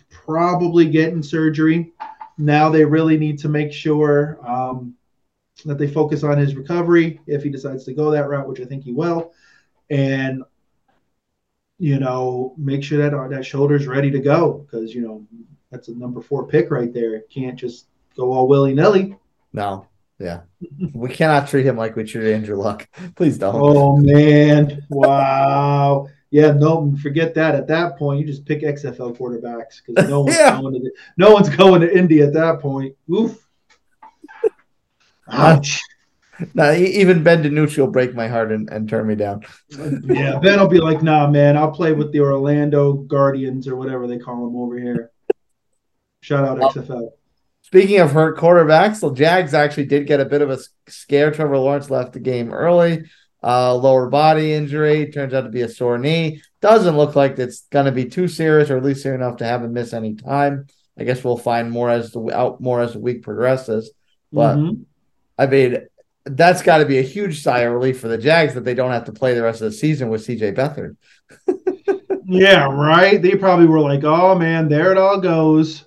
probably 0.09 0.87
getting 0.87 1.23
surgery. 1.23 1.93
Now 2.39 2.71
they 2.71 2.85
really 2.85 3.19
need 3.19 3.39
to 3.41 3.49
make 3.49 3.73
sure 3.73 4.39
um, 4.47 4.95
that 5.65 5.79
they 5.79 5.87
focus 5.87 6.25
on 6.25 6.39
his 6.39 6.57
recovery 6.57 7.21
if 7.27 7.43
he 7.43 7.51
decides 7.51 7.85
to 7.85 7.95
go 7.95 8.11
that 8.11 8.29
route, 8.29 8.49
which 8.49 8.61
I 8.61 8.65
think 8.65 8.85
he 8.85 8.93
will, 8.93 9.33
and 9.91 10.43
you 11.79 12.01
know, 12.01 12.55
make 12.57 12.83
sure 12.83 12.99
that 12.99 13.31
that 13.31 13.47
shoulder's 13.47 13.87
ready 13.87 14.11
to 14.11 14.19
go 14.19 14.67
because 14.71 14.95
you 14.95 15.03
know 15.03 15.27
that's 15.71 15.89
a 15.89 15.95
number 15.95 16.21
four 16.21 16.47
pick 16.47 16.71
right 16.71 16.93
there. 16.93 17.21
Can't 17.23 17.59
just 17.59 17.87
go 18.17 18.33
all 18.33 18.49
willy 18.49 18.75
nilly. 18.75 19.17
No, 19.53 19.87
yeah, 20.19 20.41
we 20.93 21.11
cannot 21.11 21.49
treat 21.49 21.65
him 21.65 21.77
like 21.77 21.95
we 21.95 22.05
treated 22.05 22.35
Andrew 22.35 22.57
Luck. 22.57 22.89
Please 23.17 23.39
don't. 23.39 23.55
Oh 23.55 23.97
man, 23.97 24.85
wow. 24.91 26.09
Yeah, 26.31 26.53
no, 26.53 26.95
forget 27.01 27.35
that. 27.35 27.55
At 27.55 27.69
that 27.69 27.97
point, 27.97 28.21
you 28.21 28.27
just 28.27 28.45
pick 28.45 28.63
XFL 28.63 29.17
quarterbacks 29.17 29.81
because 29.87 30.09
no 30.11 30.21
one's 30.25 30.37
yeah. 30.37 30.61
going 30.61 30.75
to 30.75 30.81
the, 30.81 30.93
no 31.17 31.33
one's 31.33 31.49
going 31.49 31.81
to 31.81 31.97
Indy 31.97 32.21
at 32.21 32.35
that 32.35 32.61
point. 32.61 32.95
Oof. 33.11 33.47
Ouch. 35.31 35.81
Now, 36.55 36.73
even 36.73 37.23
Ben 37.23 37.43
DiNucci 37.43 37.79
will 37.79 37.89
break 37.91 38.15
my 38.15 38.29
heart 38.29 38.53
and, 38.53 38.69
and 38.71 38.89
turn 38.89 39.07
me 39.07 39.17
down. 39.17 39.45
yeah, 40.05 40.39
Ben 40.39 40.61
will 40.61 40.69
be 40.69 40.81
like, 40.81 41.03
"Nah, 41.03 41.29
man, 41.29 41.57
I'll 41.57 41.73
play 41.73 41.93
with 41.93 42.13
the 42.13 42.21
Orlando 42.21 42.93
Guardians 42.93 43.67
or 43.67 43.77
whatever 43.77 44.07
they 44.07 44.19
call 44.19 44.45
them 44.45 44.57
over 44.57 44.79
here." 44.79 45.11
Shout 46.21 46.45
out 46.45 46.61
oh. 46.61 46.69
XFL. 46.69 47.11
Speaking 47.69 48.01
of 48.01 48.13
hurt 48.13 48.39
quarterbacks, 48.39 49.01
the 49.01 49.13
Jags 49.13 49.53
actually 49.53 49.85
did 49.85 50.07
get 50.07 50.21
a 50.21 50.25
bit 50.25 50.41
of 50.41 50.49
a 50.49 50.59
scare. 50.87 51.31
Trevor 51.31 51.59
Lawrence 51.59 51.91
left 51.91 52.15
the 52.15 52.19
game 52.19 52.51
early. 52.51 53.05
Uh, 53.45 53.75
lower 53.75 54.09
body 54.09 54.55
injury 54.55 55.13
turns 55.13 55.35
out 55.35 55.43
to 55.43 55.51
be 55.51 55.61
a 55.61 55.69
sore 55.69 55.99
knee. 55.99 56.41
Doesn't 56.63 56.97
look 56.97 57.15
like 57.15 57.39
it's 57.39 57.67
going 57.67 57.85
to 57.85 57.93
be 57.93 58.07
too 58.07 58.27
serious, 58.27 58.71
or 58.71 58.79
at 58.79 58.85
least 58.85 59.03
serious 59.03 59.19
enough 59.19 59.37
to 59.37 59.45
have 59.45 59.63
him 59.63 59.75
miss 59.75 59.93
any 59.93 60.15
time. 60.15 60.67
I 60.99 61.05
guess 61.05 61.23
we'll 61.23 61.37
find 61.37 61.71
more 61.71 61.91
as 61.91 62.11
the 62.13 62.35
out 62.35 62.59
more 62.59 62.81
as 62.81 62.95
the 62.95 63.01
week 63.01 63.23
progresses. 63.23 63.91
But 64.33 64.57
mm-hmm. 64.57 64.83
I 65.37 65.45
mean, 65.47 65.87
that's 66.25 66.63
got 66.63 66.79
to 66.79 66.87
be 66.87 66.97
a 66.97 67.03
huge 67.03 67.43
sigh 67.43 67.61
of 67.61 67.75
relief 67.75 68.01
for 68.01 68.09
the 68.09 68.17
Jags 68.17 68.55
that 68.55 68.65
they 68.65 68.73
don't 68.73 68.93
have 68.93 69.05
to 69.05 69.13
play 69.13 69.35
the 69.35 69.43
rest 69.43 69.61
of 69.61 69.71
the 69.71 69.77
season 69.77 70.09
with 70.09 70.27
CJ 70.27 70.57
Beathard. 70.57 70.97
yeah, 72.25 72.65
right. 72.65 73.21
They 73.21 73.35
probably 73.35 73.67
were 73.67 73.81
like, 73.81 74.05
"Oh 74.05 74.37
man, 74.37 74.71
there 74.71 74.91
it 74.91 74.97
all 74.97 75.21
goes." 75.21 75.85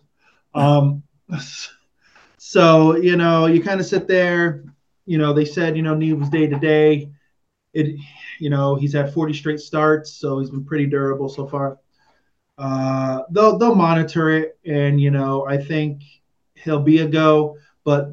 Um, 0.53 1.01
so 2.37 2.95
you 2.97 3.15
know, 3.17 3.47
you 3.47 3.61
kind 3.63 3.79
of 3.79 3.85
sit 3.85 4.07
there. 4.07 4.63
You 5.05 5.17
know, 5.17 5.33
they 5.33 5.45
said 5.45 5.75
you 5.75 5.83
know 5.83 5.95
Need 5.95 6.13
was 6.13 6.29
day 6.29 6.47
to 6.47 6.59
day. 6.59 7.09
It, 7.73 7.99
you 8.39 8.49
know, 8.49 8.75
he's 8.75 8.93
had 8.93 9.13
40 9.13 9.33
straight 9.33 9.59
starts, 9.59 10.11
so 10.13 10.39
he's 10.39 10.49
been 10.49 10.65
pretty 10.65 10.87
durable 10.87 11.29
so 11.29 11.47
far. 11.47 11.79
Uh, 12.57 13.21
they'll 13.31 13.57
they'll 13.57 13.75
monitor 13.75 14.29
it, 14.29 14.57
and 14.65 14.99
you 14.99 15.11
know, 15.11 15.45
I 15.47 15.57
think 15.57 16.03
he'll 16.55 16.81
be 16.81 16.99
a 16.99 17.07
go, 17.07 17.57
but 17.83 18.11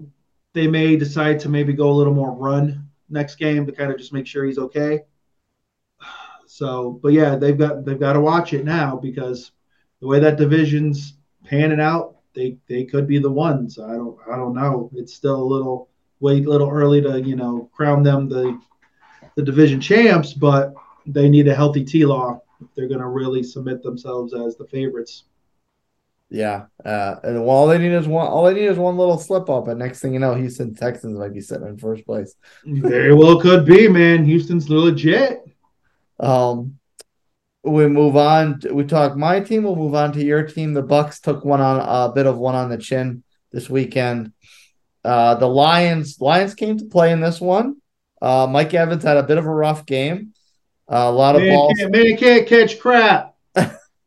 they 0.55 0.66
may 0.66 0.97
decide 0.97 1.41
to 1.41 1.49
maybe 1.49 1.73
go 1.73 1.91
a 1.91 1.93
little 1.93 2.14
more 2.14 2.33
run 2.33 2.89
next 3.11 3.37
game 3.37 3.66
to 3.66 3.73
kind 3.73 3.91
of 3.91 3.99
just 3.99 4.12
make 4.12 4.27
sure 4.27 4.45
he's 4.45 4.59
okay. 4.59 5.03
So, 6.47 6.99
but 7.03 7.12
yeah, 7.12 7.37
they've 7.37 7.59
got 7.59 7.85
they've 7.85 8.01
got 8.01 8.14
to 8.14 8.21
watch 8.21 8.53
it 8.53 8.64
now 8.64 8.97
because 8.97 9.53
the 10.01 10.07
way 10.07 10.19
that 10.21 10.39
division's 10.39 11.14
panning 11.45 11.81
out, 11.81 12.16
they 12.39 12.57
they 12.68 12.84
could 12.84 13.09
be 13.09 13.18
the 13.18 13.30
ones. 13.30 13.78
I 13.78 13.95
don't 13.95 14.16
I 14.30 14.36
don't 14.36 14.55
know. 14.55 14.91
It's 14.95 15.12
still 15.12 15.43
a 15.43 15.51
little 15.55 15.89
wait 16.20 16.47
a 16.47 16.51
little 16.51 16.70
early 16.70 17.03
to 17.03 17.20
you 17.20 17.34
know 17.34 17.68
crown 17.74 18.03
them 18.05 18.28
the 18.28 18.59
the 19.34 19.43
division 19.43 19.80
champs, 19.80 20.32
but 20.32 20.72
they 21.05 21.28
need 21.28 21.49
a 21.49 21.55
healthy 21.55 21.84
T 21.84 22.07
Law 22.07 22.41
if 22.61 22.68
they're 22.74 22.89
going 22.89 23.01
to 23.01 23.09
really 23.09 23.43
submit 23.43 23.82
themselves 23.82 24.34
as 24.34 24.57
the 24.57 24.66
favorites. 24.66 25.24
Yeah, 26.30 26.66
uh, 26.84 27.16
and 27.24 27.41
well, 27.41 27.57
all 27.57 27.66
they 27.66 27.78
need 27.78 27.93
is 27.93 28.07
one. 28.07 28.26
All 28.28 28.45
they 28.45 28.55
need 28.55 28.66
is 28.66 28.78
one 28.78 28.97
little 28.97 29.18
slip 29.18 29.51
up, 29.51 29.66
and 29.66 29.78
next 29.78 30.01
thing 30.01 30.12
you 30.12 30.20
know, 30.20 30.34
Houston 30.34 30.74
Texans 30.74 31.18
might 31.18 31.34
be 31.34 31.41
sitting 31.41 31.66
in 31.66 31.78
first 31.78 32.05
place. 32.05 32.34
Very 32.64 33.14
well 33.14 33.41
could 33.41 33.64
be, 33.64 33.89
man. 33.89 34.24
Houston's 34.24 34.68
legit. 34.68 35.43
Um, 36.20 36.78
we 37.64 37.86
move 37.86 38.16
on. 38.16 38.61
We 38.70 38.84
talk 38.84 39.16
my 39.16 39.40
team. 39.40 39.64
We'll 39.64 39.76
move 39.76 39.94
on 39.94 40.12
to 40.12 40.24
your 40.24 40.44
team. 40.44 40.74
The 40.74 40.82
Bucs 40.82 41.20
took 41.20 41.44
one 41.44 41.61
on 41.61 41.80
a 41.80 42.12
bit 42.12 42.26
of 42.26 42.38
one 42.38 42.54
on 42.54 42.68
the 42.68 42.78
chin 42.78 43.22
this 43.52 43.68
weekend. 43.68 44.32
Uh, 45.04 45.34
the 45.36 45.48
Lions. 45.48 46.20
Lions 46.20 46.54
came 46.54 46.78
to 46.78 46.84
play 46.84 47.12
in 47.12 47.20
this 47.20 47.40
one. 47.40 47.76
Uh, 48.20 48.46
Mike 48.48 48.74
Evans 48.74 49.02
had 49.02 49.16
a 49.16 49.22
bit 49.22 49.38
of 49.38 49.46
a 49.46 49.50
rough 49.50 49.86
game. 49.86 50.32
Uh, 50.90 51.06
a 51.06 51.12
lot 51.12 51.36
of 51.36 51.42
man 51.42 51.54
balls. 51.54 51.74
Can't, 51.78 51.92
man 51.92 52.16
can't 52.16 52.46
catch 52.46 52.78
crap. 52.78 53.34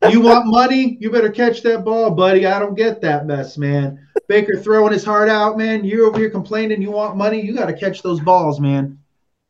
you 0.09 0.21
want 0.21 0.47
money? 0.47 0.97
You 0.99 1.11
better 1.11 1.29
catch 1.29 1.61
that 1.63 1.85
ball, 1.85 2.11
buddy. 2.11 2.45
I 2.45 2.59
don't 2.59 2.75
get 2.75 3.01
that 3.01 3.25
mess, 3.25 3.57
man. 3.57 4.07
Baker 4.27 4.57
throwing 4.57 4.93
his 4.93 5.05
heart 5.05 5.29
out, 5.29 5.57
man. 5.57 5.83
You're 5.83 6.07
over 6.07 6.17
here 6.17 6.29
complaining 6.29 6.81
you 6.81 6.91
want 6.91 7.17
money. 7.17 7.41
You 7.41 7.53
got 7.53 7.67
to 7.67 7.73
catch 7.73 8.01
those 8.01 8.19
balls, 8.19 8.59
man. 8.59 8.97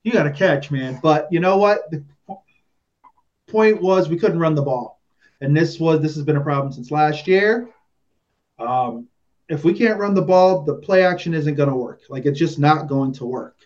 You 0.04 0.12
got 0.12 0.24
to 0.24 0.32
catch, 0.32 0.72
man. 0.72 1.00
But 1.02 1.28
you 1.32 1.40
know 1.40 1.58
what? 1.58 1.90
The 1.92 2.04
point 3.52 3.82
was 3.82 4.10
we 4.10 4.18
couldn't 4.18 4.40
run 4.40 4.56
the 4.56 4.62
ball, 4.62 5.02
and 5.42 5.56
this 5.56 5.80
was 5.80 6.02
this 6.02 6.16
has 6.16 6.24
been 6.24 6.38
a 6.38 6.42
problem 6.42 6.72
since 6.72 6.92
last 6.92 7.28
year. 7.28 7.70
Um, 8.60 9.08
if 9.50 9.64
we 9.64 9.74
can't 9.74 10.00
run 10.00 10.14
the 10.14 10.22
ball, 10.22 10.64
the 10.64 10.76
play 10.76 11.04
action 11.04 11.34
isn't 11.34 11.56
going 11.56 11.70
to 11.70 11.76
work. 11.76 12.02
Like 12.10 12.26
it's 12.26 12.40
just 12.40 12.58
not 12.58 12.88
going 12.88 13.12
to 13.14 13.26
work. 13.26 13.58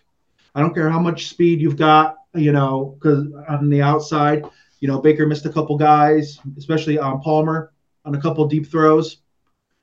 I 0.54 0.60
don't 0.60 0.74
care 0.74 0.90
how 0.90 0.98
much 0.98 1.28
speed 1.28 1.60
you've 1.60 1.76
got, 1.76 2.16
you 2.34 2.50
know, 2.50 2.96
because 2.98 3.26
on 3.48 3.70
the 3.70 3.82
outside, 3.82 4.44
you 4.80 4.88
know, 4.88 5.00
Baker 5.00 5.26
missed 5.26 5.46
a 5.46 5.52
couple 5.52 5.76
guys, 5.76 6.38
especially 6.56 6.98
on 6.98 7.20
Palmer 7.20 7.72
on 8.04 8.14
a 8.14 8.20
couple 8.20 8.46
deep 8.46 8.66
throws. 8.66 9.18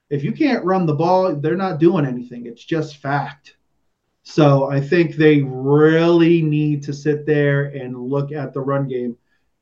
If 0.09 0.23
you 0.23 0.31
can't 0.31 0.65
run 0.65 0.85
the 0.85 0.95
ball, 0.95 1.35
they're 1.35 1.55
not 1.55 1.79
doing 1.79 2.05
anything. 2.05 2.45
It's 2.45 2.63
just 2.63 2.97
fact. 2.97 3.55
So 4.23 4.69
I 4.69 4.79
think 4.79 5.15
they 5.15 5.41
really 5.41 6.41
need 6.41 6.83
to 6.83 6.93
sit 6.93 7.25
there 7.25 7.65
and 7.65 7.97
look 7.97 8.31
at 8.31 8.53
the 8.53 8.61
run 8.61 8.87
game. 8.87 9.17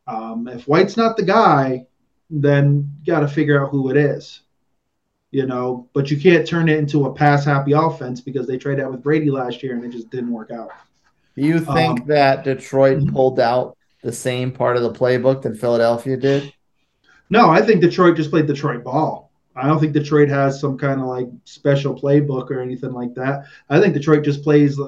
Um, 0.07 0.47
if 0.47 0.67
White's 0.67 0.97
not 0.97 1.17
the 1.17 1.23
guy, 1.23 1.85
then 2.29 2.89
got 3.05 3.21
to 3.21 3.27
figure 3.27 3.63
out 3.63 3.71
who 3.71 3.89
it 3.89 3.97
is. 3.97 4.41
You 5.31 5.45
know, 5.47 5.87
but 5.93 6.11
you 6.11 6.19
can't 6.19 6.45
turn 6.45 6.67
it 6.67 6.77
into 6.77 7.05
a 7.05 7.13
pass 7.13 7.45
happy 7.45 7.71
offense 7.71 8.19
because 8.19 8.47
they 8.47 8.57
tried 8.57 8.79
that 8.79 8.91
with 8.91 9.01
Brady 9.03 9.31
last 9.31 9.63
year 9.63 9.75
and 9.75 9.85
it 9.85 9.89
just 9.89 10.09
didn't 10.09 10.31
work 10.31 10.51
out. 10.51 10.69
Do 11.35 11.41
you 11.43 11.59
think 11.59 12.01
Um, 12.01 12.07
that 12.07 12.43
Detroit 12.43 13.07
pulled 13.07 13.39
out 13.39 13.77
the 14.03 14.11
same 14.11 14.51
part 14.51 14.75
of 14.77 14.83
the 14.83 14.91
playbook 14.91 15.41
that 15.43 15.57
Philadelphia 15.57 16.17
did? 16.17 16.53
No, 17.29 17.49
I 17.49 17.61
think 17.61 17.81
Detroit 17.81 18.17
just 18.17 18.29
played 18.29 18.47
Detroit 18.47 18.83
ball. 18.83 19.31
I 19.55 19.67
don't 19.67 19.79
think 19.79 19.93
Detroit 19.93 20.29
has 20.29 20.59
some 20.59 20.77
kind 20.77 21.01
of 21.01 21.07
like 21.07 21.27
special 21.45 21.95
playbook 21.95 22.49
or 22.51 22.59
anything 22.61 22.91
like 22.93 23.13
that. 23.15 23.45
I 23.69 23.79
think 23.79 23.93
Detroit 23.93 24.23
just 24.23 24.43
plays 24.43 24.79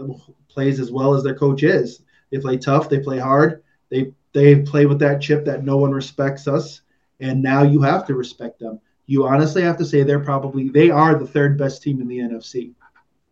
plays 0.50 0.80
as 0.80 0.92
well 0.92 1.14
as 1.14 1.24
their 1.24 1.36
coach 1.36 1.64
is. 1.64 2.02
They 2.32 2.40
play 2.40 2.58
tough, 2.58 2.90
they 2.90 3.00
play 3.00 3.20
hard, 3.20 3.64
they 3.90 4.14
they 4.34 4.58
play 4.58 4.86
with 4.86 5.00
that 5.00 5.22
chip 5.22 5.46
that 5.46 5.64
no 5.64 5.78
one 5.78 5.92
respects 5.92 6.48
us, 6.48 6.82
and 7.20 7.42
now 7.42 7.64
you 7.64 7.82
have 7.82 8.06
to 8.08 8.16
respect 8.16 8.60
them. 8.60 8.80
You 9.06 9.28
honestly 9.28 9.62
have 9.62 9.78
to 9.78 9.86
say 9.86 10.04
they're 10.04 10.20
probably 10.20 10.70
they 10.70 10.90
are 10.90 11.16
the 11.16 11.28
third 11.28 11.58
best 11.58 11.82
team 11.82 12.02
in 12.02 12.08
the 12.08 12.20
NFC. 12.20 12.74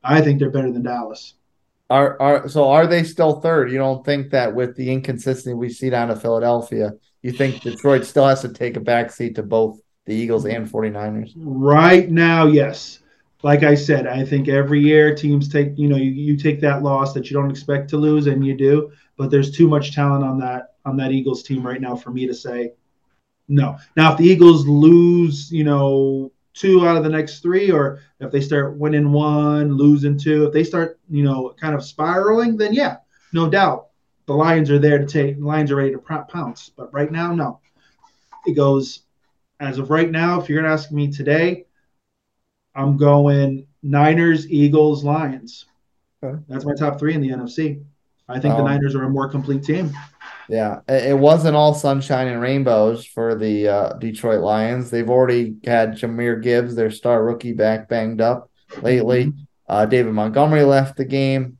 I 0.04 0.22
think 0.22 0.40
they're 0.40 0.50
better 0.50 0.72
than 0.72 0.84
Dallas. 0.84 1.36
Are 1.90 2.22
are 2.22 2.48
so 2.48 2.70
are 2.70 2.88
they 2.88 3.04
still 3.04 3.42
third? 3.42 3.72
You 3.72 3.78
don't 3.78 4.06
think 4.06 4.32
that 4.32 4.54
with 4.54 4.76
the 4.76 4.92
inconsistency 4.92 5.54
we 5.54 5.70
see 5.70 5.90
down 5.90 6.08
to 6.08 6.16
Philadelphia, 6.16 6.94
you 7.22 7.32
think 7.32 7.62
Detroit 7.62 8.06
still 8.06 8.28
has 8.28 8.42
to 8.42 8.50
take 8.50 8.78
a 8.78 8.82
backseat 8.82 9.36
to 9.36 9.44
both 9.44 9.80
the 10.06 10.14
Eagles 10.14 10.46
and 10.46 10.70
49ers? 10.70 11.34
Right 11.36 12.10
now, 12.10 12.48
yes. 12.48 13.00
Like 13.44 13.64
I 13.64 13.76
said, 13.76 14.08
I 14.08 14.24
think 14.24 14.48
every 14.48 14.82
year 14.82 15.16
teams 15.16 15.50
take, 15.50 15.78
you 15.78 15.88
know, 15.88 15.96
you, 15.96 16.12
you 16.12 16.38
take 16.38 16.62
that 16.62 16.84
loss 16.84 17.14
that 17.14 17.30
you 17.30 17.36
don't 17.36 17.50
expect 17.50 17.90
to 17.90 17.98
lose, 17.98 18.28
and 18.28 18.46
you 18.46 18.56
do. 18.56 18.92
But 19.22 19.30
there's 19.30 19.52
too 19.52 19.68
much 19.68 19.94
talent 19.94 20.24
on 20.24 20.40
that 20.40 20.74
on 20.84 20.98
that 20.98 21.12
Eagles 21.12 21.44
team 21.44 21.62
right 21.64 21.80
now 21.80 21.96
for 21.96 22.10
me 22.10 22.26
to 22.26 22.34
say 22.34 22.72
no. 23.48 23.78
Now, 23.96 24.14
if 24.14 24.18
the 24.18 24.24
Eagles 24.24 24.66
lose, 24.66 25.52
you 25.52 25.64
know, 25.64 26.32
two 26.56 26.88
out 26.88 26.98
of 26.98 27.04
the 27.04 27.10
next 27.12 27.42
three, 27.42 27.70
or 27.70 28.00
if 28.20 28.32
they 28.32 28.42
start 28.42 28.80
winning 28.80 29.12
one, 29.12 29.74
losing 29.74 30.18
two, 30.18 30.46
if 30.46 30.54
they 30.54 30.64
start, 30.64 31.00
you 31.08 31.24
know, 31.24 31.54
kind 31.62 31.76
of 31.76 31.86
spiraling, 31.86 32.58
then 32.58 32.74
yeah, 32.74 32.98
no 33.32 33.48
doubt, 33.48 33.90
the 34.26 34.34
Lions 34.34 34.72
are 34.72 34.80
there 34.80 34.98
to 34.98 35.06
take. 35.06 35.38
The 35.38 35.46
Lions 35.46 35.70
are 35.70 35.76
ready 35.76 35.92
to 35.92 36.00
pounce. 36.00 36.72
But 36.76 36.92
right 36.92 37.12
now, 37.12 37.32
no. 37.32 37.60
It 38.48 38.56
goes 38.56 39.02
as 39.60 39.78
of 39.78 39.92
right 39.92 40.10
now. 40.10 40.42
If 40.42 40.50
you're 40.50 40.64
gonna 40.64 40.74
ask 40.74 40.92
me 40.92 41.12
today, 41.12 41.66
I'm 42.74 42.98
going 42.98 43.68
Niners, 43.84 44.50
Eagles, 44.50 45.04
Lions. 45.04 45.66
Okay. 46.24 46.42
That's 46.48 46.66
my 46.66 46.74
top 46.74 46.98
three 46.98 47.14
in 47.14 47.22
the 47.22 47.30
NFC. 47.30 47.84
I 48.30 48.40
think 48.40 48.56
the 48.56 48.62
Um, 48.62 48.66
Niners 48.70 48.96
are 48.96 49.04
a 49.04 49.10
more 49.10 49.28
complete 49.30 49.64
team. 49.64 49.92
Yeah, 50.48 50.80
it 50.88 51.18
wasn't 51.18 51.56
all 51.56 51.74
sunshine 51.74 52.28
and 52.28 52.42
rainbows 52.42 53.06
for 53.06 53.36
the 53.36 53.68
uh, 53.68 53.94
Detroit 53.94 54.42
Lions. 54.42 54.90
They've 54.90 55.10
already 55.10 55.56
had 55.66 55.94
Jahmyr 55.94 56.42
Gibbs, 56.42 56.76
their 56.76 56.92
star 56.92 57.24
rookie, 57.24 57.54
back 57.54 57.88
banged 57.88 58.20
up 58.22 58.50
lately. 58.82 59.34
Uh, 59.68 59.86
David 59.86 60.14
Montgomery 60.14 60.64
left 60.64 60.98
the 60.98 61.06
game 61.06 61.58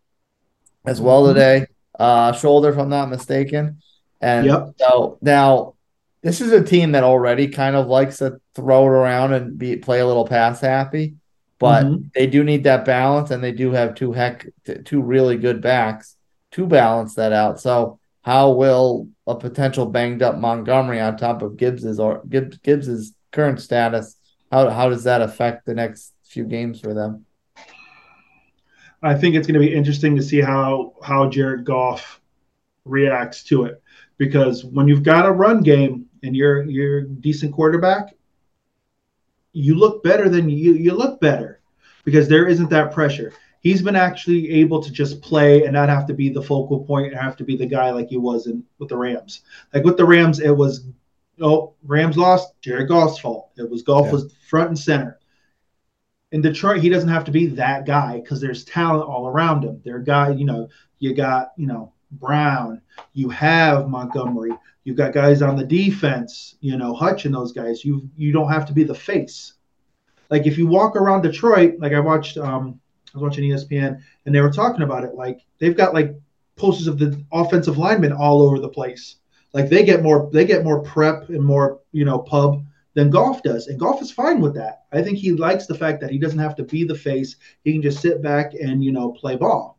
as 0.86 1.00
well 1.00 1.24
Mhm. 1.24 1.28
today, 1.34 1.66
uh, 2.00 2.32
shoulder, 2.34 2.70
if 2.70 2.78
I'm 2.78 2.90
not 2.90 3.10
mistaken. 3.10 3.78
And 4.20 4.48
Yep. 4.48 4.70
so 4.78 5.18
now 5.22 5.76
this 6.22 6.42
is 6.42 6.52
a 6.52 6.64
team 6.64 6.92
that 6.92 7.04
already 7.04 7.48
kind 7.48 7.76
of 7.76 7.88
likes 7.88 8.18
to 8.18 8.40
throw 8.56 8.86
it 8.86 8.90
around 8.90 9.34
and 9.34 9.58
be 9.58 9.78
play 9.78 10.00
a 10.02 10.06
little 10.08 10.28
pass 10.28 10.60
happy, 10.60 11.16
but 11.60 11.86
Mhm. 11.86 12.12
they 12.14 12.28
do 12.28 12.44
need 12.44 12.66
that 12.66 12.84
balance, 12.84 13.32
and 13.32 13.42
they 13.44 13.52
do 13.54 13.72
have 13.72 13.96
two 13.96 14.12
heck 14.12 14.48
two 14.84 15.02
really 15.02 15.38
good 15.38 15.62
backs 15.62 16.18
to 16.52 16.68
balance 16.68 17.16
that 17.16 17.34
out. 17.34 17.60
So 17.60 18.00
how 18.22 18.52
will 18.52 19.10
a 19.26 19.36
potential 19.36 19.86
banged 19.86 20.22
up 20.22 20.38
Montgomery 20.38 21.00
on 21.00 21.18
top 21.18 21.42
of 21.42 21.58
Gibbs's 21.58 22.00
or 22.00 22.22
Gibbs 22.30 22.58
Gibbs's 22.58 23.14
current 23.32 23.60
status? 23.60 24.16
How 24.52 24.70
how 24.70 24.90
does 24.90 25.04
that 25.06 25.22
affect 25.22 25.66
the 25.66 25.74
next 25.74 26.14
few 26.24 26.46
games 26.46 26.80
for 26.80 26.94
them? 26.94 27.26
I 29.04 29.16
think 29.16 29.36
it's 29.36 29.48
going 29.48 29.60
to 29.60 29.66
be 29.66 29.74
interesting 29.74 30.16
to 30.16 30.22
see 30.22 30.42
how 30.42 30.94
how 31.04 31.30
Jared 31.30 31.66
Goff 31.66 32.22
reacts 32.86 33.44
to 33.46 33.66
it 33.66 33.82
because 34.18 34.64
when 34.64 34.88
you've 34.88 35.04
got 35.04 35.26
a 35.26 35.32
run 35.32 35.62
game 35.62 36.06
and 36.24 36.36
you're 36.36 36.64
you're 36.64 37.02
decent 37.02 37.54
quarterback, 37.54 38.14
you 39.54 39.76
look 39.76 40.04
better 40.04 40.30
than 40.30 40.50
you 40.50 40.74
you 40.74 40.94
look 40.94 41.20
better 41.20 41.62
because 42.06 42.28
there 42.28 42.48
isn't 42.48 42.70
that 42.70 42.92
pressure. 42.92 43.34
He's 43.62 43.82
been 43.82 43.96
actually 43.96 44.52
able 44.52 44.82
to 44.82 44.92
just 44.92 45.22
play 45.22 45.64
and 45.64 45.74
not 45.74 45.90
have 45.90 46.06
to 46.08 46.14
be 46.14 46.30
the 46.30 46.42
focal 46.42 46.84
point 46.84 47.08
and 47.08 47.22
have 47.22 47.38
to 47.38 47.44
be 47.44 47.56
the 47.56 47.66
guy 47.66 47.92
like 47.92 48.10
he 48.10 48.18
was 48.18 48.48
in 48.48 48.64
with 48.80 48.90
the 48.90 48.98
Rams. 48.98 49.42
Like 49.74 49.84
with 49.84 49.98
the 49.98 50.06
Rams, 50.06 50.40
it 50.40 50.52
was 50.52 50.86
oh 51.40 51.74
Rams 51.84 52.18
lost, 52.18 52.54
Jared 52.62 52.90
Goff's 52.90 53.20
fault. 53.20 53.52
It 53.58 53.70
was 53.70 53.84
Goff 53.84 54.08
Yeah. 54.08 54.14
was 54.14 54.34
front 54.50 54.70
and 54.70 54.80
center 54.80 55.20
in 56.32 56.42
Detroit, 56.42 56.82
he 56.82 56.90
doesn't 56.90 57.10
have 57.10 57.26
to 57.26 57.32
be 57.32 57.48
that 57.48 57.86
guy 57.86 58.20
because 58.20 58.40
there's 58.40 58.64
talent 58.64 59.08
all 59.08 59.28
around 59.28 59.64
him. 59.64 59.82
There 59.84 60.00
guys, 60.00 60.40
you 60.40 60.46
know, 60.46 60.70
you 61.00 61.14
got, 61.14 61.52
you 61.58 61.68
know, 61.68 61.92
Brown, 62.12 62.82
you 63.14 63.30
have 63.30 63.90
Montgomery, 63.90 64.52
you've 64.84 64.98
got 64.98 65.14
guys 65.14 65.42
on 65.42 65.56
the 65.56 65.66
defense, 65.66 66.56
you 66.60 66.78
know, 66.78 66.94
Hutch 66.94 67.26
and 67.26 67.34
those 67.34 67.54
guys. 67.54 67.86
You 67.86 68.10
you 68.18 68.34
don't 68.34 68.52
have 68.52 68.66
to 68.66 68.74
be 68.74 68.84
the 68.84 68.96
face. 68.96 69.54
Like 70.30 70.46
if 70.46 70.58
you 70.58 70.68
walk 70.68 70.96
around 70.96 71.22
Detroit, 71.22 71.76
like 71.80 71.94
I 71.94 72.00
watched 72.00 72.38
um 72.38 72.81
I 73.14 73.18
was 73.18 73.24
watching 73.24 73.50
ESPN 73.50 74.02
and 74.26 74.34
they 74.34 74.42
were 74.42 74.52
talking 74.52 74.84
about 74.84 75.04
it, 75.04 75.16
like 75.16 75.42
they've 75.60 75.76
got 75.76 75.94
like 75.94 76.16
posters 76.56 76.88
of 76.88 77.00
the 77.00 77.22
offensive 77.32 77.78
linemen 77.78 78.14
all 78.14 78.42
over 78.42 78.60
the 78.60 78.70
place. 78.70 79.18
Like 79.54 79.70
they 79.70 79.84
get 79.84 80.04
more 80.04 80.30
they 80.32 80.46
get 80.46 80.64
more 80.64 80.82
prep 80.82 81.30
and 81.30 81.44
more 81.44 81.80
you 81.92 82.06
know 82.06 82.20
pub 82.20 82.64
than 82.94 83.10
Goff 83.10 83.42
does, 83.44 83.68
and 83.68 83.80
Goff 83.80 84.02
is 84.02 84.12
fine 84.12 84.42
with 84.42 84.54
that. 84.56 84.84
I 84.92 85.02
think 85.02 85.18
he 85.18 85.32
likes 85.32 85.66
the 85.66 85.76
fact 85.76 86.02
that 86.02 86.12
he 86.12 86.18
doesn't 86.18 86.40
have 86.40 86.56
to 86.56 86.64
be 86.64 86.84
the 86.84 86.96
face; 86.96 87.36
he 87.64 87.74
can 87.74 87.82
just 87.82 88.02
sit 88.02 88.22
back 88.22 88.54
and 88.54 88.84
you 88.84 88.92
know 88.92 89.12
play 89.12 89.36
ball. 89.36 89.78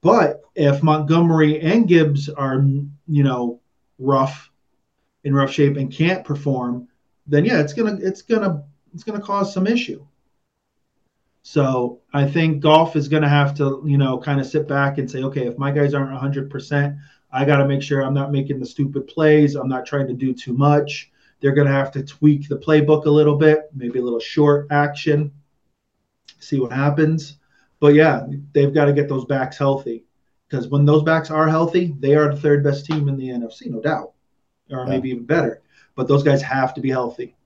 But 0.00 0.42
if 0.54 0.82
Montgomery 0.82 1.60
and 1.60 1.86
Gibbs 1.86 2.28
are 2.28 2.56
you 2.56 3.22
know 3.22 3.60
rough 3.98 4.50
in 5.24 5.34
rough 5.34 5.50
shape 5.50 5.76
and 5.76 5.92
can't 5.92 6.24
perform, 6.24 6.88
then 7.26 7.44
yeah, 7.44 7.60
it's 7.60 7.72
gonna 7.72 7.98
it's 8.00 8.22
gonna 8.22 8.64
it's 8.94 9.04
gonna 9.04 9.20
cause 9.20 9.52
some 9.52 9.66
issue. 9.66 10.04
So 11.50 12.00
I 12.12 12.26
think 12.26 12.60
Goff 12.60 12.94
is 12.94 13.08
going 13.08 13.22
to 13.22 13.28
have 13.28 13.54
to, 13.54 13.82
you 13.86 13.96
know, 13.96 14.18
kind 14.18 14.38
of 14.38 14.46
sit 14.46 14.68
back 14.68 14.98
and 14.98 15.10
say, 15.10 15.22
okay, 15.22 15.46
if 15.46 15.56
my 15.56 15.70
guys 15.70 15.94
aren't 15.94 16.10
100%, 16.10 16.98
I 17.32 17.44
got 17.46 17.56
to 17.56 17.66
make 17.66 17.80
sure 17.80 18.02
I'm 18.02 18.12
not 18.12 18.30
making 18.30 18.60
the 18.60 18.66
stupid 18.66 19.06
plays. 19.06 19.54
I'm 19.54 19.66
not 19.66 19.86
trying 19.86 20.08
to 20.08 20.12
do 20.12 20.34
too 20.34 20.52
much. 20.52 21.10
They're 21.40 21.54
going 21.54 21.66
to 21.66 21.72
have 21.72 21.90
to 21.92 22.02
tweak 22.02 22.50
the 22.50 22.58
playbook 22.58 23.06
a 23.06 23.10
little 23.10 23.36
bit, 23.36 23.70
maybe 23.74 23.98
a 23.98 24.02
little 24.02 24.20
short 24.20 24.66
action, 24.70 25.32
see 26.38 26.60
what 26.60 26.70
happens. 26.70 27.38
But 27.80 27.94
yeah, 27.94 28.26
they've 28.52 28.74
got 28.74 28.84
to 28.84 28.92
get 28.92 29.08
those 29.08 29.24
backs 29.24 29.56
healthy 29.56 30.04
because 30.50 30.68
when 30.68 30.84
those 30.84 31.02
backs 31.02 31.30
are 31.30 31.48
healthy, 31.48 31.94
they 31.98 32.14
are 32.14 32.34
the 32.34 32.38
third 32.38 32.62
best 32.62 32.84
team 32.84 33.08
in 33.08 33.16
the 33.16 33.28
NFC, 33.28 33.68
no 33.68 33.80
doubt, 33.80 34.12
or 34.70 34.80
yeah. 34.80 34.84
maybe 34.84 35.08
even 35.08 35.24
better. 35.24 35.62
But 35.94 36.08
those 36.08 36.22
guys 36.22 36.42
have 36.42 36.74
to 36.74 36.82
be 36.82 36.90
healthy. 36.90 37.37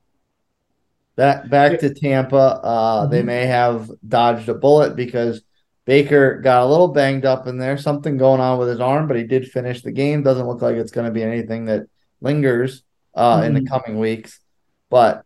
Back 1.15 1.51
back 1.51 1.79
to 1.81 1.93
Tampa, 1.93 2.37
uh, 2.37 3.03
mm-hmm. 3.03 3.11
they 3.13 3.23
may 3.23 3.47
have 3.47 3.91
dodged 4.07 4.49
a 4.49 4.55
bullet 4.55 4.97
because 4.97 5.43
Baker 5.85 6.41
got 6.41 6.63
a 6.63 6.67
little 6.67 6.89
banged 6.89 7.27
up 7.27 7.47
in 7.47 7.59
there, 7.59 7.77
something 7.77 8.17
going 8.17 8.41
on 8.41 8.59
with 8.59 8.69
his 8.69 8.81
arm, 8.81 9.09
but 9.09 9.17
he 9.17 9.25
did 9.25 9.51
finish 9.51 9.83
the 9.83 9.93
game. 9.93 10.23
Doesn't 10.23 10.47
look 10.47 10.63
like 10.63 10.77
it's 10.77 10.93
going 10.93 11.07
to 11.07 11.13
be 11.13 11.23
anything 11.23 11.67
that 11.67 11.87
lingers 12.21 12.83
uh, 13.15 13.37
mm-hmm. 13.37 13.47
in 13.47 13.55
the 13.55 13.61
mm-hmm. 13.61 13.75
coming 13.75 13.99
weeks. 13.99 14.41
But 14.89 15.25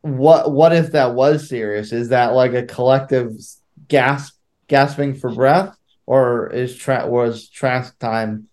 what 0.00 0.50
what 0.50 0.72
if 0.72 0.92
that 0.92 1.14
was 1.14 1.48
serious? 1.48 1.92
Is 1.92 2.08
that 2.08 2.34
like 2.34 2.52
a 2.52 2.64
collective 2.64 3.32
gasp 3.88 4.34
gasping 4.66 5.14
for 5.14 5.32
breath, 5.32 5.76
or 6.04 6.50
is 6.50 6.76
tra- 6.76 7.06
was 7.06 7.48
Trask 7.48 7.98
time 7.98 8.48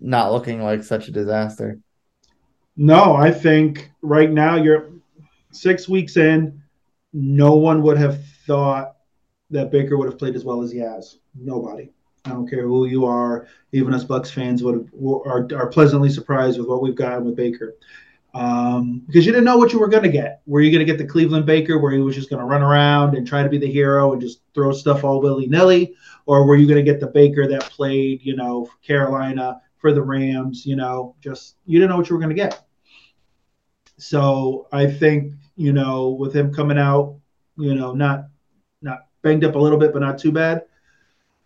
not 0.00 0.32
looking 0.32 0.62
like 0.62 0.82
such 0.82 1.08
a 1.08 1.12
disaster? 1.12 1.78
No, 2.76 3.14
I 3.14 3.30
think 3.30 3.90
right 4.02 4.30
now 4.30 4.56
you're 4.56 4.90
six 5.52 5.88
weeks 5.88 6.16
in. 6.16 6.62
No 7.12 7.54
one 7.54 7.82
would 7.82 7.96
have 7.96 8.24
thought 8.46 8.96
that 9.50 9.70
Baker 9.70 9.96
would 9.96 10.08
have 10.08 10.18
played 10.18 10.34
as 10.34 10.44
well 10.44 10.62
as 10.62 10.72
he 10.72 10.78
has. 10.78 11.18
Nobody. 11.34 11.90
I 12.24 12.30
don't 12.30 12.48
care 12.48 12.62
who 12.62 12.86
you 12.86 13.04
are. 13.04 13.46
Even 13.72 13.94
us 13.94 14.04
Bucs 14.04 14.30
fans 14.30 14.62
would 14.62 14.90
are, 15.26 15.46
are 15.54 15.68
pleasantly 15.68 16.10
surprised 16.10 16.58
with 16.58 16.68
what 16.68 16.82
we've 16.82 16.96
gotten 16.96 17.24
with 17.24 17.36
Baker. 17.36 17.76
Um, 18.32 19.02
because 19.06 19.24
you 19.24 19.30
didn't 19.30 19.44
know 19.44 19.58
what 19.58 19.72
you 19.72 19.78
were 19.78 19.88
going 19.88 20.02
to 20.02 20.08
get. 20.08 20.40
Were 20.46 20.60
you 20.60 20.72
going 20.72 20.84
to 20.84 20.90
get 20.90 20.98
the 20.98 21.06
Cleveland 21.06 21.46
Baker 21.46 21.78
where 21.78 21.92
he 21.92 22.00
was 22.00 22.16
just 22.16 22.30
going 22.30 22.40
to 22.40 22.46
run 22.46 22.62
around 22.62 23.14
and 23.14 23.24
try 23.24 23.44
to 23.44 23.48
be 23.48 23.58
the 23.58 23.70
hero 23.70 24.12
and 24.12 24.20
just 24.20 24.40
throw 24.54 24.72
stuff 24.72 25.04
all 25.04 25.20
willy 25.20 25.46
nilly? 25.46 25.94
Or 26.26 26.44
were 26.44 26.56
you 26.56 26.66
going 26.66 26.84
to 26.84 26.90
get 26.90 26.98
the 26.98 27.06
Baker 27.06 27.46
that 27.46 27.62
played, 27.62 28.22
you 28.22 28.34
know, 28.34 28.68
Carolina 28.82 29.60
for 29.84 29.92
the 29.92 30.00
Rams, 30.00 30.64
you 30.64 30.76
know, 30.76 31.14
just 31.20 31.56
you 31.66 31.78
didn't 31.78 31.90
know 31.90 31.98
what 31.98 32.08
you 32.08 32.16
were 32.16 32.20
going 32.20 32.34
to 32.34 32.42
get. 32.42 32.64
So 33.98 34.66
I 34.72 34.90
think, 34.90 35.34
you 35.56 35.74
know, 35.74 36.08
with 36.08 36.34
him 36.34 36.54
coming 36.54 36.78
out, 36.78 37.18
you 37.58 37.74
know, 37.74 37.92
not 37.92 38.28
not 38.80 39.08
banged 39.20 39.44
up 39.44 39.56
a 39.56 39.58
little 39.58 39.76
bit, 39.76 39.92
but 39.92 39.98
not 39.98 40.16
too 40.16 40.32
bad, 40.32 40.62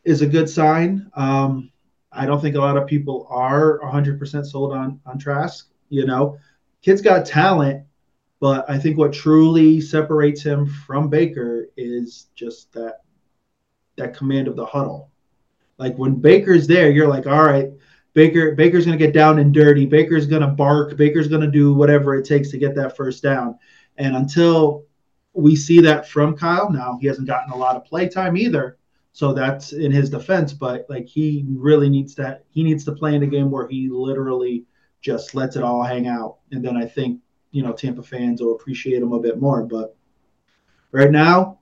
is 0.05 0.23
a 0.23 0.27
good 0.29 0.49
sign. 0.49 1.11
Um, 1.17 1.73
I 2.13 2.27
don't 2.27 2.41
think 2.41 2.55
a 2.55 2.61
lot 2.61 2.77
of 2.77 2.87
people 2.87 3.27
are 3.29 3.81
100% 3.81 4.47
sold 4.47 4.73
on 4.73 5.01
on 5.05 5.19
Trask. 5.19 5.69
You 5.89 6.07
know, 6.07 6.39
kid's 6.81 7.03
got 7.03 7.27
talent, 7.27 7.87
but 8.39 8.71
I 8.71 8.79
think 8.79 8.99
what 8.99 9.13
truly 9.13 9.81
separates 9.81 10.45
him 10.45 10.65
from 10.65 11.09
Baker 11.09 11.71
is 11.77 12.29
just 12.37 12.73
that 12.75 13.01
that 13.97 14.17
command 14.17 14.47
of 14.47 14.55
the 14.55 14.65
huddle. 14.65 15.11
Like 15.77 15.97
when 15.97 16.15
Baker's 16.15 16.69
there, 16.69 16.89
you're 16.93 17.09
like, 17.09 17.27
all 17.27 17.43
right, 17.43 17.73
Baker 18.15 18.55
Baker's 18.55 18.85
going 18.85 18.99
to 18.99 19.05
get 19.05 19.15
down 19.15 19.39
and 19.39 19.53
dirty. 19.53 19.87
Baker's 19.87 20.27
going 20.27 20.43
to 20.43 20.49
bark. 20.49 20.97
Baker's 20.97 21.29
going 21.29 21.43
to 21.43 21.51
do 21.51 21.73
whatever 21.73 22.17
it 22.17 22.27
takes 22.27 22.51
to 22.51 22.59
get 22.59 22.75
that 22.75 22.97
first 22.97 23.23
down. 23.23 23.59
And 23.97 24.17
until 24.17 24.85
we 25.35 25.55
see 25.55 25.81
that 25.81 26.09
from 26.09 26.37
Kyle, 26.37 26.71
now 26.71 26.99
he 27.01 27.07
hasn't 27.07 27.29
gotten 27.29 27.53
a 27.53 27.57
lot 27.57 27.77
of 27.77 27.85
play 27.85 28.09
time 28.09 28.37
either. 28.37 28.79
So 29.13 29.33
that's 29.33 29.73
in 29.73 29.91
his 29.91 30.11
defense, 30.11 30.53
but 30.53 30.87
like 30.89 31.07
he 31.07 31.45
really 31.49 31.89
needs 31.89 32.15
to 32.17 32.41
he 32.51 32.63
needs 32.63 32.85
to 32.85 32.93
play 32.93 33.15
in 33.15 33.23
a 33.23 33.27
game 33.27 33.51
where 33.51 33.67
he 33.67 33.89
literally 33.89 34.65
just 35.01 35.35
lets 35.35 35.57
it 35.57 35.63
all 35.63 35.83
hang 35.83 36.07
out. 36.07 36.39
And 36.53 36.65
then 36.65 36.77
I 36.77 36.87
think, 36.87 37.21
you 37.51 37.63
know, 37.63 37.73
Tampa 37.73 38.03
fans 38.03 38.41
will 38.41 38.55
appreciate 38.55 39.03
him 39.03 39.13
a 39.13 39.21
bit 39.21 39.41
more. 39.41 39.63
But 39.65 39.97
right 40.93 41.11
now, 41.11 41.59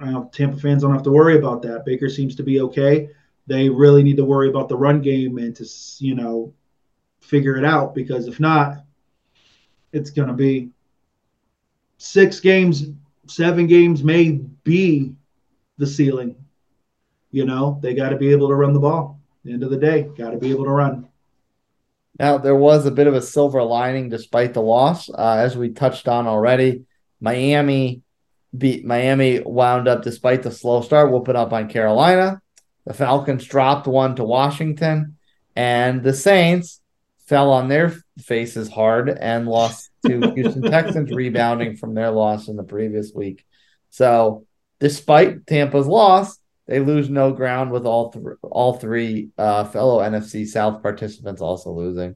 know, 0.00 0.30
Tampa 0.32 0.58
fans 0.58 0.82
don't 0.82 0.92
have 0.92 1.02
to 1.04 1.10
worry 1.10 1.36
about 1.36 1.62
that. 1.62 1.84
Baker 1.84 2.08
seems 2.08 2.34
to 2.36 2.42
be 2.42 2.60
okay 2.60 3.08
they 3.46 3.68
really 3.68 4.02
need 4.02 4.16
to 4.16 4.24
worry 4.24 4.48
about 4.48 4.68
the 4.68 4.76
run 4.76 5.00
game 5.00 5.38
and 5.38 5.54
to 5.56 5.66
you 5.98 6.14
know 6.14 6.52
figure 7.20 7.56
it 7.56 7.64
out 7.64 7.94
because 7.94 8.28
if 8.28 8.38
not, 8.40 8.84
it's 9.92 10.10
going 10.10 10.28
to 10.28 10.34
be 10.34 10.70
six 11.98 12.40
games, 12.40 12.84
seven 13.26 13.66
games 13.66 14.02
may 14.02 14.32
be 14.64 15.14
the 15.78 15.86
ceiling. 15.86 16.36
You 17.30 17.44
know, 17.44 17.78
they 17.82 17.94
got 17.94 18.10
to 18.10 18.16
be 18.16 18.30
able 18.30 18.48
to 18.48 18.54
run 18.54 18.72
the 18.72 18.80
ball. 18.80 19.20
the 19.44 19.52
end 19.52 19.62
of 19.62 19.70
the 19.70 19.76
day, 19.76 20.08
got 20.16 20.30
to 20.30 20.38
be 20.38 20.50
able 20.50 20.64
to 20.64 20.70
run. 20.70 21.08
Now, 22.18 22.38
there 22.38 22.56
was 22.56 22.86
a 22.86 22.90
bit 22.90 23.06
of 23.06 23.14
a 23.14 23.20
silver 23.20 23.62
lining 23.62 24.08
despite 24.08 24.54
the 24.54 24.62
loss. 24.62 25.10
Uh, 25.10 25.36
as 25.38 25.56
we 25.56 25.70
touched 25.70 26.08
on 26.08 26.26
already, 26.26 26.84
Miami 27.20 28.02
beat 28.56 28.86
Miami 28.86 29.40
wound 29.40 29.86
up 29.86 30.02
despite 30.02 30.42
the 30.42 30.50
slow 30.50 30.80
start, 30.80 31.10
whooping 31.10 31.36
up 31.36 31.52
on 31.52 31.68
Carolina. 31.68 32.40
The 32.86 32.94
Falcons 32.94 33.44
dropped 33.44 33.86
one 33.86 34.14
to 34.16 34.24
Washington, 34.24 35.16
and 35.54 36.02
the 36.02 36.14
Saints 36.14 36.80
fell 37.26 37.50
on 37.52 37.68
their 37.68 37.92
faces 38.20 38.70
hard 38.70 39.08
and 39.08 39.48
lost 39.48 39.90
to 40.06 40.20
Houston 40.34 40.62
Texans, 40.62 41.10
rebounding 41.10 41.76
from 41.76 41.94
their 41.94 42.10
loss 42.10 42.48
in 42.48 42.56
the 42.56 42.62
previous 42.62 43.12
week. 43.12 43.44
So, 43.90 44.46
despite 44.78 45.46
Tampa's 45.46 45.88
loss, 45.88 46.38
they 46.66 46.78
lose 46.78 47.10
no 47.10 47.32
ground 47.32 47.72
with 47.72 47.86
all 47.86 48.10
th- 48.12 48.24
all 48.42 48.74
three 48.74 49.30
uh, 49.36 49.64
fellow 49.64 50.00
NFC 50.00 50.46
South 50.46 50.82
participants 50.82 51.40
also 51.40 51.72
losing. 51.72 52.14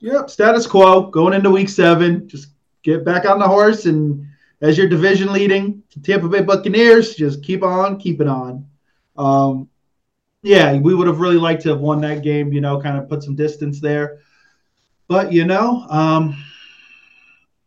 Yep, 0.00 0.30
status 0.30 0.66
quo 0.66 1.10
going 1.10 1.34
into 1.34 1.50
Week 1.50 1.68
Seven. 1.68 2.28
Just 2.28 2.50
get 2.84 3.04
back 3.04 3.24
on 3.24 3.40
the 3.40 3.48
horse, 3.48 3.86
and 3.86 4.26
as 4.60 4.78
your 4.78 4.88
division 4.88 5.32
leading 5.32 5.82
Tampa 6.04 6.28
Bay 6.28 6.42
Buccaneers, 6.42 7.16
just 7.16 7.42
keep 7.42 7.64
on 7.64 7.98
keeping 7.98 8.28
on. 8.28 8.66
Um, 9.16 9.68
yeah, 10.42 10.76
we 10.78 10.94
would 10.94 11.06
have 11.06 11.20
really 11.20 11.36
liked 11.36 11.62
to 11.62 11.70
have 11.70 11.80
won 11.80 12.00
that 12.02 12.22
game, 12.22 12.52
you 12.52 12.60
know, 12.60 12.80
kind 12.80 12.96
of 12.96 13.08
put 13.08 13.22
some 13.22 13.34
distance 13.34 13.80
there. 13.80 14.20
But, 15.08 15.32
you 15.32 15.44
know, 15.44 15.86
um, 15.88 16.36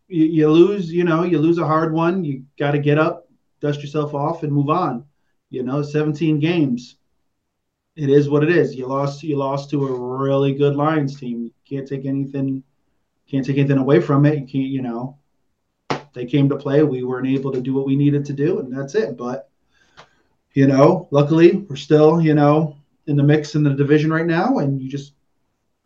you, 0.08 0.26
you 0.26 0.50
lose, 0.50 0.92
you 0.92 1.04
know, 1.04 1.24
you 1.24 1.40
lose 1.40 1.58
a 1.58 1.66
hard 1.66 1.94
one. 1.94 2.24
You 2.24 2.44
got 2.58 2.72
to 2.72 2.80
get 2.80 2.98
up, 2.98 3.28
dust 3.60 3.82
yourself 3.82 4.14
off, 4.14 4.44
and 4.44 4.54
move 4.54 4.70
on. 4.70 5.06
You 5.50 5.64
know, 5.64 5.82
17 5.82 6.40
games. 6.40 6.96
It 7.96 8.10
is 8.10 8.30
what 8.30 8.44
it 8.44 8.50
is. 8.50 8.74
You 8.76 8.88
lost. 8.88 9.22
You 9.22 9.38
lost 9.38 9.70
to 9.72 9.86
a 9.86 10.18
really 10.18 10.54
good 10.54 10.76
Lions 10.78 11.20
team. 11.20 11.44
You 11.44 11.52
can't 11.68 11.88
take 11.88 12.06
anything. 12.06 12.64
Can't 13.30 13.46
take 13.46 13.58
anything 13.58 13.78
away 13.78 14.00
from 14.00 14.26
it. 14.26 14.40
You 14.40 14.46
can't. 14.48 14.70
You 14.70 14.82
know, 14.82 15.18
they 16.14 16.26
came 16.26 16.48
to 16.50 16.56
play. 16.56 16.84
We 16.84 17.04
weren't 17.04 17.28
able 17.28 17.52
to 17.52 17.60
do 17.60 17.74
what 17.74 17.86
we 17.86 17.98
needed 17.98 18.24
to 18.26 18.34
do, 18.34 18.60
and 18.60 18.76
that's 18.76 18.96
it. 18.96 19.18
But 19.18 19.51
you 20.54 20.68
know, 20.68 21.08
luckily 21.12 21.58
we're 21.58 21.76
still, 21.76 22.22
you 22.22 22.34
know, 22.34 22.76
in 23.08 23.16
the 23.16 23.24
mix 23.24 23.56
in 23.56 23.64
the 23.64 23.74
division 23.74 24.12
right 24.12 24.26
now, 24.26 24.60
and 24.60 24.82
you 24.82 24.90
just 24.90 25.14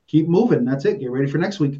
keep 0.07 0.27
moving. 0.27 0.65
That's 0.65 0.85
it. 0.85 0.99
Get 0.99 1.11
ready 1.11 1.29
for 1.29 1.37
next 1.37 1.59
week. 1.59 1.79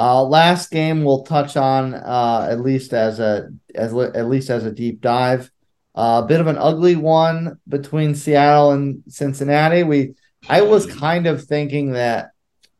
Uh, 0.00 0.22
last 0.22 0.70
game 0.70 1.02
we'll 1.02 1.24
touch 1.24 1.56
on 1.56 1.92
uh, 1.94 2.46
at 2.48 2.60
least 2.60 2.92
as 2.92 3.18
a 3.18 3.50
as 3.74 3.92
at 3.92 4.28
least 4.28 4.48
as 4.48 4.64
a 4.64 4.70
deep 4.70 5.00
dive. 5.00 5.50
Uh, 5.94 6.20
a 6.22 6.26
bit 6.26 6.40
of 6.40 6.46
an 6.46 6.56
ugly 6.56 6.94
one 6.94 7.58
between 7.66 8.14
Seattle 8.14 8.70
and 8.70 9.02
Cincinnati. 9.08 9.82
We 9.82 10.14
I 10.48 10.62
was 10.62 10.86
kind 10.86 11.26
of 11.26 11.44
thinking 11.44 11.92
that 11.92 12.30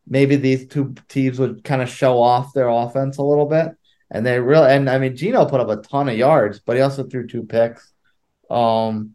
maybe 0.06 0.36
these 0.36 0.68
two 0.68 0.94
teams 1.08 1.40
would 1.40 1.64
kind 1.64 1.82
of 1.82 1.88
show 1.88 2.22
off 2.22 2.52
their 2.52 2.68
offense 2.68 3.18
a 3.18 3.22
little 3.22 3.46
bit. 3.46 3.72
And 4.10 4.24
they 4.24 4.40
really, 4.40 4.70
and 4.70 4.88
I 4.88 4.98
mean, 4.98 5.16
Geno 5.16 5.44
put 5.44 5.60
up 5.60 5.68
a 5.68 5.76
ton 5.76 6.08
of 6.08 6.16
yards, 6.16 6.60
but 6.60 6.76
he 6.76 6.82
also 6.82 7.04
threw 7.04 7.26
two 7.26 7.44
picks. 7.44 7.92
Um, 8.48 9.14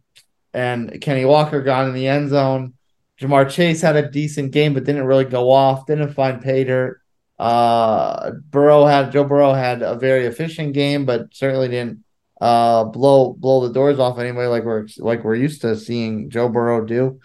and 0.54 1.02
Kenny 1.02 1.26
Walker 1.26 1.62
got 1.62 1.88
in 1.88 1.94
the 1.94 2.08
end 2.08 2.30
zone. 2.30 2.74
Ja'Marr 3.20 3.50
Chase 3.50 3.82
had 3.82 3.96
a 3.96 4.10
decent 4.10 4.52
game, 4.52 4.74
but 4.74 4.84
didn't 4.84 5.06
really 5.06 5.26
go 5.26 5.52
off. 5.52 5.86
Didn't 5.86 6.14
find 6.14 6.41
pay 6.41 6.64
dirt. 6.64 7.02
Uh, 7.39 8.32
Burrow 8.50 8.86
had 8.86 9.12
Joe 9.12 9.24
Burrow 9.24 9.54
had 9.54 9.82
a 9.82 9.96
very 9.96 10.26
efficient 10.26 10.74
game, 10.74 11.06
but 11.06 11.34
certainly 11.34 11.68
didn't 11.68 12.04
uh 12.41 12.84
blow 12.86 13.34
blow 13.34 13.66
the 13.66 13.74
doors 13.74 14.00
off 14.00 14.20
anyway, 14.20 14.46
like 14.46 14.64
we're 14.64 14.88
like 14.98 15.24
we're 15.24 15.36
used 15.36 15.62
to 15.62 15.76
seeing 15.76 16.30
Joe 16.30 16.50
Burrow 16.50 16.86
do. 16.86 17.20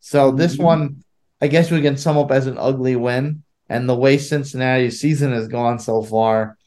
So 0.00 0.30
this 0.32 0.54
mm-hmm. 0.54 0.64
one, 0.64 1.04
I 1.40 1.48
guess 1.48 1.70
we 1.70 1.80
can 1.80 1.96
sum 1.96 2.18
up 2.18 2.30
as 2.30 2.46
an 2.46 2.58
ugly 2.58 2.96
win. 2.96 3.42
And 3.68 3.88
the 3.88 3.96
way 3.96 4.18
Cincinnati's 4.18 5.00
season 5.00 5.32
has 5.32 5.48
gone 5.48 5.78
so 5.78 6.02
far, 6.02 6.58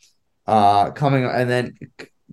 uh, 0.48 0.92
coming 0.92 1.26
and 1.26 1.50
then 1.50 1.78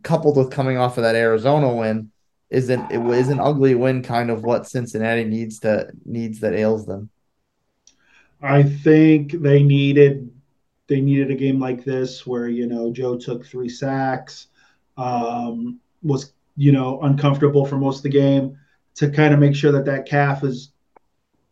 coupled 0.03 0.37
with 0.37 0.51
coming 0.51 0.79
off 0.79 0.99
of 0.99 1.03
that 1.03 1.17
Arizona 1.17 1.75
win, 1.75 2.11
isn't 2.51 2.93
it 2.93 2.99
was 2.99 3.29
an 3.29 3.41
ugly 3.41 3.75
win 3.75 4.03
kind 4.03 4.31
of 4.31 4.45
what 4.45 4.69
Cincinnati 4.69 5.25
needs 5.25 5.59
to 5.61 5.91
needs 6.05 6.41
that 6.41 6.55
ails 6.55 6.87
them. 6.87 7.11
I 8.41 8.63
think 8.63 9.33
they 9.33 9.63
needed 9.63 10.31
they 10.87 11.01
needed 11.01 11.31
a 11.31 11.35
game 11.35 11.59
like 11.59 11.85
this 11.85 12.27
where 12.27 12.49
you 12.49 12.67
know 12.67 12.93
Joe 12.93 13.17
took 13.17 13.45
three 13.45 13.69
sacks, 13.69 14.49
um, 14.97 15.81
was 16.03 16.33
you 16.57 16.73
know 16.73 17.01
uncomfortable 17.03 17.67
for 17.67 17.77
most 17.77 17.99
of 17.99 18.03
the 18.05 18.11
game 18.11 18.59
to 18.97 19.11
kind 19.11 19.35
of 19.35 19.41
make 19.41 19.57
sure 19.57 19.73
that 19.73 19.87
that 19.87 20.07
calf 20.07 20.45
is 20.45 20.71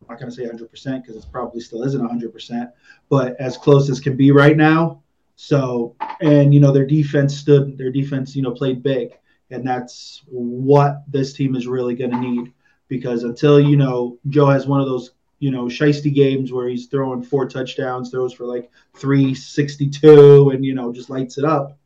I'm 0.02 0.14
not 0.14 0.20
going 0.20 0.30
to 0.30 0.36
say 0.36 0.42
100 0.42 0.70
percent 0.70 1.02
because 1.02 1.22
it 1.22 1.30
probably 1.32 1.60
still 1.60 1.82
isn't 1.82 2.00
100 2.00 2.32
percent, 2.32 2.70
but 3.08 3.34
as 3.40 3.56
close 3.56 3.88
as 3.88 4.00
can 4.00 4.16
be 4.16 4.30
right 4.30 4.56
now. 4.56 5.01
So 5.44 5.96
and 6.20 6.54
you 6.54 6.60
know 6.60 6.70
their 6.70 6.86
defense 6.86 7.36
stood 7.36 7.76
their 7.76 7.90
defense 7.90 8.36
you 8.36 8.42
know 8.42 8.52
played 8.52 8.80
big 8.80 9.10
and 9.50 9.66
that's 9.66 10.22
what 10.26 11.02
this 11.08 11.32
team 11.32 11.56
is 11.56 11.66
really 11.66 11.96
going 11.96 12.12
to 12.12 12.20
need 12.20 12.52
because 12.86 13.24
until 13.24 13.58
you 13.58 13.76
know 13.76 14.20
Joe 14.28 14.46
has 14.46 14.68
one 14.68 14.80
of 14.80 14.86
those 14.86 15.10
you 15.40 15.50
know 15.50 15.64
shisty 15.64 16.14
games 16.14 16.52
where 16.52 16.68
he's 16.68 16.86
throwing 16.86 17.24
four 17.24 17.48
touchdowns, 17.48 18.10
throws 18.10 18.32
for 18.32 18.44
like 18.44 18.70
362, 18.94 20.50
and 20.50 20.64
you 20.64 20.76
know 20.76 20.92
just 20.92 21.10
lights 21.10 21.38
it 21.38 21.44
up, 21.44 21.76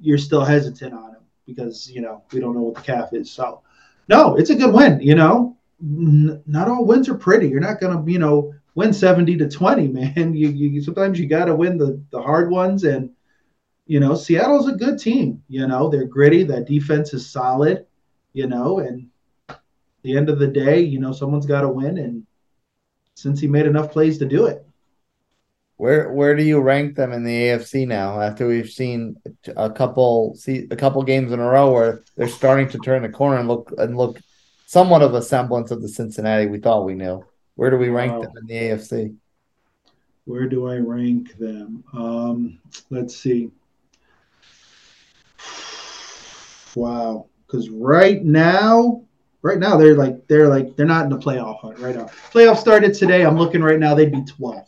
you're 0.00 0.16
still 0.16 0.42
hesitant 0.42 0.94
on 0.94 1.10
him 1.10 1.22
because 1.46 1.90
you 1.90 2.00
know 2.00 2.22
we 2.32 2.40
don't 2.40 2.54
know 2.54 2.62
what 2.62 2.76
the 2.76 2.80
calf 2.80 3.12
is. 3.12 3.30
So 3.30 3.60
no, 4.08 4.36
it's 4.36 4.48
a 4.48 4.54
good 4.54 4.72
win. 4.72 4.98
You 5.02 5.14
know, 5.14 5.53
Not 5.80 6.68
all 6.68 6.84
wins 6.84 7.08
are 7.08 7.14
pretty. 7.14 7.48
You're 7.48 7.60
not 7.60 7.80
gonna 7.80 8.04
you 8.10 8.18
know 8.18 8.54
win 8.74 8.92
70 8.92 9.36
to 9.38 9.48
20, 9.48 9.88
man. 10.16 10.34
You, 10.34 10.48
you 10.48 10.82
sometimes 10.82 11.18
you 11.18 11.26
got 11.26 11.46
to 11.46 11.54
win 11.54 11.78
the 11.78 12.02
the 12.10 12.20
hard 12.20 12.50
ones 12.50 12.84
and 12.84 13.10
you 13.86 14.00
know, 14.00 14.14
Seattle's 14.14 14.68
a 14.68 14.76
good 14.76 14.98
team. 14.98 15.42
You 15.48 15.66
know, 15.66 15.88
they're 15.88 16.06
gritty. 16.06 16.44
That 16.44 16.66
defense 16.66 17.12
is 17.12 17.30
solid. 17.30 17.86
You 18.32 18.46
know, 18.46 18.78
and 18.78 19.08
the 20.02 20.16
end 20.16 20.28
of 20.28 20.38
the 20.38 20.48
day, 20.48 20.80
you 20.80 20.98
know, 20.98 21.12
someone's 21.12 21.46
got 21.46 21.60
to 21.60 21.68
win, 21.68 21.98
and 21.98 22.26
Cincy 23.16 23.48
made 23.48 23.66
enough 23.66 23.92
plays 23.92 24.18
to 24.18 24.24
do 24.24 24.46
it. 24.46 24.66
Where 25.76 26.12
where 26.12 26.34
do 26.34 26.42
you 26.42 26.60
rank 26.60 26.96
them 26.96 27.12
in 27.12 27.24
the 27.24 27.42
AFC 27.42 27.86
now? 27.86 28.20
After 28.20 28.46
we've 28.46 28.70
seen 28.70 29.16
a 29.56 29.70
couple 29.70 30.34
see 30.36 30.66
a 30.70 30.76
couple 30.76 31.02
games 31.02 31.32
in 31.32 31.40
a 31.40 31.46
row 31.48 31.72
where 31.72 32.02
they're 32.16 32.28
starting 32.28 32.68
to 32.70 32.78
turn 32.78 33.02
the 33.02 33.08
corner 33.08 33.38
and 33.38 33.48
look 33.48 33.72
and 33.76 33.96
look 33.96 34.18
somewhat 34.66 35.02
of 35.02 35.14
a 35.14 35.22
semblance 35.22 35.70
of 35.70 35.82
the 35.82 35.88
Cincinnati 35.88 36.46
we 36.46 36.58
thought 36.58 36.84
we 36.84 36.94
knew. 36.94 37.24
Where 37.56 37.70
do 37.70 37.76
we 37.76 37.88
rank 37.88 38.12
wow. 38.12 38.20
them 38.22 38.32
in 38.38 38.46
the 38.46 38.54
AFC? 38.54 39.16
Where 40.24 40.46
do 40.48 40.68
I 40.68 40.76
rank 40.76 41.36
them? 41.38 41.84
Um, 41.92 42.58
let's 42.90 43.16
see. 43.16 43.50
Wow. 46.74 47.26
Because 47.46 47.68
right 47.68 48.24
now, 48.24 49.02
right 49.42 49.58
now 49.58 49.76
they're 49.76 49.94
like 49.94 50.26
they're 50.26 50.48
like 50.48 50.76
they're 50.76 50.86
not 50.86 51.04
in 51.04 51.10
the 51.10 51.18
playoff 51.18 51.60
hunt 51.60 51.78
right 51.78 51.94
now. 51.94 52.06
Playoff 52.32 52.56
started 52.56 52.94
today. 52.94 53.24
I'm 53.24 53.36
looking 53.36 53.62
right 53.62 53.78
now. 53.78 53.94
They'd 53.94 54.10
be 54.10 54.22
12th. 54.22 54.66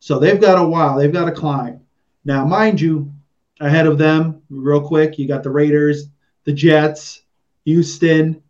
So 0.00 0.18
they've 0.18 0.40
got 0.40 0.58
a 0.58 0.66
while. 0.66 0.96
They've 0.96 1.12
got 1.12 1.26
to 1.26 1.32
climb. 1.32 1.80
Now, 2.24 2.44
mind 2.44 2.80
you, 2.80 3.12
ahead 3.60 3.86
of 3.86 3.98
them, 3.98 4.42
real 4.50 4.80
quick, 4.80 5.18
you 5.18 5.28
got 5.28 5.42
the 5.42 5.50
Raiders, 5.50 6.06
the 6.44 6.52
Jets, 6.52 7.22
Houston, 7.64 8.42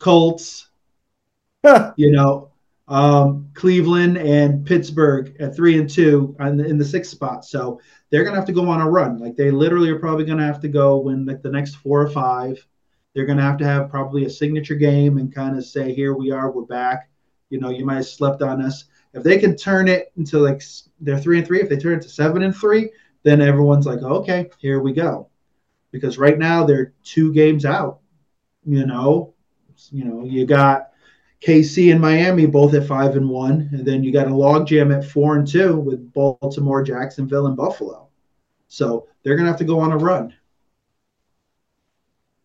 Colts. 0.00 0.68
you 1.96 2.10
know, 2.10 2.50
um, 2.88 3.48
Cleveland 3.54 4.18
and 4.18 4.66
Pittsburgh 4.66 5.36
at 5.38 5.54
three 5.54 5.78
and 5.78 5.88
two 5.88 6.34
the, 6.38 6.64
in 6.64 6.76
the 6.76 6.84
sixth 6.84 7.12
spot. 7.12 7.44
So 7.44 7.80
they're 8.10 8.24
gonna 8.24 8.36
have 8.36 8.46
to 8.46 8.52
go 8.52 8.68
on 8.68 8.80
a 8.80 8.90
run. 8.90 9.18
Like 9.18 9.36
they 9.36 9.52
literally 9.52 9.90
are 9.90 9.98
probably 9.98 10.24
gonna 10.24 10.44
have 10.44 10.60
to 10.62 10.68
go 10.68 10.98
win 10.98 11.24
like 11.24 11.42
the 11.42 11.50
next 11.50 11.76
four 11.76 12.02
or 12.02 12.10
five. 12.10 12.66
They're 13.14 13.26
gonna 13.26 13.42
have 13.42 13.58
to 13.58 13.64
have 13.64 13.90
probably 13.90 14.24
a 14.24 14.30
signature 14.30 14.74
game 14.74 15.18
and 15.18 15.32
kind 15.32 15.56
of 15.56 15.64
say, 15.64 15.94
"Here 15.94 16.14
we 16.14 16.32
are, 16.32 16.50
we're 16.50 16.62
back." 16.62 17.08
You 17.50 17.60
know, 17.60 17.70
you 17.70 17.84
might 17.84 17.96
have 17.96 18.06
slept 18.06 18.42
on 18.42 18.60
us. 18.60 18.86
If 19.14 19.22
they 19.22 19.38
can 19.38 19.54
turn 19.56 19.86
it 19.86 20.12
into 20.16 20.38
like 20.38 20.62
they're 21.00 21.18
three 21.18 21.38
and 21.38 21.46
three, 21.46 21.60
if 21.60 21.68
they 21.68 21.76
turn 21.76 21.98
it 21.98 22.02
to 22.02 22.08
seven 22.08 22.42
and 22.42 22.56
three, 22.56 22.90
then 23.22 23.40
everyone's 23.40 23.86
like, 23.86 24.02
"Okay, 24.02 24.50
here 24.58 24.80
we 24.80 24.92
go," 24.92 25.28
because 25.92 26.18
right 26.18 26.38
now 26.38 26.64
they're 26.64 26.92
two 27.04 27.32
games 27.32 27.64
out. 27.64 28.00
You 28.64 28.86
know, 28.86 29.34
you 29.90 30.04
know, 30.04 30.24
you 30.24 30.46
got 30.46 30.90
KC 31.40 31.92
and 31.92 32.00
Miami 32.00 32.46
both 32.46 32.74
at 32.74 32.86
five 32.86 33.16
and 33.16 33.28
one, 33.28 33.68
and 33.72 33.86
then 33.86 34.04
you 34.04 34.12
got 34.12 34.26
a 34.26 34.30
logjam 34.30 34.94
at 34.96 35.04
four 35.04 35.36
and 35.36 35.46
two 35.46 35.76
with 35.76 36.12
Baltimore, 36.12 36.82
Jacksonville, 36.82 37.46
and 37.46 37.56
Buffalo. 37.56 38.08
So 38.68 39.08
they're 39.22 39.36
gonna 39.36 39.48
have 39.48 39.58
to 39.58 39.64
go 39.64 39.80
on 39.80 39.92
a 39.92 39.96
run. 39.96 40.34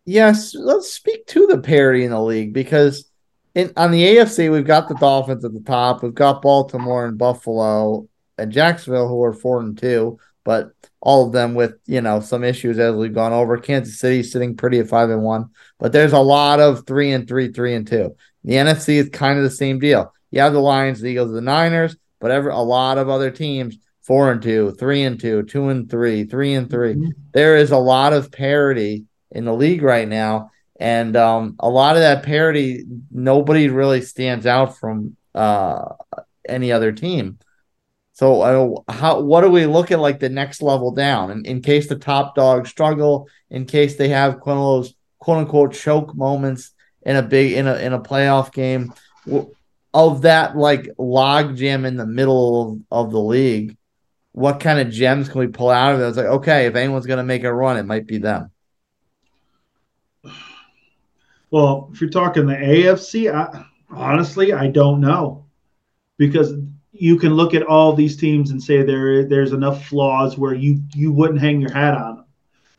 Yes, 0.04 0.54
let's 0.54 0.92
speak 0.92 1.26
to 1.26 1.46
the 1.46 1.58
parity 1.58 2.04
in 2.04 2.10
the 2.10 2.22
league 2.22 2.52
because 2.52 3.10
in 3.54 3.72
on 3.76 3.90
the 3.90 4.02
AFC 4.02 4.50
we've 4.50 4.66
got 4.66 4.88
the 4.88 4.94
Dolphins 4.94 5.44
at 5.44 5.52
the 5.52 5.60
top, 5.60 6.02
we've 6.02 6.14
got 6.14 6.42
Baltimore 6.42 7.06
and 7.06 7.18
Buffalo 7.18 8.08
and 8.38 8.52
Jacksonville 8.52 9.08
who 9.08 9.22
are 9.22 9.32
four 9.32 9.60
and 9.60 9.76
two, 9.76 10.18
but 10.46 10.70
all 11.00 11.26
of 11.26 11.32
them 11.32 11.54
with 11.54 11.74
you 11.86 12.00
know 12.00 12.20
some 12.20 12.44
issues 12.44 12.78
as 12.78 12.94
we've 12.94 13.12
gone 13.12 13.32
over. 13.32 13.58
Kansas 13.58 13.98
City 13.98 14.22
sitting 14.22 14.56
pretty 14.56 14.78
at 14.78 14.88
five 14.88 15.10
and 15.10 15.22
one, 15.22 15.50
but 15.78 15.92
there's 15.92 16.12
a 16.12 16.20
lot 16.20 16.60
of 16.60 16.86
three 16.86 17.12
and 17.12 17.28
three, 17.28 17.52
three 17.52 17.74
and 17.74 17.86
two. 17.86 18.16
The 18.44 18.54
NFC 18.54 18.94
is 18.94 19.08
kind 19.08 19.38
of 19.38 19.44
the 19.44 19.50
same 19.50 19.80
deal. 19.80 20.14
You 20.30 20.40
have 20.40 20.52
the 20.52 20.60
Lions, 20.60 21.00
the 21.00 21.08
Eagles, 21.08 21.32
the 21.32 21.40
Niners, 21.40 21.96
but 22.20 22.30
every, 22.30 22.52
a 22.52 22.58
lot 22.58 22.96
of 22.96 23.08
other 23.08 23.30
teams 23.30 23.76
four 24.02 24.30
and 24.30 24.40
two, 24.40 24.70
three 24.78 25.02
and 25.02 25.18
two, 25.18 25.42
two 25.42 25.68
and 25.68 25.90
three, 25.90 26.22
three 26.24 26.54
and 26.54 26.70
3 26.70 26.94
mm-hmm. 26.94 27.10
There 27.32 27.56
is 27.56 27.72
a 27.72 27.76
lot 27.76 28.12
of 28.12 28.30
parity 28.30 29.04
in 29.32 29.44
the 29.44 29.52
league 29.52 29.82
right 29.82 30.06
now, 30.06 30.52
and 30.78 31.16
um, 31.16 31.56
a 31.58 31.68
lot 31.68 31.96
of 31.96 32.02
that 32.02 32.22
parity, 32.22 32.84
nobody 33.10 33.68
really 33.68 34.00
stands 34.00 34.46
out 34.46 34.78
from 34.78 35.16
uh, 35.34 35.88
any 36.48 36.70
other 36.70 36.92
team. 36.92 37.40
So, 38.16 38.40
uh, 38.88 38.92
how 38.92 39.20
what 39.20 39.42
do 39.42 39.50
we 39.50 39.66
look 39.66 39.92
at 39.92 40.00
like 40.00 40.20
the 40.20 40.30
next 40.30 40.62
level 40.62 40.90
down? 40.90 41.30
In, 41.30 41.44
in 41.44 41.60
case 41.60 41.86
the 41.86 41.96
top 41.96 42.34
dogs 42.34 42.70
struggle, 42.70 43.28
in 43.50 43.66
case 43.66 43.96
they 43.96 44.08
have 44.08 44.40
one 44.42 44.56
of 44.56 44.62
those 44.62 44.94
quote 45.18 45.36
unquote 45.36 45.74
choke 45.74 46.16
moments 46.16 46.72
in 47.02 47.16
a 47.16 47.22
big 47.22 47.52
in 47.52 47.66
a 47.66 47.74
in 47.74 47.92
a 47.92 48.00
playoff 48.00 48.54
game 48.54 48.94
of 49.92 50.22
that 50.22 50.56
like 50.56 50.88
log 50.96 51.58
jam 51.58 51.84
in 51.84 51.98
the 51.98 52.06
middle 52.06 52.80
of, 52.90 53.06
of 53.06 53.12
the 53.12 53.20
league 53.20 53.76
what 54.32 54.60
kind 54.60 54.78
of 54.78 54.90
gems 54.90 55.28
can 55.28 55.40
we 55.40 55.46
pull 55.46 55.68
out 55.68 55.94
of 55.94 56.00
it 56.00 56.08
it's 56.08 56.16
like 56.16 56.24
okay 56.26 56.64
if 56.64 56.74
anyone's 56.74 57.06
going 57.06 57.18
to 57.18 57.22
make 57.22 57.44
a 57.44 57.52
run 57.52 57.76
it 57.76 57.84
might 57.84 58.06
be 58.06 58.16
them. 58.16 58.50
Well 61.50 61.90
if 61.92 62.00
you're 62.00 62.08
talking 62.08 62.46
the 62.46 62.54
afc 62.54 63.30
I, 63.30 63.66
honestly 63.90 64.54
i 64.54 64.68
don't 64.68 65.02
know. 65.02 65.44
Because 66.18 66.54
you 66.98 67.18
can 67.18 67.34
look 67.34 67.54
at 67.54 67.62
all 67.62 67.92
these 67.92 68.16
teams 68.16 68.50
and 68.50 68.62
say 68.62 68.82
there 68.82 69.24
there's 69.24 69.52
enough 69.52 69.86
flaws 69.86 70.36
where 70.38 70.54
you 70.54 70.82
you 70.94 71.12
wouldn't 71.12 71.40
hang 71.40 71.60
your 71.60 71.72
hat 71.72 71.94
on 71.94 72.16
them 72.16 72.24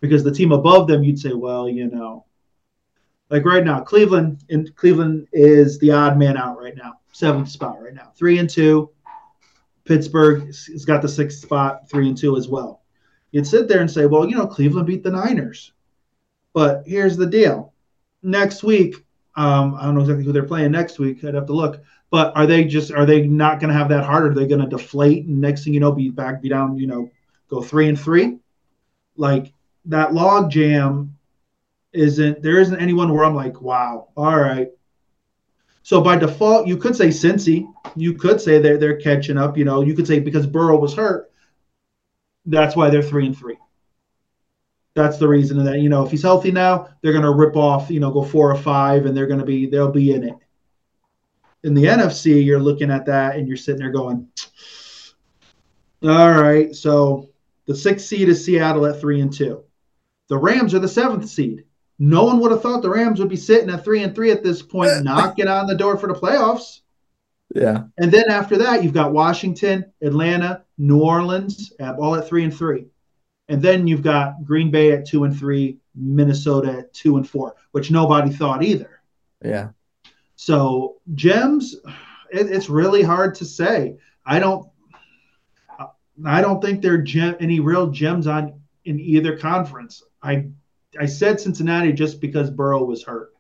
because 0.02 0.24
the 0.24 0.32
team 0.32 0.52
above 0.52 0.88
them 0.88 1.04
you'd 1.04 1.20
say 1.20 1.34
well 1.34 1.68
you 1.68 1.88
know 1.88 2.26
like 3.30 3.46
right 3.46 3.64
now, 3.64 3.82
Cleveland 3.82 4.44
and 4.50 4.74
Cleveland 4.76 5.28
is 5.34 5.78
the 5.80 5.92
odd 5.92 6.18
man 6.18 6.38
out 6.38 6.58
right 6.58 6.76
now, 6.76 7.00
seventh 7.12 7.50
spot 7.50 7.82
right 7.82 7.94
now, 7.94 8.12
three 8.16 8.40
and 8.40 8.50
two. 8.50 8.90
Pittsburgh 9.86 10.46
has 10.46 10.86
got 10.86 11.02
the 11.02 11.10
sixth 11.10 11.42
spot, 11.42 11.90
three 11.90 12.08
and 12.08 12.18
two 12.18 12.38
as 12.38 12.48
well. 12.48 12.84
You'd 13.32 13.48
sit 13.48 13.68
there 13.68 13.82
and 13.82 13.92
say, 13.92 14.06
well, 14.06 14.28
you 14.28 14.36
know, 14.36 14.48
Cleveland 14.48 14.88
beat 14.88 15.04
the 15.04 15.12
Niners, 15.12 15.74
but 16.54 16.84
here's 16.86 17.18
the 17.18 17.26
deal: 17.26 17.74
next 18.24 18.64
week, 18.64 18.96
um, 19.36 19.76
I 19.76 19.84
don't 19.84 19.96
know 19.96 20.02
exactly 20.02 20.24
who 20.24 20.32
they're 20.32 20.44
playing 20.44 20.72
next 20.72 20.98
week. 20.98 21.24
I'd 21.24 21.34
have 21.34 21.48
to 21.48 21.54
look. 21.54 21.84
But 22.10 22.36
are 22.38 22.48
they 22.48 22.64
just 22.64 22.92
are 22.92 23.06
they 23.06 23.28
not 23.28 23.60
going 23.60 23.70
to 23.70 23.78
have 23.78 23.90
that 23.90 24.04
hard? 24.04 24.26
Are 24.26 24.34
they 24.34 24.48
going 24.48 24.62
to 24.62 24.68
deflate 24.68 25.26
and 25.26 25.42
next 25.42 25.64
thing 25.64 25.74
you 25.74 25.80
know, 25.80 25.92
be 25.92 26.10
back, 26.10 26.42
be 26.42 26.50
down, 26.50 26.78
you 26.78 26.88
know, 26.88 27.10
go 27.50 27.62
three 27.62 27.90
and 27.90 28.00
three? 28.00 28.40
Like 29.18 29.54
that 29.86 30.14
log 30.14 30.50
jam 30.50 31.18
isn't 31.94 32.42
there 32.42 32.60
isn't 32.60 32.80
anyone 32.80 33.14
where 33.14 33.26
I'm 33.26 33.36
like, 33.36 33.62
wow, 33.62 34.10
all 34.16 34.40
right. 34.40 34.70
So 35.84 36.02
by 36.02 36.18
default, 36.18 36.68
you 36.68 36.78
could 36.78 36.96
say 36.96 37.08
Cincy. 37.08 37.66
You 37.96 38.14
could 38.14 38.42
say 38.42 38.60
they're 38.60 38.78
they're 38.78 38.98
catching 38.98 39.38
up. 39.38 39.58
You 39.58 39.66
know, 39.66 39.82
you 39.82 39.94
could 39.94 40.08
say 40.08 40.20
because 40.20 40.46
Burrow 40.46 40.78
was 40.78 40.94
hurt, 40.94 41.32
that's 42.46 42.76
why 42.76 42.90
they're 42.90 43.02
three 43.02 43.26
and 43.26 43.38
three. 43.38 43.58
That's 44.96 45.18
the 45.18 45.28
reason 45.28 45.64
that 45.64 45.80
you 45.80 45.90
know 45.90 46.06
if 46.06 46.12
he's 46.12 46.24
healthy 46.24 46.52
now, 46.52 46.90
they're 47.02 47.14
gonna 47.14 47.32
rip 47.32 47.56
off, 47.56 47.90
you 47.90 48.00
know, 48.00 48.12
go 48.12 48.24
four 48.24 48.52
or 48.52 48.58
five, 48.58 49.06
and 49.06 49.16
they're 49.16 49.28
gonna 49.28 49.46
be 49.46 49.68
they'll 49.68 49.92
be 49.92 50.12
in 50.14 50.24
it. 50.24 50.36
In 51.68 51.74
the 51.74 51.84
NFC, 51.84 52.44
you're 52.44 52.60
looking 52.60 52.90
at 52.90 53.06
that 53.06 53.36
and 53.36 53.48
you're 53.48 53.58
sitting 53.58 53.80
there 53.80 53.92
going, 53.92 54.28
all 56.02 56.32
right. 56.32 56.76
So 56.76 57.30
the 57.66 57.76
sixth 57.76 58.08
seed 58.08 58.30
is 58.30 58.44
Seattle 58.44 58.86
at 58.86 59.00
three 59.00 59.22
and 59.22 59.32
two. 59.32 59.64
The 60.30 60.38
Rams 60.38 60.74
are 60.74 60.80
the 60.80 60.88
seventh 60.88 61.30
seed 61.30 61.64
no 62.00 62.24
one 62.24 62.40
would 62.40 62.52
have 62.52 62.62
thought 62.62 62.82
the 62.82 62.90
Rams 62.90 63.20
would 63.20 63.30
be 63.30 63.36
sitting 63.36 63.70
at 63.70 63.84
three 63.84 64.04
and 64.04 64.14
three 64.14 64.32
at 64.32 64.44
this 64.44 64.62
point, 64.62 64.92
knocking 65.04 65.48
on 65.48 65.68
the 65.68 65.76
door 65.76 65.98
for 65.98 66.08
the 66.08 66.14
playoffs. 66.14 66.82
Yeah. 67.56 67.84
And 67.98 68.12
then 68.12 68.30
after 68.30 68.58
that, 68.58 68.84
you've 68.84 68.94
got 68.94 69.14
Washington, 69.14 69.92
Atlanta, 70.02 70.64
New 70.78 71.02
Orleans, 71.02 71.72
all 71.80 72.16
at 72.16 72.28
three 72.28 72.44
and 72.44 72.56
three. 72.56 72.88
And 73.50 73.62
then 73.62 73.88
you've 73.88 74.04
got 74.04 74.44
Green 74.44 74.70
Bay 74.70 74.92
at 74.92 75.08
two 75.08 75.24
and 75.24 75.38
three, 75.38 75.78
Minnesota 75.96 76.80
at 76.80 76.94
two 76.94 77.16
and 77.16 77.28
four, 77.28 77.56
which 77.72 77.90
nobody 77.90 78.30
thought 78.30 78.64
either. 78.64 79.02
Yeah. 79.44 79.70
So 80.38 80.98
gems, 81.16 81.76
it, 82.32 82.50
it's 82.50 82.70
really 82.70 83.02
hard 83.02 83.36
to 83.36 83.46
say. 83.46 83.98
I 84.26 84.40
don't, 84.40 84.70
I 86.26 86.42
don't 86.42 86.62
think 86.62 86.82
there 86.82 86.94
are 86.94 87.00
gem, 87.00 87.36
any 87.40 87.60
real 87.60 87.88
gems 87.88 88.28
on 88.28 88.62
in 88.86 89.00
either 89.00 89.36
conference. 89.36 90.04
I, 90.22 90.48
I 91.00 91.08
said 91.08 91.40
Cincinnati 91.40 91.92
just 91.92 92.22
because 92.22 92.50
Burrow 92.50 92.84
was 92.84 93.04
hurt, 93.04 93.34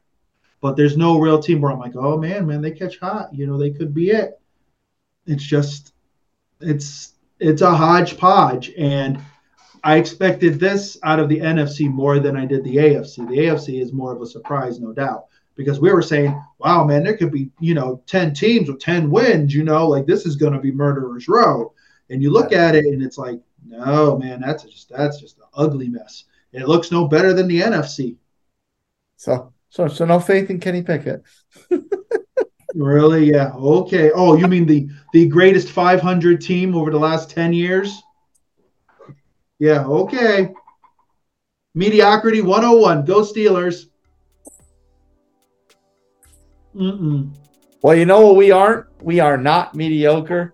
but 0.59 0.75
there's 0.75 0.97
no 0.97 1.19
real 1.19 1.41
team 1.41 1.61
where 1.61 1.71
I'm 1.71 1.79
like, 1.79 1.95
oh 1.95 2.17
man, 2.17 2.47
man, 2.47 2.61
they 2.61 2.71
catch 2.71 2.97
hot. 2.99 3.33
You 3.33 3.45
know, 3.47 3.57
they 3.57 3.71
could 3.71 3.93
be 3.93 4.09
it. 4.09 4.39
It's 5.27 5.43
just, 5.43 5.93
it's 6.59 7.13
it's 7.39 7.61
a 7.61 7.75
hodgepodge, 7.75 8.71
and 8.75 9.21
I 9.83 9.97
expected 9.97 10.59
this 10.59 10.97
out 11.03 11.19
of 11.19 11.29
the 11.29 11.39
NFC 11.39 11.87
more 11.87 12.19
than 12.19 12.35
I 12.35 12.45
did 12.45 12.63
the 12.63 12.77
AFC. 12.77 13.27
The 13.27 13.37
AFC 13.37 13.79
is 13.81 13.93
more 13.93 14.15
of 14.15 14.21
a 14.21 14.25
surprise, 14.25 14.79
no 14.79 14.93
doubt, 14.93 15.25
because 15.57 15.79
we 15.79 15.91
were 15.91 16.03
saying, 16.03 16.39
wow, 16.59 16.85
man, 16.85 17.03
there 17.03 17.17
could 17.17 17.31
be, 17.31 17.49
you 17.59 17.73
know, 17.73 18.01
10 18.05 18.33
teams 18.33 18.69
with 18.69 18.79
10 18.79 19.09
wins, 19.09 19.53
you 19.53 19.63
know, 19.63 19.87
like 19.87 20.05
this 20.05 20.25
is 20.25 20.35
going 20.35 20.53
to 20.53 20.59
be 20.59 20.71
murderer's 20.71 21.27
row. 21.27 21.73
And 22.09 22.21
you 22.21 22.31
look 22.31 22.53
at 22.53 22.75
it 22.75 22.85
and 22.85 23.03
it's 23.03 23.17
like, 23.17 23.41
no, 23.65 24.17
man, 24.17 24.39
that's 24.39 24.63
just 24.63 24.89
that's 24.89 25.19
just 25.19 25.37
an 25.39 25.43
ugly 25.53 25.89
mess. 25.89 26.25
It 26.53 26.67
looks 26.67 26.91
no 26.91 27.07
better 27.07 27.33
than 27.33 27.47
the 27.47 27.59
NFC. 27.59 28.15
So 29.17 29.51
so 29.69 29.87
so 29.87 30.05
no 30.05 30.19
faith 30.19 30.49
in 30.49 30.59
Kenny 30.59 30.83
Pickett. 30.83 31.23
really? 32.75 33.25
Yeah. 33.25 33.51
Okay. 33.53 34.11
Oh, 34.13 34.37
you 34.37 34.47
mean 34.47 34.65
the 34.65 34.87
the 35.11 35.27
greatest 35.27 35.69
500 35.69 36.39
team 36.39 36.75
over 36.75 36.91
the 36.91 36.99
last 36.99 37.29
10 37.31 37.51
years? 37.51 38.01
Yeah, 39.59 39.85
okay. 39.85 40.53
Mediocrity 41.73 42.41
101. 42.41 43.05
Go 43.05 43.21
Steelers. 43.21 43.87
Mm-mm. 46.78 47.36
Well, 47.82 47.95
you 47.95 48.05
know 48.05 48.21
what 48.21 48.36
we 48.36 48.51
aren't? 48.51 48.86
We 49.01 49.19
are 49.19 49.38
not 49.38 49.75
mediocre. 49.75 50.53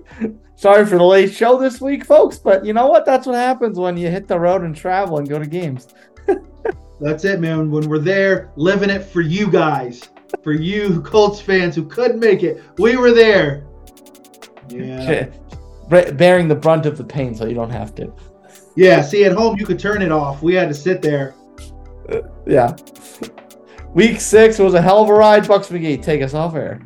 Sorry 0.56 0.84
for 0.84 0.98
the 0.98 1.04
late 1.04 1.32
show 1.32 1.58
this 1.58 1.80
week, 1.80 2.04
folks, 2.04 2.38
but 2.38 2.64
you 2.64 2.72
know 2.72 2.88
what? 2.88 3.06
That's 3.06 3.26
what 3.26 3.36
happens 3.36 3.78
when 3.78 3.96
you 3.96 4.10
hit 4.10 4.26
the 4.26 4.38
road 4.38 4.62
and 4.62 4.74
travel 4.74 5.18
and 5.18 5.28
go 5.28 5.38
to 5.38 5.46
games. 5.46 5.88
That's 7.00 7.24
it, 7.24 7.40
man. 7.40 7.70
When 7.70 7.88
we're 7.88 8.00
there, 8.00 8.50
living 8.56 8.90
it 8.90 9.04
for 9.04 9.20
you 9.20 9.50
guys, 9.50 10.08
for 10.42 10.52
you 10.52 11.00
Colts 11.02 11.40
fans 11.40 11.76
who 11.76 11.84
couldn't 11.84 12.18
make 12.18 12.42
it, 12.42 12.60
we 12.76 12.96
were 12.96 13.12
there. 13.12 13.66
Yeah. 14.68 15.28
Bearing 15.88 16.48
the 16.48 16.56
brunt 16.56 16.86
of 16.86 16.98
the 16.98 17.04
pain 17.04 17.34
so 17.34 17.46
you 17.46 17.54
don't 17.54 17.70
have 17.70 17.94
to. 17.94 18.12
Yeah, 18.74 19.00
see, 19.00 19.24
at 19.24 19.32
home 19.32 19.58
you 19.58 19.64
could 19.64 19.78
turn 19.78 20.02
it 20.02 20.12
off. 20.12 20.42
We 20.42 20.54
had 20.54 20.68
to 20.68 20.74
sit 20.74 21.02
there. 21.02 21.34
Uh, 22.08 22.22
yeah. 22.46 22.76
Week 23.98 24.20
six 24.20 24.60
was 24.60 24.74
a 24.74 24.80
hell 24.80 25.02
of 25.02 25.08
a 25.08 25.12
ride. 25.12 25.42
Buccs 25.42 25.76
McGee, 25.76 26.00
take 26.00 26.22
us 26.22 26.32
off 26.32 26.54
air. 26.54 26.80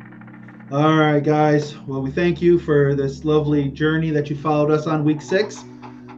All 0.71 0.97
right, 0.97 1.23
guys. 1.23 1.77
Well, 1.81 2.01
we 2.01 2.09
thank 2.09 2.41
you 2.41 2.57
for 2.57 2.95
this 2.95 3.23
lovely 3.23 3.69
journey 3.69 4.09
that 4.09 4.31
you 4.31 4.35
followed 4.35 4.71
us 4.71 4.87
on 4.87 5.03
week 5.03 5.21
six. 5.21 5.63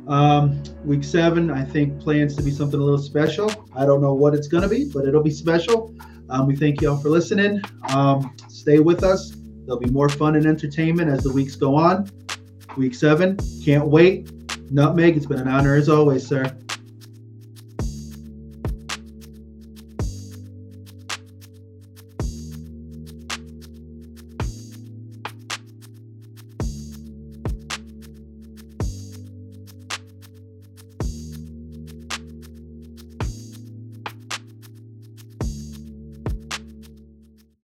Um, 0.07 0.63
week 0.85 1.03
seven, 1.03 1.51
I 1.51 1.65
think, 1.65 1.99
plans 1.99 2.37
to 2.37 2.43
be 2.43 2.49
something 2.49 2.79
a 2.79 2.81
little 2.81 2.97
special. 2.97 3.51
I 3.75 3.85
don't 3.85 4.01
know 4.01 4.13
what 4.13 4.33
it's 4.33 4.47
going 4.47 4.63
to 4.63 4.69
be, 4.69 4.89
but 4.89 5.05
it'll 5.05 5.21
be 5.21 5.31
special. 5.31 5.93
Um, 6.29 6.47
we 6.47 6.55
thank 6.55 6.79
you 6.79 6.91
all 6.91 6.97
for 6.97 7.09
listening. 7.09 7.61
Um, 7.89 8.33
stay 8.47 8.79
with 8.79 9.03
us. 9.03 9.33
There'll 9.65 9.81
be 9.81 9.89
more 9.89 10.07
fun 10.07 10.37
and 10.37 10.45
entertainment 10.45 11.09
as 11.09 11.23
the 11.23 11.33
weeks 11.33 11.57
go 11.57 11.75
on. 11.75 12.09
Week 12.77 12.95
seven, 12.95 13.37
can't 13.65 13.89
wait. 13.89 14.31
Nutmeg, 14.71 15.17
it's 15.17 15.25
been 15.25 15.41
an 15.41 15.49
honor 15.49 15.75
as 15.75 15.89
always, 15.89 16.25
sir. 16.25 16.55